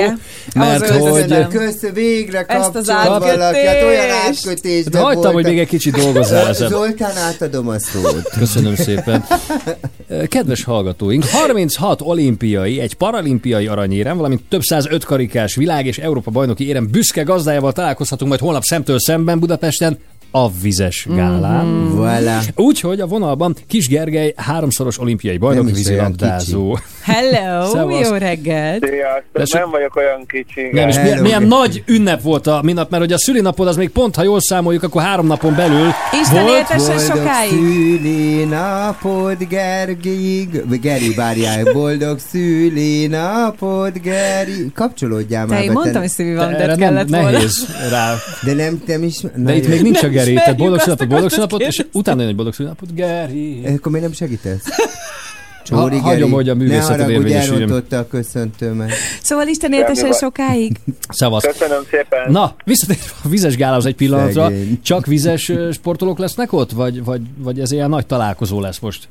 [0.54, 1.12] mert Az hogy...
[1.22, 1.48] köszönöm.
[1.48, 5.50] Kösz, végre az kapcsol valaki, hát olyan átkötésben De hagytam, hogy voltam.
[5.50, 6.68] még egy kicsit dolgozzál ezen.
[6.68, 8.23] Zoltán, átadom a szót.
[8.32, 9.24] Köszönöm szépen.
[10.28, 16.66] Kedves hallgatóink, 36 olimpiai, egy paralimpiai aranyérem, valamint több száz ötkarikás világ és Európa bajnoki
[16.66, 19.98] érem büszke gazdájával találkozhatunk majd holnap szemtől szemben Budapesten
[20.36, 21.64] a vizes gálán.
[21.66, 21.98] Mhm.
[22.00, 22.38] Voilà.
[22.54, 26.78] Úgyhogy a vonalban Kis Gergely háromszoros olimpiai bajnok vízilabdázó.
[27.02, 28.08] Hello, Szevasz.
[28.08, 28.84] jó reggelt.
[29.32, 30.68] Sziasztok, nem vagyok olyan kicsi.
[30.72, 33.88] Nem, és milyen, milyen nagy ünnep volt a minap, mert hogy a szülinapod az még
[33.90, 35.86] pont, ha jól számoljuk, akkor három napon belül
[36.22, 36.56] Isten volt.
[36.56, 37.50] éltessen sokáig.
[37.50, 40.62] szülinapod, Gergig.
[40.80, 44.70] Geri, várjál, boldog szülinapod, Geri.
[44.74, 47.30] Kapcsolódjál Te már én be, mondtam, hogy szívi van, de nem kellett volna.
[47.30, 48.14] nehéz rá.
[48.42, 49.20] De nem, nem is...
[49.36, 52.20] De itt még nincs a Geri, tehát boldog ismerjük, szülinapot, azt boldog szülinapot, és utána
[52.20, 53.62] jön egy boldog szülinapot, Geri.
[53.66, 54.62] Akkor miért nem segítesz?
[55.70, 57.62] Ha- hagyom, hogy a művészet Ne haragudj, érvényesüljön.
[57.62, 58.90] elrontotta a köszöntőmet.
[59.22, 60.12] Szóval Isten baj.
[60.12, 60.76] sokáig.
[61.08, 61.42] Szevasz.
[61.46, 62.30] Köszönöm szépen.
[62.30, 64.42] Na, visszatérve a vizes gálához egy pillanatra.
[64.42, 64.80] Szegény.
[64.82, 69.08] Csak vizes sportolók lesznek ott, vagy, vagy, vagy ez ilyen nagy találkozó lesz most?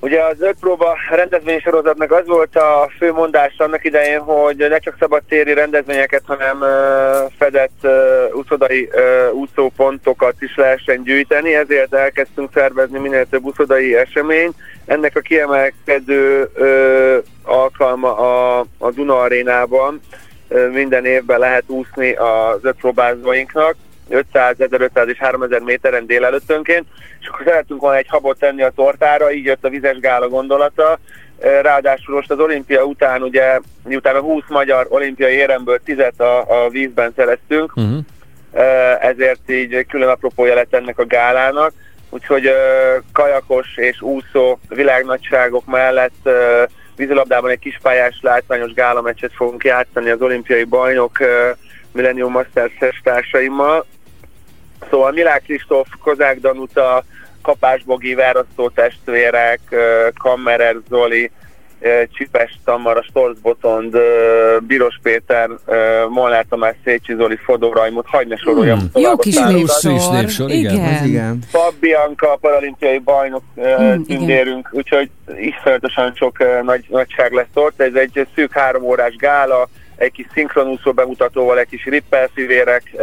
[0.00, 4.96] Ugye az öt próba rendezvénysorozatnak az volt a fő mondás annak idején, hogy ne csak
[4.98, 6.64] szabadtéri rendezvényeket, hanem
[7.38, 7.86] fedett
[8.32, 8.90] úszodai
[9.32, 14.50] úszópontokat is lehessen gyűjteni, ezért elkezdtünk szervezni minél több úszodai esemény.
[14.86, 16.50] Ennek a kiemelkedő
[17.42, 20.00] alkalma a, a Duna arénában
[20.72, 23.76] minden évben lehet úszni az öt próbázóinknak.
[24.08, 26.86] 500, 1500 és 3000 méteren délelőttönként,
[27.20, 30.98] és akkor szerettünk volna egy habot tenni a tortára, így jött a vizes gála gondolata.
[31.62, 36.68] Ráadásul most az olimpia után, ugye, miután a 20 magyar olimpiai éremből 10 a, a
[36.68, 38.04] vízben szereztünk, Uh-huh.
[39.00, 41.72] ezért így külön apropója lett ennek a gálának,
[42.10, 42.50] úgyhogy
[43.12, 46.28] kajakos és úszó világnagyságok mellett
[46.96, 51.18] vízilabdában egy kispályás látványos gálameccset fogunk játszani az olimpiai bajnok
[51.92, 53.86] Millennium Masters társaimmal.
[54.90, 57.04] Szóval Milák Kristóf, Kozák Danuta,
[57.42, 59.60] Kapás Bogi, Várasztó testvérek,
[60.18, 61.30] Kammerer Zoli,
[62.12, 65.50] Csipes Tamara, Storz Botond, ö, Biros Péter,
[66.08, 68.78] Molnár Tamás, Szécsi Zoli, Fodor Rajmut, hagyj ne soroljam.
[68.78, 69.60] Tovább Jó a kis számokat.
[69.60, 70.14] Hosszú is névsor.
[70.14, 71.04] névsor, igen, Igen.
[71.04, 71.38] igen.
[71.50, 77.80] Fab Bianca, paralimpiai bajnok hmm, tündérünk, úgyhogy iszonyatosan sok nagy, nagyság lesz ott.
[77.80, 83.02] Ez egy szűk három órás gála, egy kis szinkronúszó bemutatóval, egy kis rippelszivérek, uh,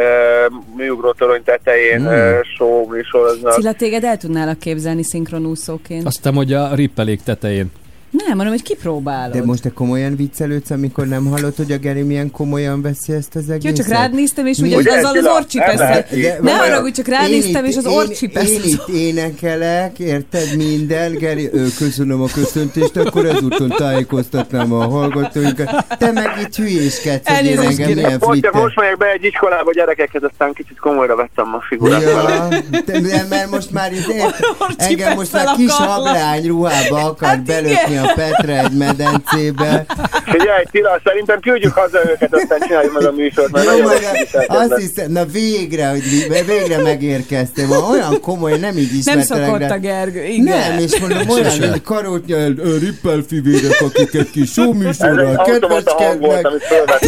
[0.76, 2.06] műugrótorony tetején Hmm.
[2.06, 3.52] uh, show műsoroznak.
[3.52, 6.06] Cilla, téged el tudnálak képzelni szinkronúszóként.
[6.06, 7.70] Azt hiszem, hogy a rippelék tetején.
[8.16, 9.34] Nem, mondom, hogy kipróbálod.
[9.34, 13.34] De most te komolyan viccelődsz, amikor nem hallod, hogy a Geri milyen komolyan veszi ezt
[13.34, 13.76] az Jó, egészet?
[13.76, 15.78] csak rád néztem, és ugye azzal az.
[16.10, 18.52] De- Ne haragudj, csak rád néztem, és az én- orcsipesztel.
[18.52, 25.84] Én itt énekelek, érted minden, Geri, ő, köszönöm a köszöntést, akkor ezúton tájékoztatnám a hallgatóinkat.
[25.98, 28.20] Te meg itt hülyéskedsz, hogy én engem milyen
[28.52, 32.02] Most, megyek be egy iskolába gyerekekhez, aztán kicsit komolyra vettem a figurát.
[32.02, 32.48] Ja,
[32.84, 34.14] de, mert most már itt,
[34.76, 39.84] engem most már kis hablány ruhába akar Hát belökni a a Petra egy medencébe.
[40.24, 44.58] Figyelj, Tila, szerintem küldjük haza őket, aztán csináljuk meg a műsort, mert Jó, viselkednek.
[44.60, 46.02] azt hiszem, na végre, hogy
[46.46, 47.70] végre megérkeztem.
[47.90, 49.44] Olyan komoly, nem így Nem ismertelek.
[49.44, 50.44] szokott de- a Gergő, igen.
[50.70, 51.70] Nem, és mondom, olyan Sose.
[51.70, 57.00] hogy karótnyel, rippelfivérek, akik egy kis hang volt, kedveskednek.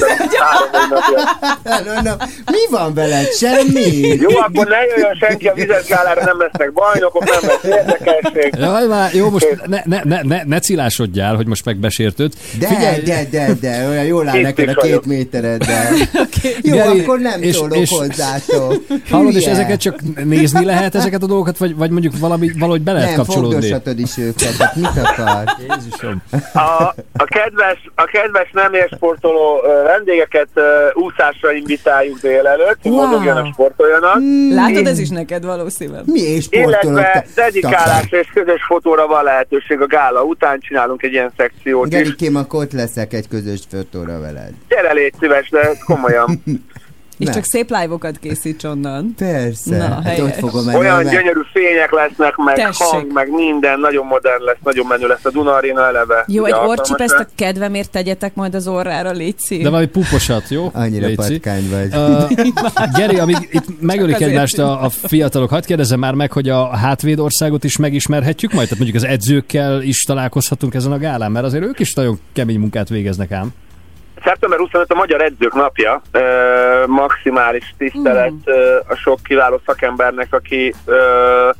[2.47, 3.32] mi van veled?
[3.32, 4.06] Semmi?
[4.20, 8.55] Jó, akkor ne jöjjön senki a vizesgálára, nem lesznek bajnokok, nem lesz érdekesség.
[8.59, 10.60] Jaj, már, jó, most ne, ne, ne, ne, ne
[10.91, 12.33] cilásodjál, hogy most megbesértőd.
[12.59, 12.69] De,
[13.05, 15.05] de, de, de, olyan jól áll neked a két vagyok.
[15.05, 15.93] métereddel.
[16.63, 18.83] Jó, Geri, akkor nem és- szólok és- hozzátok.
[19.11, 22.93] Hallod, és ezeket csak nézni lehet, ezeket a dolgokat, vagy, vagy mondjuk valami, valahogy be
[22.93, 23.53] lehet Nem, kapcsolódni?
[23.53, 25.45] fogdoshatod is őket, hát mit akar?
[25.69, 26.23] Jézusom.
[26.53, 26.59] A,
[27.13, 30.63] a, kedves, a kedves nem élsportoló ö, vendégeket ö,
[30.95, 32.95] úszásra invitáljuk délelőtt, Wow.
[33.07, 34.17] mozogjanak, sportoljanak.
[34.51, 36.03] Látod, ez is neked valószínűleg.
[36.07, 36.83] Mi és sportolok?
[36.83, 41.93] Illetve dedikálásra és közös fotóra van lehetőség a gála után, csinálunk egy ilyen szekciót is.
[41.93, 44.53] Gerikém, akkor ott leszek egy közös fotóra veled.
[44.69, 46.43] Gyere, légy szíves, de komolyan.
[47.18, 47.32] És Ne.
[47.32, 49.14] csak szép live-okat készíts onnan.
[49.18, 50.74] Persze, Na, hát ott fogom.
[50.74, 52.86] Olyan meg- gyönyörű fények lesznek, meg Tessék.
[52.86, 56.24] hang, meg minden, nagyon modern lesz, nagyon menő lesz a Duna Arena eleve.
[56.26, 57.20] Jó, egy orcsipeszt lesz.
[57.20, 59.62] a kedvemért tegyetek majd az orrára, légy szív.
[59.62, 60.70] De valami puposat, jó?
[60.72, 61.16] Annyira Léci.
[61.16, 61.94] patkány vagy.
[61.94, 62.30] Uh,
[62.97, 67.18] Geri, amíg itt megölik egymást a, a fiatalok, hadd kérdezzem már meg, hogy a hátvéd
[67.18, 68.68] országot is megismerhetjük majd?
[68.68, 72.59] Tehát mondjuk az edzőkkel is találkozhatunk ezen a gálán, mert azért ők is nagyon kemény
[72.59, 73.52] munkát végeznek ám.
[74.24, 76.02] Szeptember 25 a Magyar Edzők Napja.
[76.10, 78.38] Ö, maximális tisztelet Mm.
[78.44, 81.51] ö, a sok kiváló szakembernek, aki ö,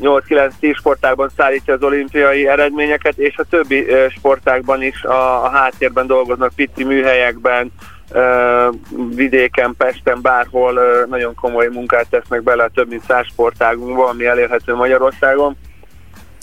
[0.00, 6.06] 8-9-10 sportágban szállítja az olimpiai eredményeket, és a többi ö, sportágban is a, a háttérben
[6.06, 7.72] dolgoznak, pici műhelyekben,
[8.12, 8.68] ö,
[9.14, 14.74] vidéken, Pesten, bárhol ö, nagyon komoly munkát tesznek bele, több mint 100 sportágunkban, ami elérhető
[14.74, 15.56] Magyarországon.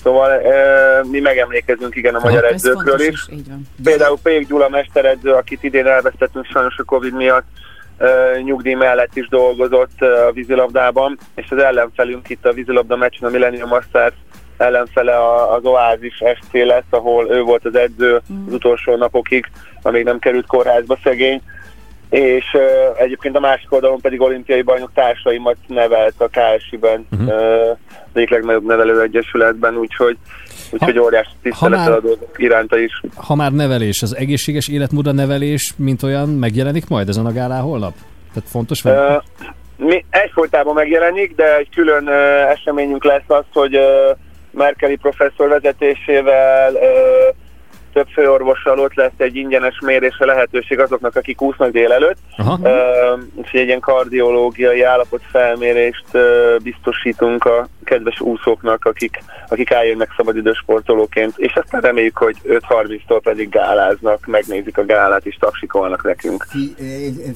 [0.03, 3.27] Szóval ö, mi megemlékezünk igen a magyar Ez edzőkről fontos is.
[3.27, 3.43] is.
[3.83, 7.45] Például Pék Gyula mesteredző, akit idén elvesztettünk sajnos a Covid miatt,
[7.99, 13.31] uh, nyugdíj mellett is dolgozott a vízilabdában, és az ellenfelünk itt a vízilabda meccsen, a
[13.31, 14.15] Millennium Masters
[14.57, 19.45] ellenfele az Oasis SC lesz, ahol ő volt az edző az utolsó napokig,
[19.81, 21.41] amíg nem került kórházba szegény,
[22.11, 27.27] és uh, egyébként a másik oldalon pedig olimpiai bajnok társaimat nevelt a KSI-ben, uh-huh.
[27.27, 30.17] uh, az egyik legnagyobb nevelő egyesületben, úgyhogy
[30.71, 33.01] úgyhogy óriási tiszteletet már- adózok iránta is.
[33.15, 37.61] Ha már nevelés, az egészséges életmód a nevelés, mint olyan, megjelenik majd ezen a gálán
[37.61, 37.93] holnap?
[38.33, 38.93] Tehát fontos vagy?
[38.93, 39.17] Ö,
[39.77, 42.11] mi egyfolytában megjelenik, de egy külön ö,
[42.49, 44.11] eseményünk lesz az, hogy ö,
[44.51, 47.29] Merkeli professzor vezetésével ö,
[47.93, 52.17] több főorvossal ott lesz egy ingyenes mérésre lehetőség azoknak, akik úsznak délelőtt.
[52.37, 52.59] Aha.
[53.35, 56.05] Úgyhogy egy ilyen kardiológiai állapotfelmérést
[56.63, 63.49] biztosítunk a kedves úszóknak, akik, akik eljönnek szabadidős sportolóként, és aztán reméljük, hogy 5.30-tól pedig
[63.49, 66.45] gáláznak, megnézik a gálát és tapsikolnak nekünk.
[66.49, 66.85] Fi- eh,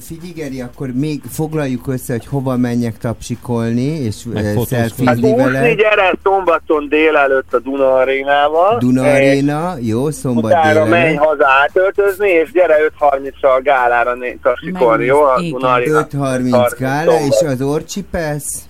[0.00, 4.24] Figyelj, Geri, akkor még foglaljuk össze, hogy hova menjek tapsikolni, és.
[4.34, 5.74] Hát szelfizni úszni vele.
[5.74, 8.78] gyere szombaton délelőtt a Duna arénával.
[8.78, 15.04] Duna és Arena, jó, szombat Utána menj haza átöltözni, és gyere 5.30-ra a gálára tapsikolni,
[15.04, 15.22] jó?
[15.22, 15.50] A Igen.
[15.58, 16.06] Duna Arena.
[16.10, 18.62] 5.30 gála, és az orcsipesz.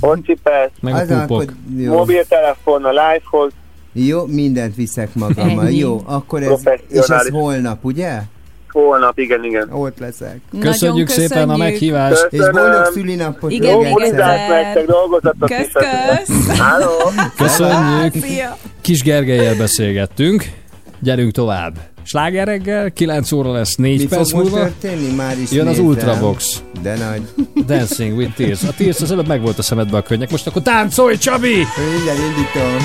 [0.00, 1.22] Orcsipesz, Meg a Az pupok.
[1.30, 1.44] akkor,
[1.76, 1.92] jó.
[1.92, 3.52] mobiltelefon a live-hoz.
[3.92, 5.70] jó, mindent viszek magammal.
[5.70, 8.18] Jó, akkor ez, és ez holnap, ugye?
[8.72, 9.68] Holnap, igen, igen.
[9.72, 10.40] Ott leszek.
[10.60, 11.56] Köszönjük Nagyon szépen a köszönjük.
[11.72, 12.26] meghívást.
[12.30, 16.58] És boldog szülinapot Igen, bulizás nektek, dolgozatok Kösz, kösz.
[17.36, 18.14] Köszönjük.
[18.80, 20.44] Kis Gergelyel beszélgettünk.
[21.02, 21.72] Gyerünk tovább.
[22.02, 24.56] Sláger reggel, 9 óra lesz, 4 Mi perc múlva.
[24.56, 25.14] történni?
[25.14, 25.86] Már is Jön az nézem.
[25.86, 26.62] Ultrabox.
[26.82, 27.22] De nagy.
[27.66, 28.62] Dancing with Tears.
[28.62, 30.30] A Tears az előbb meg volt a szemedbe a könnyek.
[30.30, 31.54] Most akkor táncolj, Csabi!
[31.94, 32.76] Minden indítom.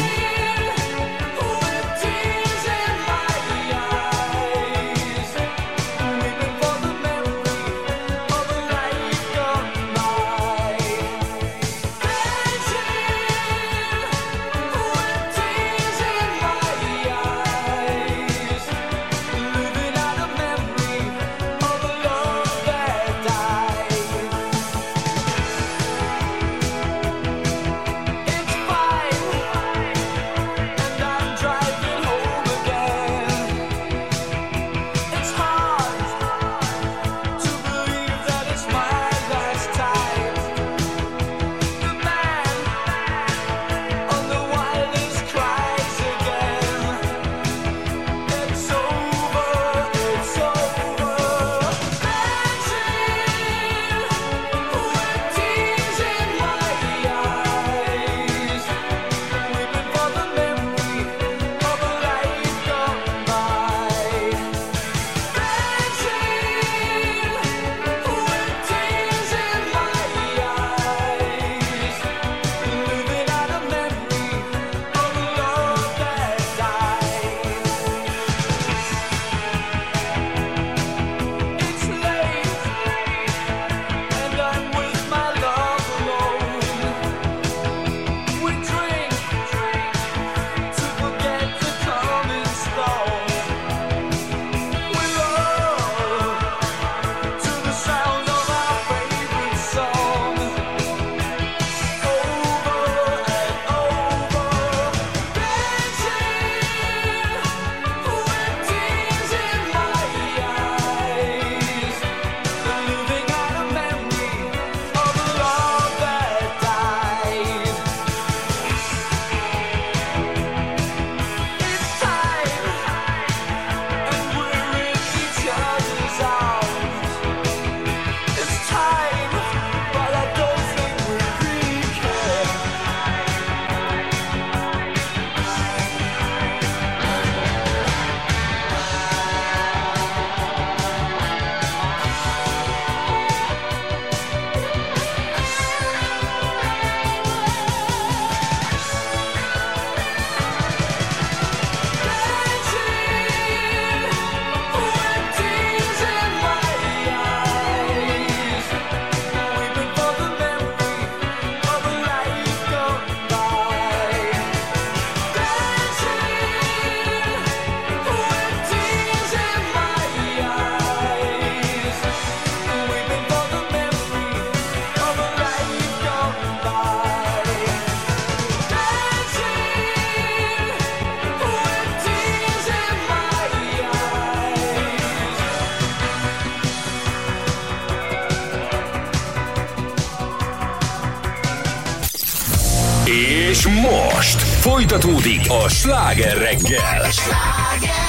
[194.88, 197.12] Folytatódik a sláger reggel.
[197.12, 198.08] Sláger!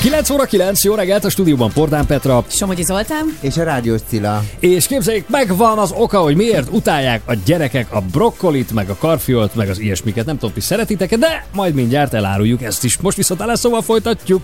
[0.00, 2.44] 9 óra 9, jó reggelt a stúdióban Pordán Petra.
[2.48, 3.36] Somogyi Zoltán.
[3.40, 4.42] És a Rádiós Cilla.
[4.58, 9.54] És képzeljék, megvan az oka, hogy miért utálják a gyerekek a brokkolit, meg a karfiolt,
[9.54, 10.26] meg az ilyesmiket.
[10.26, 12.96] Nem tudom, hogy szeretitek de majd mindjárt eláruljuk ezt is.
[12.98, 14.42] Most viszont állás, szóval folytatjuk.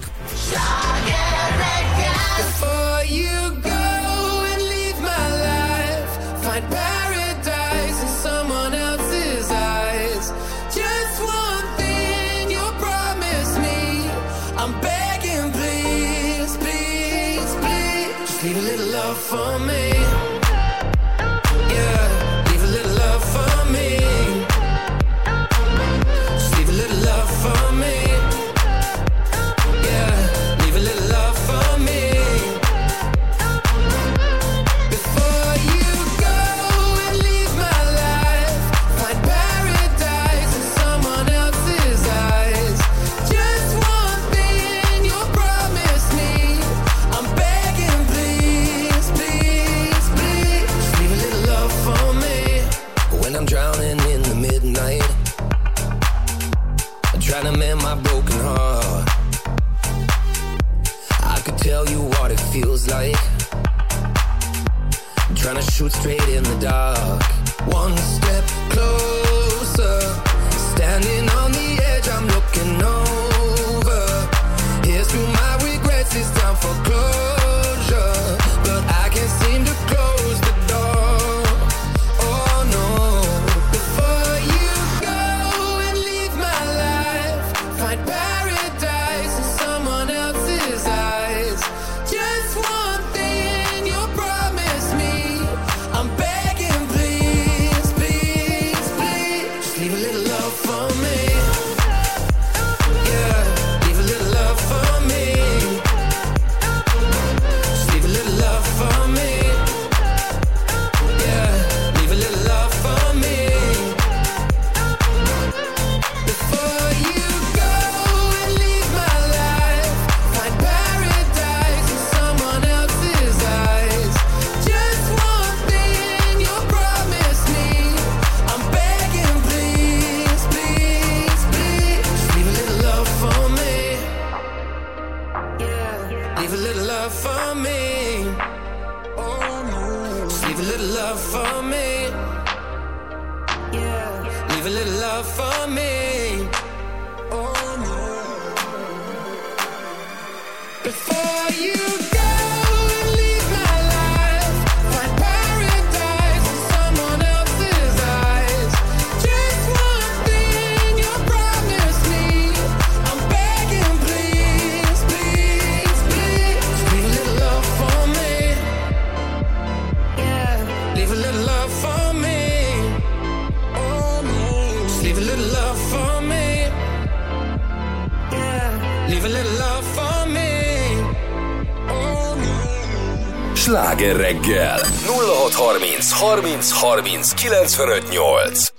[186.33, 188.72] 30 30 958.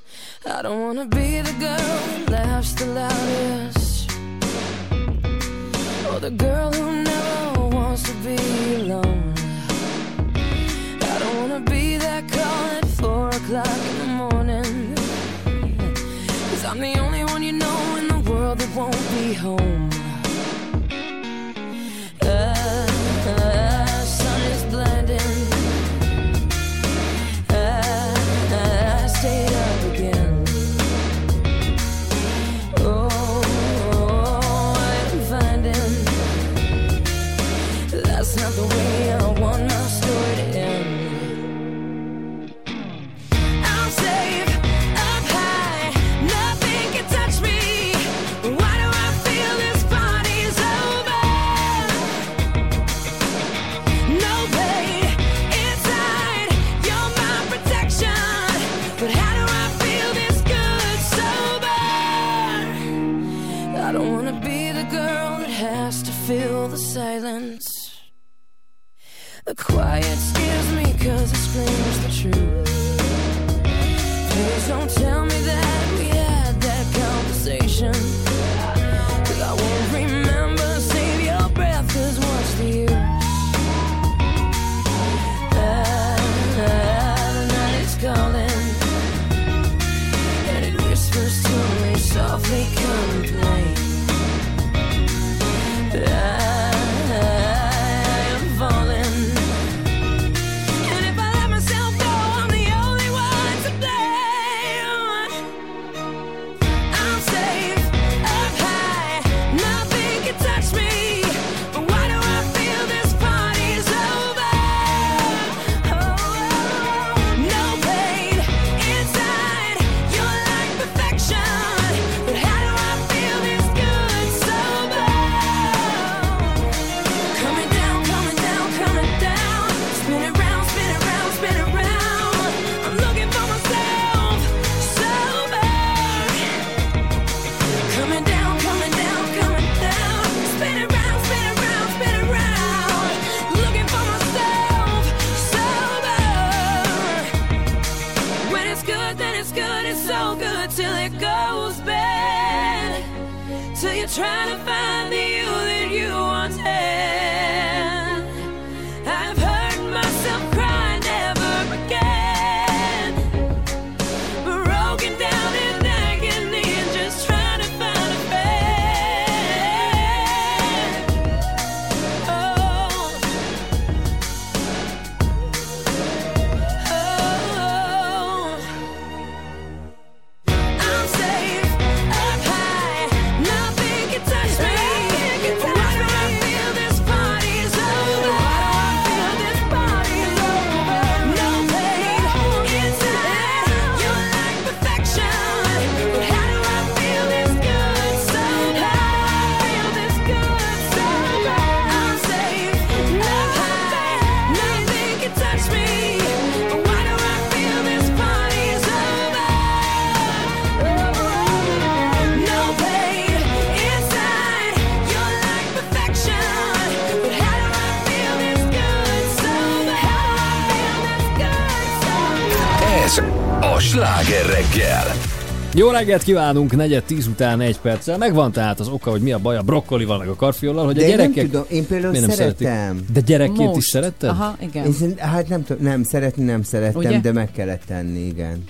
[225.76, 228.18] Jó reggelt kívánunk, negyed tíz után egy perccel.
[228.18, 231.02] Megvan tehát az oka, hogy mi a baj a brokkolival, meg a karfiollal, hogy De
[231.02, 231.52] a én nem gyerekek...
[231.52, 232.56] tudom, én például nem szeretem.
[232.68, 233.12] Szeretik?
[233.14, 233.90] De gyerekként is Most.
[233.90, 234.30] szeretted?
[234.30, 234.86] Aha, igen.
[234.86, 237.20] Én hát nem tudom, nem, szeretni nem szerettem, Ugye?
[237.20, 238.64] de meg kellett tenni, igen.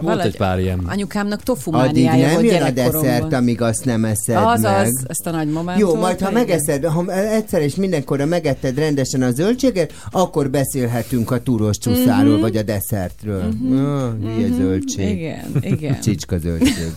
[0.00, 0.78] Volt egy pár ilyen.
[0.78, 4.86] Anyukámnak tofu Addig nem jön a desszert, amíg azt nem eszed Az, meg.
[4.86, 5.94] az, ezt a nagy momentumot.
[5.94, 6.40] Jó, majd ha igen.
[6.42, 12.40] megeszed, ha egyszer és mindenkorra megetted rendesen a zöldséget, akkor beszélhetünk a túros csúszáról, Mhm.
[12.40, 13.42] vagy a desszertről.
[13.42, 13.84] Mhm.
[13.84, 14.56] Ah, hülye Mhm.
[14.56, 15.10] zöldség.
[15.18, 16.00] Igen, igen.
[16.00, 16.92] Csicska zöldség.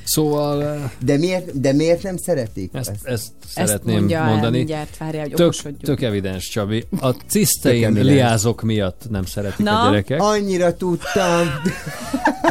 [0.07, 0.63] Szóval...
[0.63, 2.69] eh, De miért, de miért nem szeretik?
[2.73, 4.57] Ezt, ezt Ezt szeretném mondja el mondani.
[4.57, 6.85] mindjárt, várjál, hogy tök, tök evidens, Csabi.
[6.99, 9.81] A cisztein liázok miatt nem szeretik Na?
[9.81, 10.21] a gyerekek.
[10.21, 11.47] Annyira tudtam.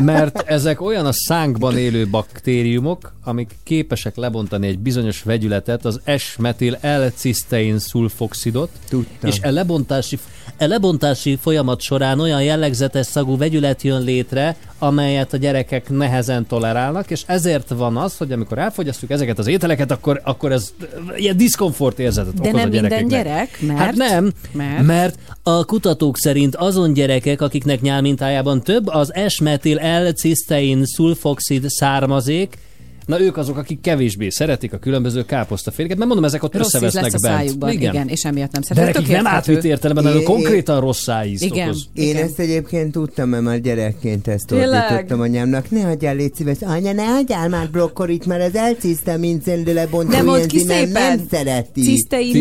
[0.03, 6.79] Mert ezek olyan a szánkban élő baktériumok, amik képesek lebontani egy bizonyos vegyületet, az S-metil
[6.83, 9.31] L-cisztein szulfoxidot, Tudtam.
[9.31, 10.19] és e lebontási,
[10.57, 17.11] e lebontási folyamat során olyan jellegzetes szagú vegyület jön létre, amelyet a gyerekek nehezen tolerálnak,
[17.11, 20.73] és ezért van az, hogy amikor elfogyasztjuk ezeket az ételeket, akkor, akkor ez
[21.17, 23.25] ilyen diszkomfort érzetet De okoz nem a minden gyerekeknek.
[23.25, 23.79] gyerek, mert...
[23.79, 24.83] Hát nem, Mert?
[24.83, 32.59] mert a kutatók szerint azon gyerekek, akiknek nyálmintájában több az S-metil L-cisztein szulfoxid származék,
[33.07, 37.03] na ők azok, akik kevésbé szeretik a különböző káposztaféléket, mert mondom, ezek ott Rossz összevesznek
[37.03, 37.37] lesz a bent.
[37.39, 37.95] szájukban, igen.
[37.95, 39.03] igen, és emiatt nem De szeretem.
[39.03, 41.69] nekik nem átvitt értelemben, hanem konkrétan rossz szájízt Igen.
[41.69, 41.89] okoz.
[41.95, 42.23] Én Igen.
[42.23, 45.71] ezt egyébként tudtam, mert már gyerekként ezt ordítottam anyámnak.
[45.71, 46.57] Ne hagyjál, légy szíves.
[46.61, 50.89] Anya, ne hagyjál már brokkolit, mert az elcisztem, mint szendő lebontó De mondd ki szépen.
[50.91, 51.83] nem szereti.
[51.83, 52.33] Cisztein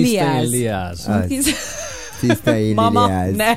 [0.49, 0.49] liáz.
[2.19, 3.53] Cisztein Mama, ne.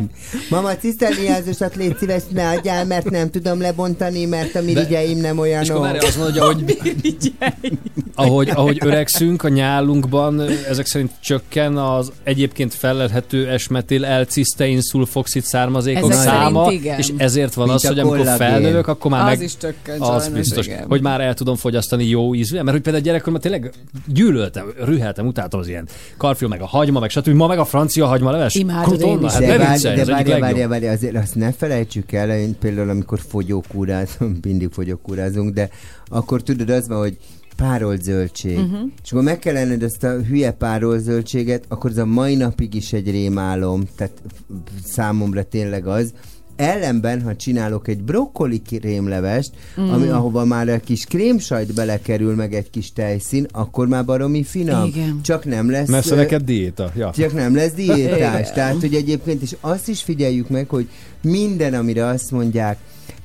[0.50, 5.38] Mama, cisztein liázosat légy szíves, ne adjál, mert nem tudom lebontani, mert a mirigyeim nem
[5.38, 5.64] olyanok.
[5.64, 6.78] És akkor várj, azt mondja, hogy
[8.14, 16.10] ahogy, ahogy öregszünk, a nyálunkban ezek szerint csökken az egyébként felelhető esmetil L-cisztein szulfoxid származékok
[16.10, 19.42] Ezek száma, és ezért van Mint az, hogy amikor felnövök, akkor már Az meg...
[19.42, 20.84] is csökken Az biztos, igen.
[20.88, 23.72] hogy már el tudom fogyasztani jó ízű, mert hogy például gyerekkoromban tényleg
[24.06, 27.28] gyűlöltem, rüheltem, utáltam az ilyen karfiol, meg a hagyma, meg stb.
[27.28, 28.47] Ma meg a francia hagyma leves.
[28.54, 29.32] Imádod én is.
[29.32, 30.40] hát de várja, legjobb.
[30.40, 35.70] várja, várja, azért azt ne felejtsük el, én például amikor fogyókúrázunk, mindig fogyókúrázunk, de
[36.06, 37.16] akkor tudod, az van, hogy
[37.56, 38.58] párolt zöldség.
[38.58, 38.90] Uh-huh.
[39.02, 42.74] És akkor meg kell enned ezt a hülye párolt zöldséget, akkor ez a mai napig
[42.74, 44.22] is egy rémálom, tehát
[44.84, 46.12] számomra tényleg az.
[46.58, 49.84] Ellenben, ha csinálok egy brokkoli krémlevest, Mm.
[49.84, 49.90] mm.
[49.90, 54.86] ami, ahova már egy kis krémsajt belekerül, meg egy kis tejszín, akkor már baromi finom.
[54.86, 55.20] Igen.
[55.22, 55.88] Csak nem lesz...
[55.88, 56.92] Mert ö, neked diéta.
[56.96, 57.10] Ja.
[57.10, 58.16] csak nem lesz diétás.
[58.16, 58.54] Igen.
[58.54, 60.88] Tehát, hogy egyébként, és azt is figyeljük meg, hogy
[61.22, 62.78] minden, amire azt mondják,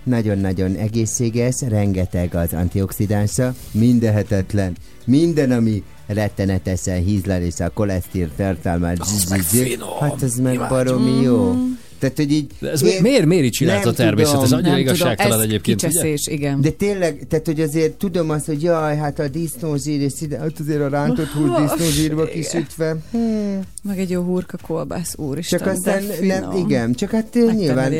[0.03, 4.75] nagyon-nagyon egészséges, rengeteg az antioxidánsa, mindenhetetlen.
[5.05, 8.99] Minden, ami rettenetesen hízlel, és a kolesztír tartalmát.
[8.99, 9.99] Az meg finom.
[9.99, 11.55] Hát ez meg baromi jó.
[12.03, 12.51] Tehát, hogy így...
[12.59, 14.33] De ez mi- miért- miért így csinálta nem a természet?
[14.33, 14.57] Ez tudom.
[14.57, 15.87] annyira Nem tudom, igazságtalan ez egyébként, ugye?
[15.87, 16.61] kicseszés, igen.
[16.61, 20.59] De tényleg, tehát hogy azért tudom azt, hogy jaj, hát a disznózsír, és ide, hát
[20.59, 22.95] azért a rántott hús disznózsírba kisütve.
[23.11, 23.59] Hmm.
[23.83, 25.59] Meg egy jó hurka kolbász, úristen.
[25.59, 27.93] Csak aztán nem, igen, csak hát nyilván.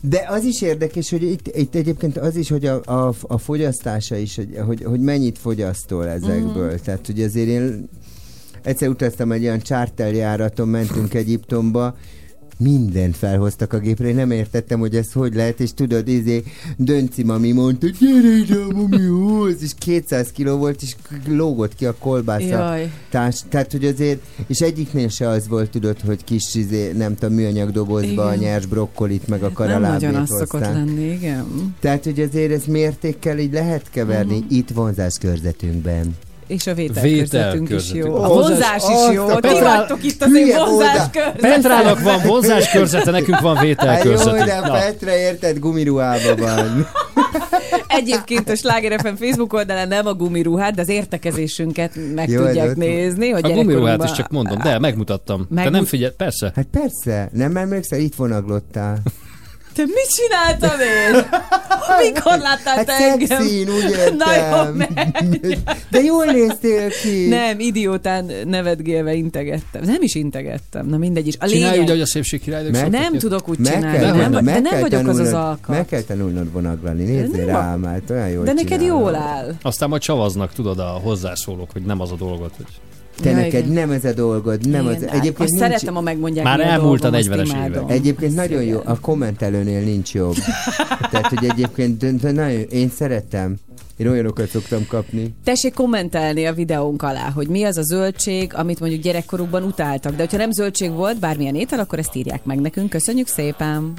[0.00, 4.16] De az is érdekes, hogy itt, itt egyébként az is, hogy a, a, a fogyasztása
[4.16, 6.72] is, hogy, hogy, hogy mennyit fogyasztol ezekből.
[6.72, 6.82] Mm.
[6.84, 7.88] Tehát, hogy azért én
[8.62, 11.96] egyszer utaztam egy olyan charterjáraton, mentünk Egyiptomba,
[12.60, 16.42] mindent felhoztak a gépre, én nem értettem, hogy ez hogy lehet, és tudod, izé,
[16.76, 20.96] Dönci mami mondta, gyere ide a mamihoz, és 200 kiló volt, és
[21.26, 22.74] lógott ki a kolbásza.
[23.10, 27.34] Társ, tehát, hogy azért, és egyiknél se az volt, tudod, hogy kis, izé, nem tudom,
[27.34, 31.74] műanyag dobozba a nyers brokkolit, meg a Nem karalábét nagyon az szokott lenni, igen.
[31.80, 34.44] Tehát, hogy azért ez mértékkel így lehet keverni Mhm.
[34.48, 36.14] itt vonzás körzetünkben.
[36.50, 38.14] És a vételkörzetünk is jó.
[38.14, 39.26] A Vonzás- vonzás azt is jó.
[39.28, 41.40] a Ti vagytok itt az én vonzás vonzás- körzet.
[41.40, 44.44] Petrának van vonzás körzete, nekünk van Hát jó, vételkörzetünk.
[44.44, 44.72] de Na.
[44.72, 46.86] Petra érted, gumiruhában van.
[47.86, 52.76] Egyébként a Sláger FM Facebook oldalán nem a gumiruhát, de az értekezésünket meg Jó, tudják
[52.76, 55.38] nézni, hogy A gumiruhát is csak mondom, de megmutattam.
[55.48, 56.52] Te Megmut- nem figyel, persze.
[56.54, 58.98] Hát persze, nem emlékszel, itt vonaglottál.
[59.80, 61.22] Te mit csináltam én?
[62.12, 63.26] Mikor láttál Hát te engem?
[63.26, 64.16] szexin, úgy értem.
[64.16, 64.72] Na jó.
[65.90, 67.28] De jól néztél ki.
[67.28, 69.82] Nem, idiótán nevetgélve integettem.
[69.84, 71.34] Nem is integettem, na mindegy is.
[71.38, 71.80] A Csinálj lényeg...
[71.84, 73.98] úgy, hogy a szépség királynők Meg- Nem tudok úgy Meg csinálni.
[73.98, 75.68] kell, nem, meg de nem vagyok az az tanulnod- alkat.
[75.76, 79.54] Meg kell tanulnod vonaglani, nézzél a- rám, hát olyan jól De neked jól áll.
[79.62, 82.66] Aztán majd csavaznak, tudod, a hozzászólók, hogy nem az a dolgot, hogy...
[83.20, 83.72] Te Ja, neked igen.
[83.72, 84.94] nem ez a dolgod, nem az.
[84.96, 85.62] Igen, Egyébként azt nincs...
[85.62, 87.82] szeretem, ha megmondják, Már elmúlt a dolgom, azt 40-es imádom.
[87.84, 87.90] évek.
[87.96, 90.34] Egyébként nagyon jó, a kommentelőnél nincs jobb.
[91.10, 93.54] Tehát, hogy egyébként de- de nagyon, én szeretem.
[93.96, 95.34] Én olyanokat szoktam kapni.
[95.44, 100.12] Tessék kommentelni a videónk alá, hogy mi az a zöldség, amit mondjuk gyerekkorukban utáltak.
[100.12, 102.88] De hogyha nem zöldség volt, bármilyen étel, akkor ezt írják meg nekünk.
[102.90, 103.92] Köszönjük szépen!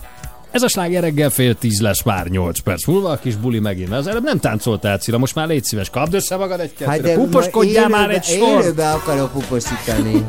[0.51, 3.91] Ez a sláger reggel fél tíz lesz már 8 perc múlva, a kis buli megint.
[3.91, 7.17] Az előbb nem táncoltál, Cilla, most már légy szíves, kapd össze magad egy kettőre, hát
[7.17, 8.61] puposkodjál már egy sor!
[8.61, 10.25] Élőbe akarok puposítani.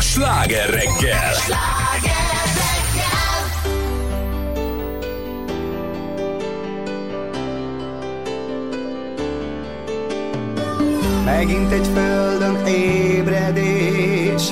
[0.00, 1.34] a sláger reggel.
[11.24, 14.42] Megint egy földön ébredés,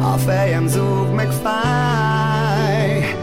[0.00, 3.14] a fejem zúg meg fáj.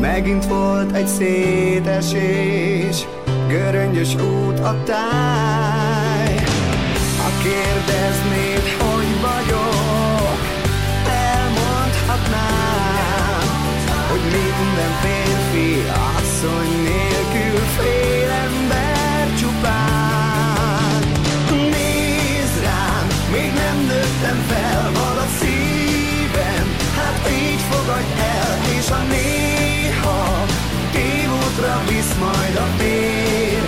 [0.00, 3.06] Megint volt egy szétesés,
[3.48, 5.75] göröngyös út a táj.
[14.76, 15.84] minden férfi
[16.16, 21.00] asszony nélkül fél ember csupán.
[21.50, 26.66] Nézd rám, még nem nőttem fel, van a szívem.
[26.96, 30.44] Hát így fogadj el, és a néha
[30.92, 33.62] tévútra visz majd a vér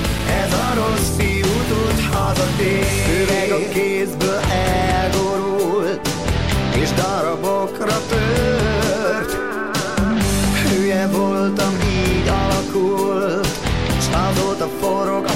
[0.45, 2.87] Ez a rossz fiú tud hazatér.
[3.23, 6.09] Üveg a kézből elgorult,
[6.83, 7.28] és darab
[14.81, 15.28] for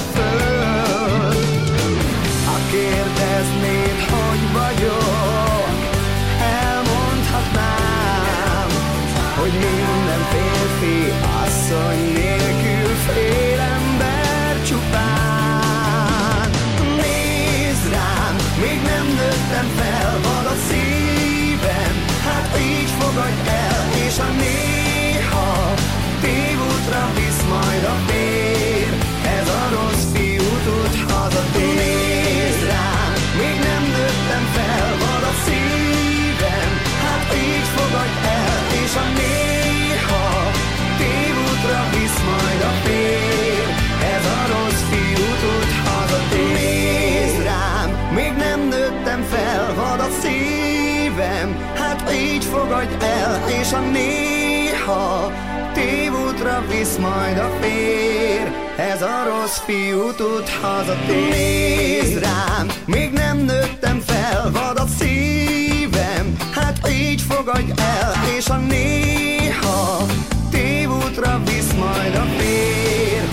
[52.83, 55.31] hagy el, és a néha
[55.73, 58.51] tévútra visz majd a fér.
[58.77, 61.29] Ez a rossz fiú tud hazatér.
[61.29, 68.57] Nézd rám, még nem nőttem fel, vad a szívem, hát így fogadj el, és a
[68.57, 70.05] néha
[70.51, 73.32] tévútra visz majd a fér.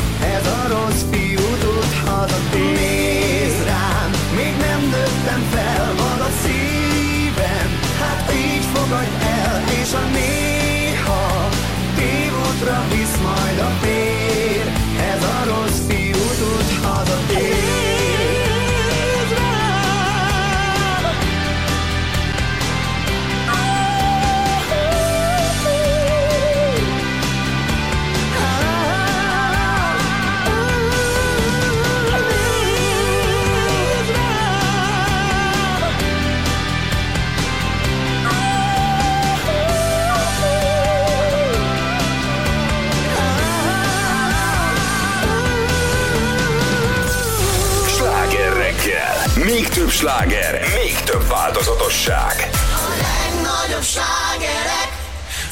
[49.91, 52.51] legnagyobb sláger, még több változatosság.
[52.53, 54.91] A legnagyobb slágerek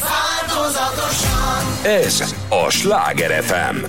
[0.00, 1.78] változatosan.
[1.83, 3.84] Ez a Sláger FM.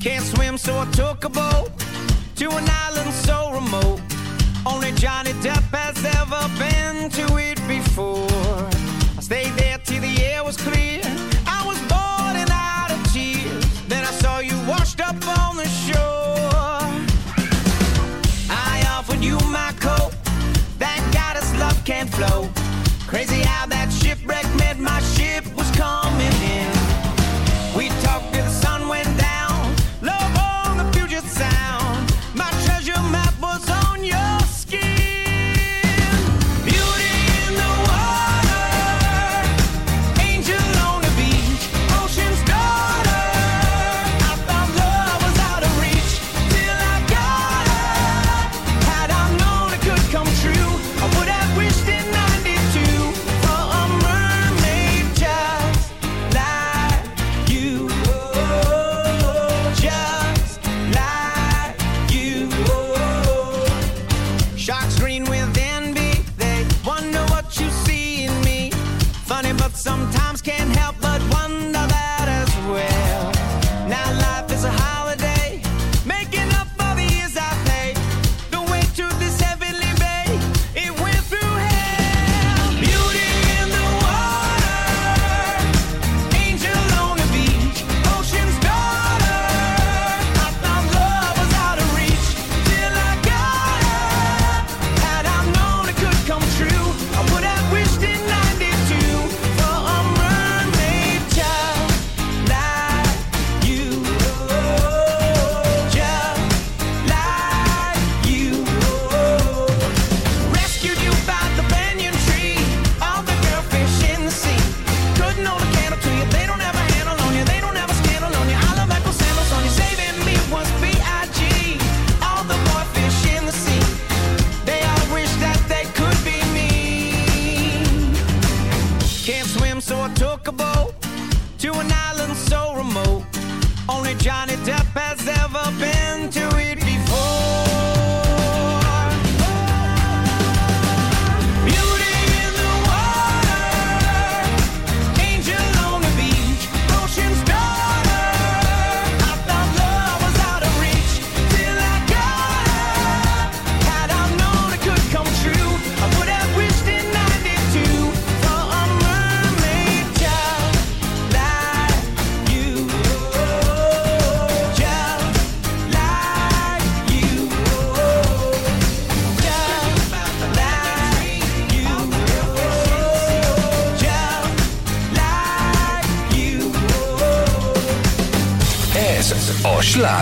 [0.00, 1.70] Can't swim, so I took a boat
[2.38, 4.00] to an island so remote.
[4.64, 7.55] Only Johnny Depp has ever been to it.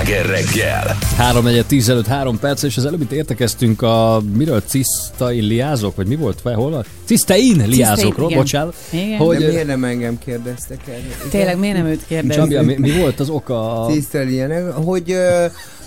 [0.05, 0.97] Sláger reggel.
[1.17, 5.97] 3 4 10 előtt 3 perc, és az előbb itt értekeztünk a miről cisztai liázok,
[5.97, 6.41] vagy mi volt?
[6.43, 6.85] Vagy hol van?
[7.05, 8.41] Cisztein liázokról, igen.
[8.43, 8.75] bocsánat.
[8.91, 9.19] Igen.
[9.19, 11.29] Hogy, De miért nem engem kérdeztek el?
[11.31, 12.43] Tényleg, miért nem őt kérdezni?
[12.43, 13.83] Csabia, mi, mi volt az oka?
[13.83, 13.87] A...
[13.87, 15.17] Tisztel ilyenek, hogy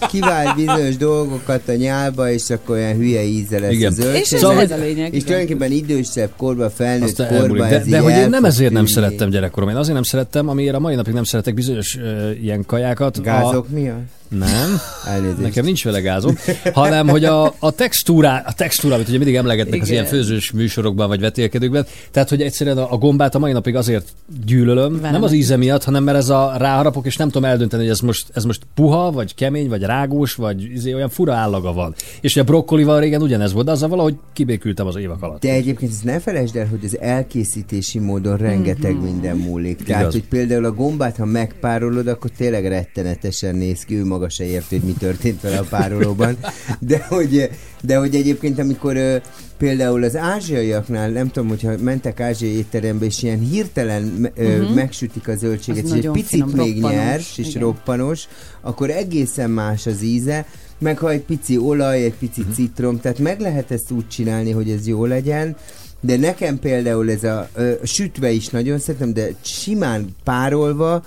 [0.09, 3.91] kivált bizonyos dolgokat a nyálba, és akkor olyan hülye íze lesz Igen.
[3.91, 4.21] a zöldség.
[4.21, 7.63] És ez- Szóval, ez a lényeg, És tulajdonképpen idősebb korban, felnőtt Aztán korban elmúlik.
[7.79, 8.95] ez De, hogy én nem ezért nem tűnni.
[9.01, 9.69] szerettem gyerekkorom.
[9.69, 13.21] Én azért nem szerettem, amiért a mai napig nem szeretek bizonyos uh, ilyen kajákat.
[13.21, 13.73] Gázok a...
[13.73, 14.05] miatt?
[14.29, 14.79] Nem.
[15.07, 15.41] Elnézést.
[15.41, 16.35] Nekem nincs vele gázom,
[16.73, 19.99] hanem hogy a, a textúrá, a textúrá, amit ugye mindig emlegetnek az Igen.
[19.99, 24.07] ilyen főzős műsorokban vagy vetélkedőkben, tehát hogy egyszerűen a, a gombát a mai napig azért
[24.45, 27.81] gyűlölöm, Velem nem az íze miatt, hanem mert ez a ráharapok, és nem tudom eldönteni,
[27.81, 31.73] hogy ez most, ez most puha, vagy kemény, vagy rágós, vagy izé, olyan fura állaga
[31.73, 31.93] van.
[32.21, 35.41] És a brokkolival régen ugyanez volt, de azzal valahogy kibékültem az évek alatt.
[35.41, 39.03] De egyébként ne felejtsd el, hogy az elkészítési módon rengeteg Mhm.
[39.03, 39.83] minden múlik.
[39.83, 40.13] Tehát, Igaz.
[40.13, 44.75] hogy például a gombát, ha megpárolod, akkor tényleg rettenetesen néz ki, ő maga se érti,
[44.77, 46.37] hogy mi történt vele a párolóban.
[46.79, 47.49] De hogy,
[47.81, 49.21] de hogy egyébként, amikor
[49.57, 54.73] például az ázsiaiaknál, nem tudom, hogyha mentek ázsiai étterembe, és ilyen hirtelen Mhm.
[54.73, 57.61] megsütik a zöldséget, Az és egy picit finom, még roppanos, nyers és igen.
[57.61, 58.27] roppanos,
[58.61, 60.45] akkor egészen más az íze,
[60.79, 62.51] meg ha egy pici olaj, egy pici Mhm.
[62.51, 65.55] citrom, tehát meg lehet ezt úgy csinálni, hogy ez jó legyen,
[66.01, 71.03] de nekem például ez a ö, sütve is nagyon szeretem, de simán párolva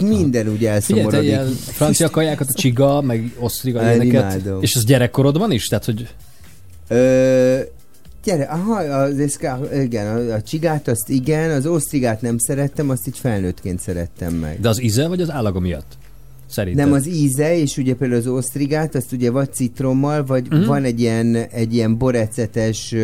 [0.00, 1.22] minden úgy Figyelj, elszomorodik.
[1.22, 4.48] ilyen francia kajákat, a csiga, meg osztriga, ilyeneket.
[4.60, 5.66] És ez gyerekkorodban is?
[5.66, 6.08] Tehát, hogy
[6.88, 7.58] Ö,
[8.24, 13.06] gyere, aha, az eszká, igen, a, a csigát azt igen, az osztrigát nem szerettem, azt
[13.06, 14.60] így felnőttként szerettem meg.
[14.60, 15.96] de az íze, vagy az állaga miatt?
[16.48, 16.88] Szerintem.
[16.88, 20.66] Nem az íze, és ugye például az osztrigát, azt ugye vagy citrommal, vagy uh-huh.
[20.66, 22.94] van egy ilyen, egy ilyen borecetes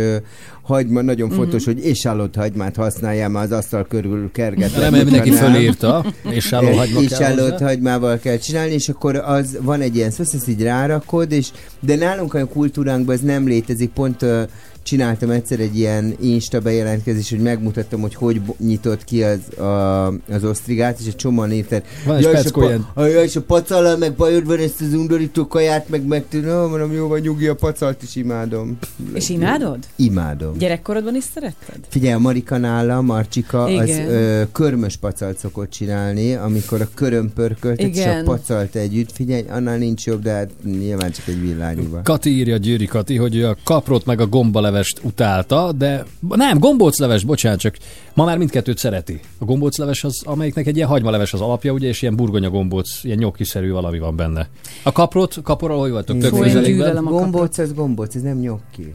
[0.62, 1.36] hagyma, nagyon Mhm.
[1.36, 4.80] fontos, hogy ésállott hagymát használjál, mert az asztal körül kergetve.
[4.80, 7.66] Remélem mindenki fölírta, ésálló hagyma kell Ésállott hozzá.
[7.66, 11.48] hagymával kell csinálni, és akkor az van egy ilyen szósz, ezt így rárakod, és,
[11.80, 14.42] de nálunk a kultúránkban ez nem létezik, pont ö,
[14.84, 20.44] csináltam egyszer egy ilyen Insta bejelentkezés, hogy megmutattam, hogy hogy nyitott ki az, a, az
[20.44, 21.86] osztrigát, és egy csomóan írták.
[22.06, 24.58] Van egy "Jaj, és a, ilyen." pa, a, jaj, és a pacallal meg bajod van
[24.58, 28.78] ezt az undorító kaját, meg meg no, mondom, jó van, nyugi, a pacalt is imádom.
[29.14, 29.78] És imádod?
[29.96, 30.58] Imádom.
[30.58, 31.78] Gyerekkorodban is szeretted?
[31.88, 34.08] Figyelj, a Marika nála, Marcsika, az Igen.
[34.08, 38.24] ö, körmös pacalt szokott csinálni, amikor a köröm pörköltet és a Igen.
[38.24, 39.12] pacalt együtt.
[39.12, 42.02] Figyelj, annál nincs jobb, de hát nyilván csak egy villányúban.
[42.02, 44.26] Kati írja, Győri Kati, hogy a kaprot meg a
[44.74, 47.76] gombalevest utálta, de nem, gombócleves, bocsánat, csak
[48.14, 49.20] ma már mindkettőt szereti.
[49.38, 53.18] A gombócleves az, amelyiknek egy ilyen hagymaleves az alapja, ugye, és ilyen burgonya gombóc, ilyen
[53.18, 54.48] nyokkiszerű valami van benne.
[54.82, 56.18] A kaprot, kaporral hogy vagytok?
[56.18, 58.94] Tök a Gombóc, az gombóc, ez nem nyokki.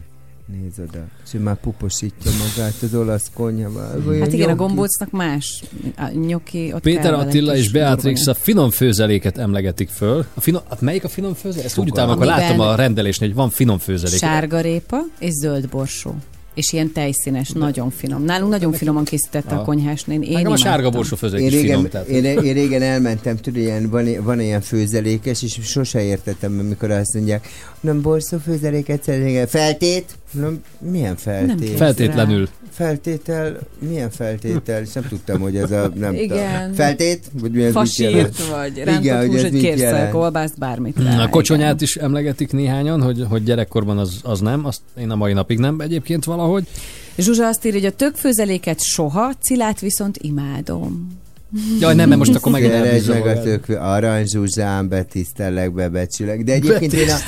[0.50, 1.04] Nézd oda.
[1.24, 4.18] És már puposítja magát az olasz konyhával.
[4.20, 5.62] Hát igen, a gombócnak más.
[5.96, 10.26] A nyoki, ott Péter Attila és Beatrix a finom főzeléket emlegetik föl.
[10.34, 11.64] A finom, melyik a finom főzelék?
[11.64, 12.16] Ezt úgy Fogalmam.
[12.16, 14.18] utálom, akkor láttam a rendelésnél, hogy van finom főzelék.
[14.18, 16.14] Sárgarépa és zöld borsó.
[16.60, 18.24] És ilyen tejszínes, nagyon finom.
[18.24, 19.64] Nálunk nagyon finoman készítette a Ah.
[19.64, 20.22] konyhásnén.
[20.22, 21.90] Én a sárga borsó főzelék Én is régen, finom.
[21.90, 22.06] Tehát.
[22.06, 27.14] én, én régen elmentem, tudod, ilyen, van, van ilyen főzelékes, és sose értettem, amikor azt
[27.14, 27.48] mondják,
[27.80, 29.46] nem borszó főzeléket szeretnék.
[29.46, 30.04] Feltét?
[30.30, 31.68] Nem, milyen feltét?
[31.68, 32.48] Nem Feltétlenül.
[32.80, 33.58] Feltétel?
[33.78, 34.82] Milyen feltétel?
[34.82, 35.90] És nem tudtam, hogy ez a...
[35.94, 36.60] Nem Igen.
[36.60, 36.74] Tudom.
[36.74, 37.24] Feltét?
[37.40, 38.36] Vagy mi ez mit jelent?
[38.36, 40.10] Fasírt, vagy Igen, rántott hogy hús, kérszel, jelent.
[40.10, 41.02] kolbászt, bármit.
[41.02, 41.82] Rá, A kocsonyát igen.
[41.82, 45.80] is emlegetik néhányan, hogy, hogy gyerekkorban az, az nem, azt én a mai napig nem
[45.80, 46.66] egyébként valahogy.
[47.18, 51.18] Zsuzsa azt írja, hogy a tökfőzeléket soha, cilát viszont imádom.
[51.80, 53.60] Jaj, nem, mert most akkor megint Keresd meg a elbizzagoljál.
[53.66, 56.44] tök, aranyzsuzsám, betisztellek, bebecsülek.
[56.44, 57.18] De egyébként én a,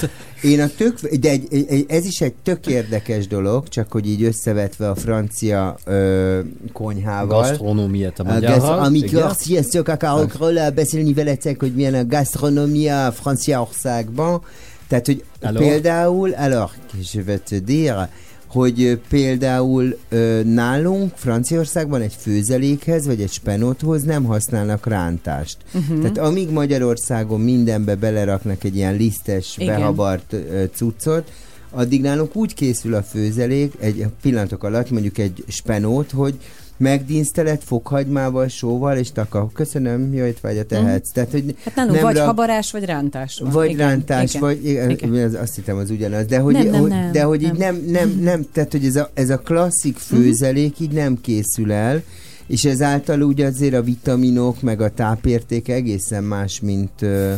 [0.42, 4.23] én a tök, de egy, egy, ez is egy tök érdekes dolog, csak hogy így
[4.23, 6.41] összevetve a francia ö,
[6.73, 7.41] konyhával.
[7.41, 8.78] Gasztronómiát a magyarral.
[8.78, 10.39] amikor sziasztok akarok
[10.75, 14.42] beszélni veletek, hogy milyen a gasztronómia Franciaországban,
[14.89, 15.67] tehát, hogy Alors?
[15.67, 16.70] például, alors,
[17.12, 18.09] je vais te dire,
[18.53, 25.57] hogy például ö, nálunk Franciaországban egy főzelékhez, vagy egy spenóthoz nem használnak rántást.
[25.73, 26.01] Mhm.
[26.01, 29.77] Tehát amíg Magyarországon mindenbe beleraknak egy ilyen lisztes, Igen.
[29.77, 31.33] behabart ö, cuccot,
[31.71, 36.35] addig nálunk úgy készül a főzelék, egy pillanatok alatt mondjuk egy spenót, hogy
[36.83, 39.51] megdínsztelet fokhagymával, sóval, és taka.
[39.55, 41.11] Köszönöm, jó étvágyat tehetsz.
[41.12, 43.51] Tehát, hogy Hát nálunk nem vagy rak- habarás, vagy rántás van.
[43.51, 45.35] vagy Igen, rántás, igen, vagy igen, igen.
[45.35, 47.75] Azt hittem az ugyanaz, de hogy, Nem, nem, nem, de hogy így nem.
[47.75, 52.02] nem, nem, nem, tehát hogy ez a, ez a klasszik főzelék így nem készül el,
[52.47, 57.33] és ezáltal úgy azért a vitaminok, meg a tápérték egészen más, mint, ö,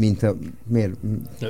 [0.00, 0.36] mint a,
[0.68, 0.94] miért,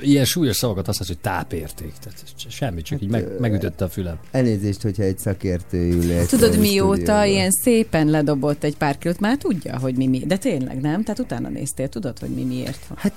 [0.01, 1.93] Ilyen súlyos szavakat használsz, hogy tápérték.
[2.01, 4.19] Tehát semmi, csak így meg, megütötte a fülem.
[4.31, 7.27] elnézést, hogyha egy szakértő ül Tudod, mióta stúdióban.
[7.27, 10.19] ilyen szépen ledobott egy pár kilót, már tudja, hogy mi mi.
[10.19, 11.03] De tényleg nem?
[11.03, 12.99] Tehát utána néztél, tudod, hogy mi miért van.
[13.01, 13.12] Hát,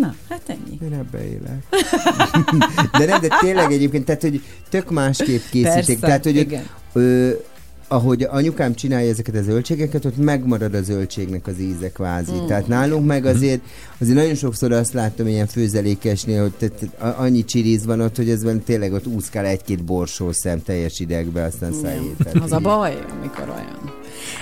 [0.00, 0.78] Na, hát ennyi.
[0.82, 1.64] Én ebbe élek.
[2.98, 5.62] de nem, de tényleg egyébként, tehát, hogy tök másképp készítik.
[5.72, 6.66] Persze, tehát, hogy igen.
[6.92, 7.30] Ö,
[7.94, 12.32] ahogy anyukám csinálja ezeket a zöldségeket, ott megmarad a zöldségnek az íze kvázi.
[12.42, 12.46] Mm.
[12.46, 13.60] Tehát nálunk meg azért,
[14.00, 18.16] azért nagyon sokszor azt láttam ilyen főzelékesnél, hogy te, te, a- annyi csiriz van ott,
[18.16, 22.42] hogy ez van tényleg ott úszkál egy-két borsó szem teljes idegbe, aztán szájét.
[22.42, 23.92] Az a baj, amikor olyan.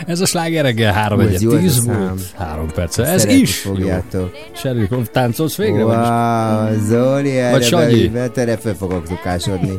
[0.07, 2.01] Ez a sláger reggel 3 Ú, ez 1 jó ez a 10 szám.
[2.01, 3.03] múlt 3 perce.
[3.05, 4.21] Ez Szeretni is fogjátok.
[4.35, 4.53] jó.
[4.55, 5.85] Sergő, táncolsz végre?
[5.85, 8.09] Wow, Zoli, erre Vagy Sanyi?
[8.09, 9.71] beütve, föl fogok zukásodni.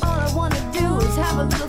[0.00, 1.68] All I wanna do is have a little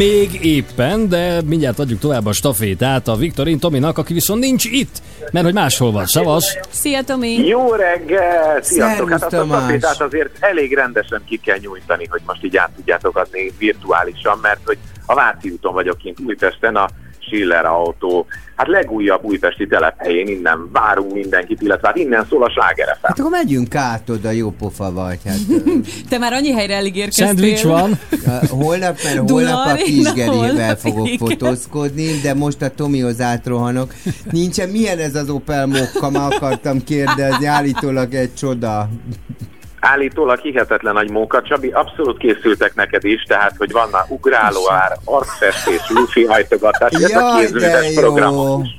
[0.00, 5.02] Még éppen, de mindjárt adjuk tovább a stafétát a Viktorin Tominak, aki viszont nincs itt,
[5.32, 6.06] mert hogy máshol van.
[6.06, 6.58] Szavaz!
[6.70, 7.46] Szia Tomi!
[7.46, 8.64] Jó reggelt.
[8.64, 9.10] Sziasztok!
[9.10, 13.16] Hát azt a stafétát azért elég rendesen ki kell nyújtani, hogy most így át tudjátok
[13.16, 16.88] adni virtuálisan, mert hogy a Váci úton vagyok kint Újpesten, a
[17.30, 18.26] Schiller autó,
[18.56, 22.98] hát legújabb újpesti telephelyén innen várunk mindenkit, illetve hát innen szól a slágerefe.
[23.02, 25.18] Hát akkor megyünk át oda, jó pofa vagy.
[25.24, 25.38] Hát,
[26.10, 27.26] Te már annyi helyre elég érkeztél.
[27.26, 27.98] Szendvics van.
[28.48, 31.18] Holnap, mert Dulari, holnap a kisgerivel fogok igen.
[31.18, 33.94] fotózkodni, de most a Tomihoz átrohanok.
[34.30, 38.88] Nincsen, milyen ez az Opel Mokka, már akartam kérdezni, állítólag egy csoda
[39.80, 41.42] állítólag hihetetlen nagy munka.
[41.42, 47.94] Csabi, abszolút készültek neked is, tehát, hogy vannak ugrálóár, arcfestés, lufi hajtogatás, ez a kézműves
[47.94, 48.78] programok is.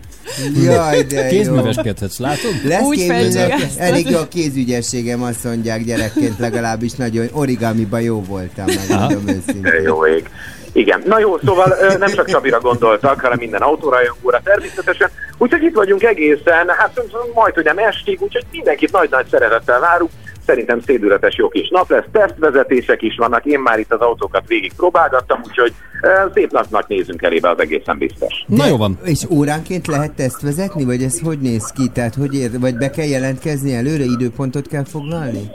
[0.64, 2.52] Jaj, de Kézműveskedhetsz, látod?
[2.64, 3.62] Lesz Úgy kézműves.
[3.78, 9.82] Elég jó a kézügyességem, azt mondják gyerekként, legalábbis nagyon origamiba jó voltam, megmondom őszintén.
[9.84, 10.30] Jó ég.
[10.74, 11.02] Igen.
[11.06, 15.10] Na jó, szóval nem csak Csabira gondoltak, hanem minden autórajongóra természetesen.
[15.38, 17.02] Úgyhogy itt vagyunk egészen, hát
[17.34, 20.12] majd, hogy nem estig, úgyhogy mindenkit nagy-nagy szeretettel várunk.
[20.52, 24.74] Szerintem szédületes jó kis nap lesz, tesztvezetések is vannak, én már itt az autókat végig
[24.74, 28.46] próbálgattam, úgyhogy ö, szép napnak nézünk elébe, az egészen biztos.
[28.48, 29.00] Na jó van.
[29.04, 31.88] És óránként lehet ezt vezetni, vagy ez hogy néz ki?
[31.94, 35.52] Tehát hogy ér, vagy be kell jelentkezni előre, időpontot kell foglalni?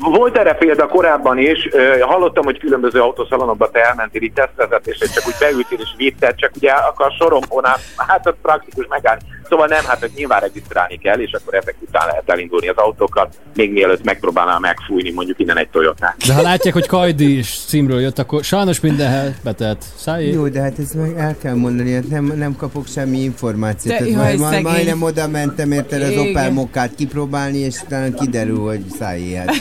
[0.00, 1.68] Volt erre példa korábban is,
[2.00, 6.70] hallottam, hogy különböző autószalonokba te elmentél így tesztvezetésre, csak úgy beültél és vitted, csak ugye
[6.70, 9.22] akkor a sorompónál, hát az praktikus megállni.
[9.50, 13.34] Szóval nem, hát hogy nyilván regisztrálni kell, és akkor ezek után lehet elindulni az autókat,
[13.54, 18.00] még mielőtt megpróbálnál megfújni mondjuk innen egy toyota De ha látják, hogy Kajdi is címről
[18.00, 19.84] jött, akkor sajnos mindenhez betett.
[19.96, 20.32] Szájé.
[20.32, 23.98] Jó, de hát ezt meg el kell mondani, hát nem, nem kapok semmi információt.
[23.98, 24.62] De jaj, majd, szegény.
[24.62, 26.16] majdnem oda mentem érted az.
[26.16, 29.52] Opel Mokkát kipróbálni, és utána kiderül, hogy szájé, hát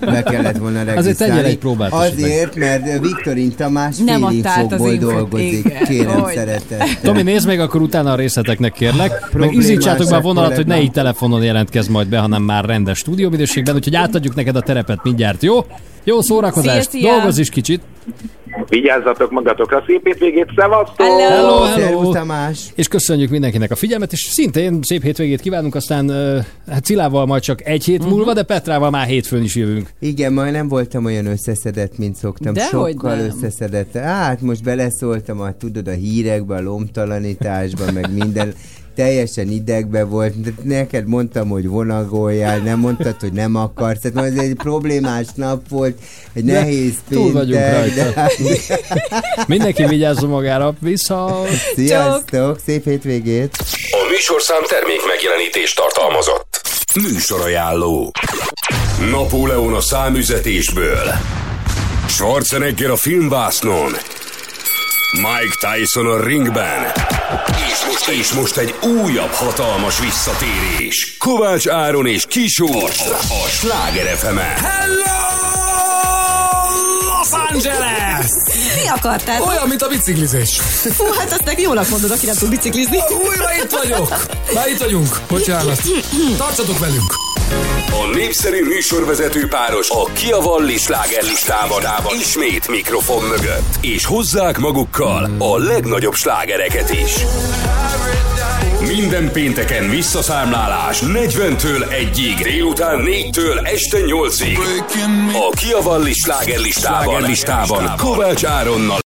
[0.00, 0.98] be kellett volna regisztrálni.
[0.98, 6.86] Azért tegyél egy próbát Azért, mert Viktorin Tamás Nem fogból infót, dolgozik, igen, kérem szeretettel.
[7.02, 9.19] Tomi, nézd meg akkor utána a részleteknek kérlek.
[9.32, 12.98] Meg izítsátok be a vonalat, hogy ne így telefonon jelentkezz majd be, hanem már rendes
[12.98, 15.58] stúdióminőségben, úgyhogy átadjuk neked a terepet mindjárt, jó?
[16.04, 17.12] Jó szórakozást, Szia, szia!
[17.12, 17.80] dolgozz is kicsit.
[18.68, 21.06] Vigyázzatok magatokra, szép hétvégét, szevasztok!
[21.06, 21.66] Hello, hello.
[21.80, 22.58] Szervusz, Tamás.
[22.74, 27.42] És köszönjük mindenkinek a figyelmet, és szintén szép hétvégét kívánunk, aztán uh, hát Cilával majd
[27.42, 28.08] csak egy hét Mhm.
[28.08, 29.88] múlva, de Petrával már hétfőn is jövünk.
[30.00, 32.52] Igen, majd nem voltam olyan összeszedett, mint szoktam.
[32.52, 33.24] Dehogy Sokkal nem.
[33.24, 33.96] összeszedett.
[33.96, 38.52] Hát most beleszóltam, a, tudod, a hírekbe, a lomtalanításba, meg minden.
[38.94, 40.40] Teljesen idegbe volt.
[40.40, 44.00] De Neked mondtam, hogy vonagoljál, nem mondtad, hogy nem akarsz.
[44.00, 45.98] Tehát ez egy problémás nap volt,
[46.32, 48.30] egy De nehéz túl vagyunk rajta.
[49.46, 51.42] Mindenki vigyázzon magára, vissza!
[51.74, 53.56] Sziasztok, szép hétvégét!
[53.90, 56.60] A műsorszám termék megjelenítést tartalmazott.
[56.94, 58.12] Műsorajánló.
[59.10, 61.12] Napóleon a számüzetésből.
[62.08, 63.92] Schwarzenegger a filmvásznon.
[65.12, 66.92] Mike Tyson a ringben.
[67.70, 71.16] És most, és most egy újabb hatalmas visszatérés.
[71.18, 72.90] Kovács Áron és Kisór
[73.28, 74.38] a Sláger fm
[77.06, 78.26] Los Angeles!
[78.82, 79.42] Mi akartál?
[79.42, 80.60] Olyan, mint a biciklizés.
[80.96, 82.98] Fú, hát azt neki jónak mondod, aki nem tud biciklizni.
[83.26, 84.26] Újra itt vagyok!
[84.54, 85.20] Már itt vagyunk.
[85.28, 85.80] Bocsánat.
[86.36, 87.29] Tartsatok velünk!
[87.90, 91.82] A népszerű műsorvezető páros a Kiavalli slágerlistában
[92.20, 97.14] ismét mikrofon mögött, és hozzák magukkal a legnagyobb slágereket is.
[98.80, 104.58] Minden pénteken visszaszámlálás 40-től 1-ig, délután 4-től este 8-ig.
[105.50, 109.00] A Kiavalli slágerlistában, slágerlistában Kovács Áronnal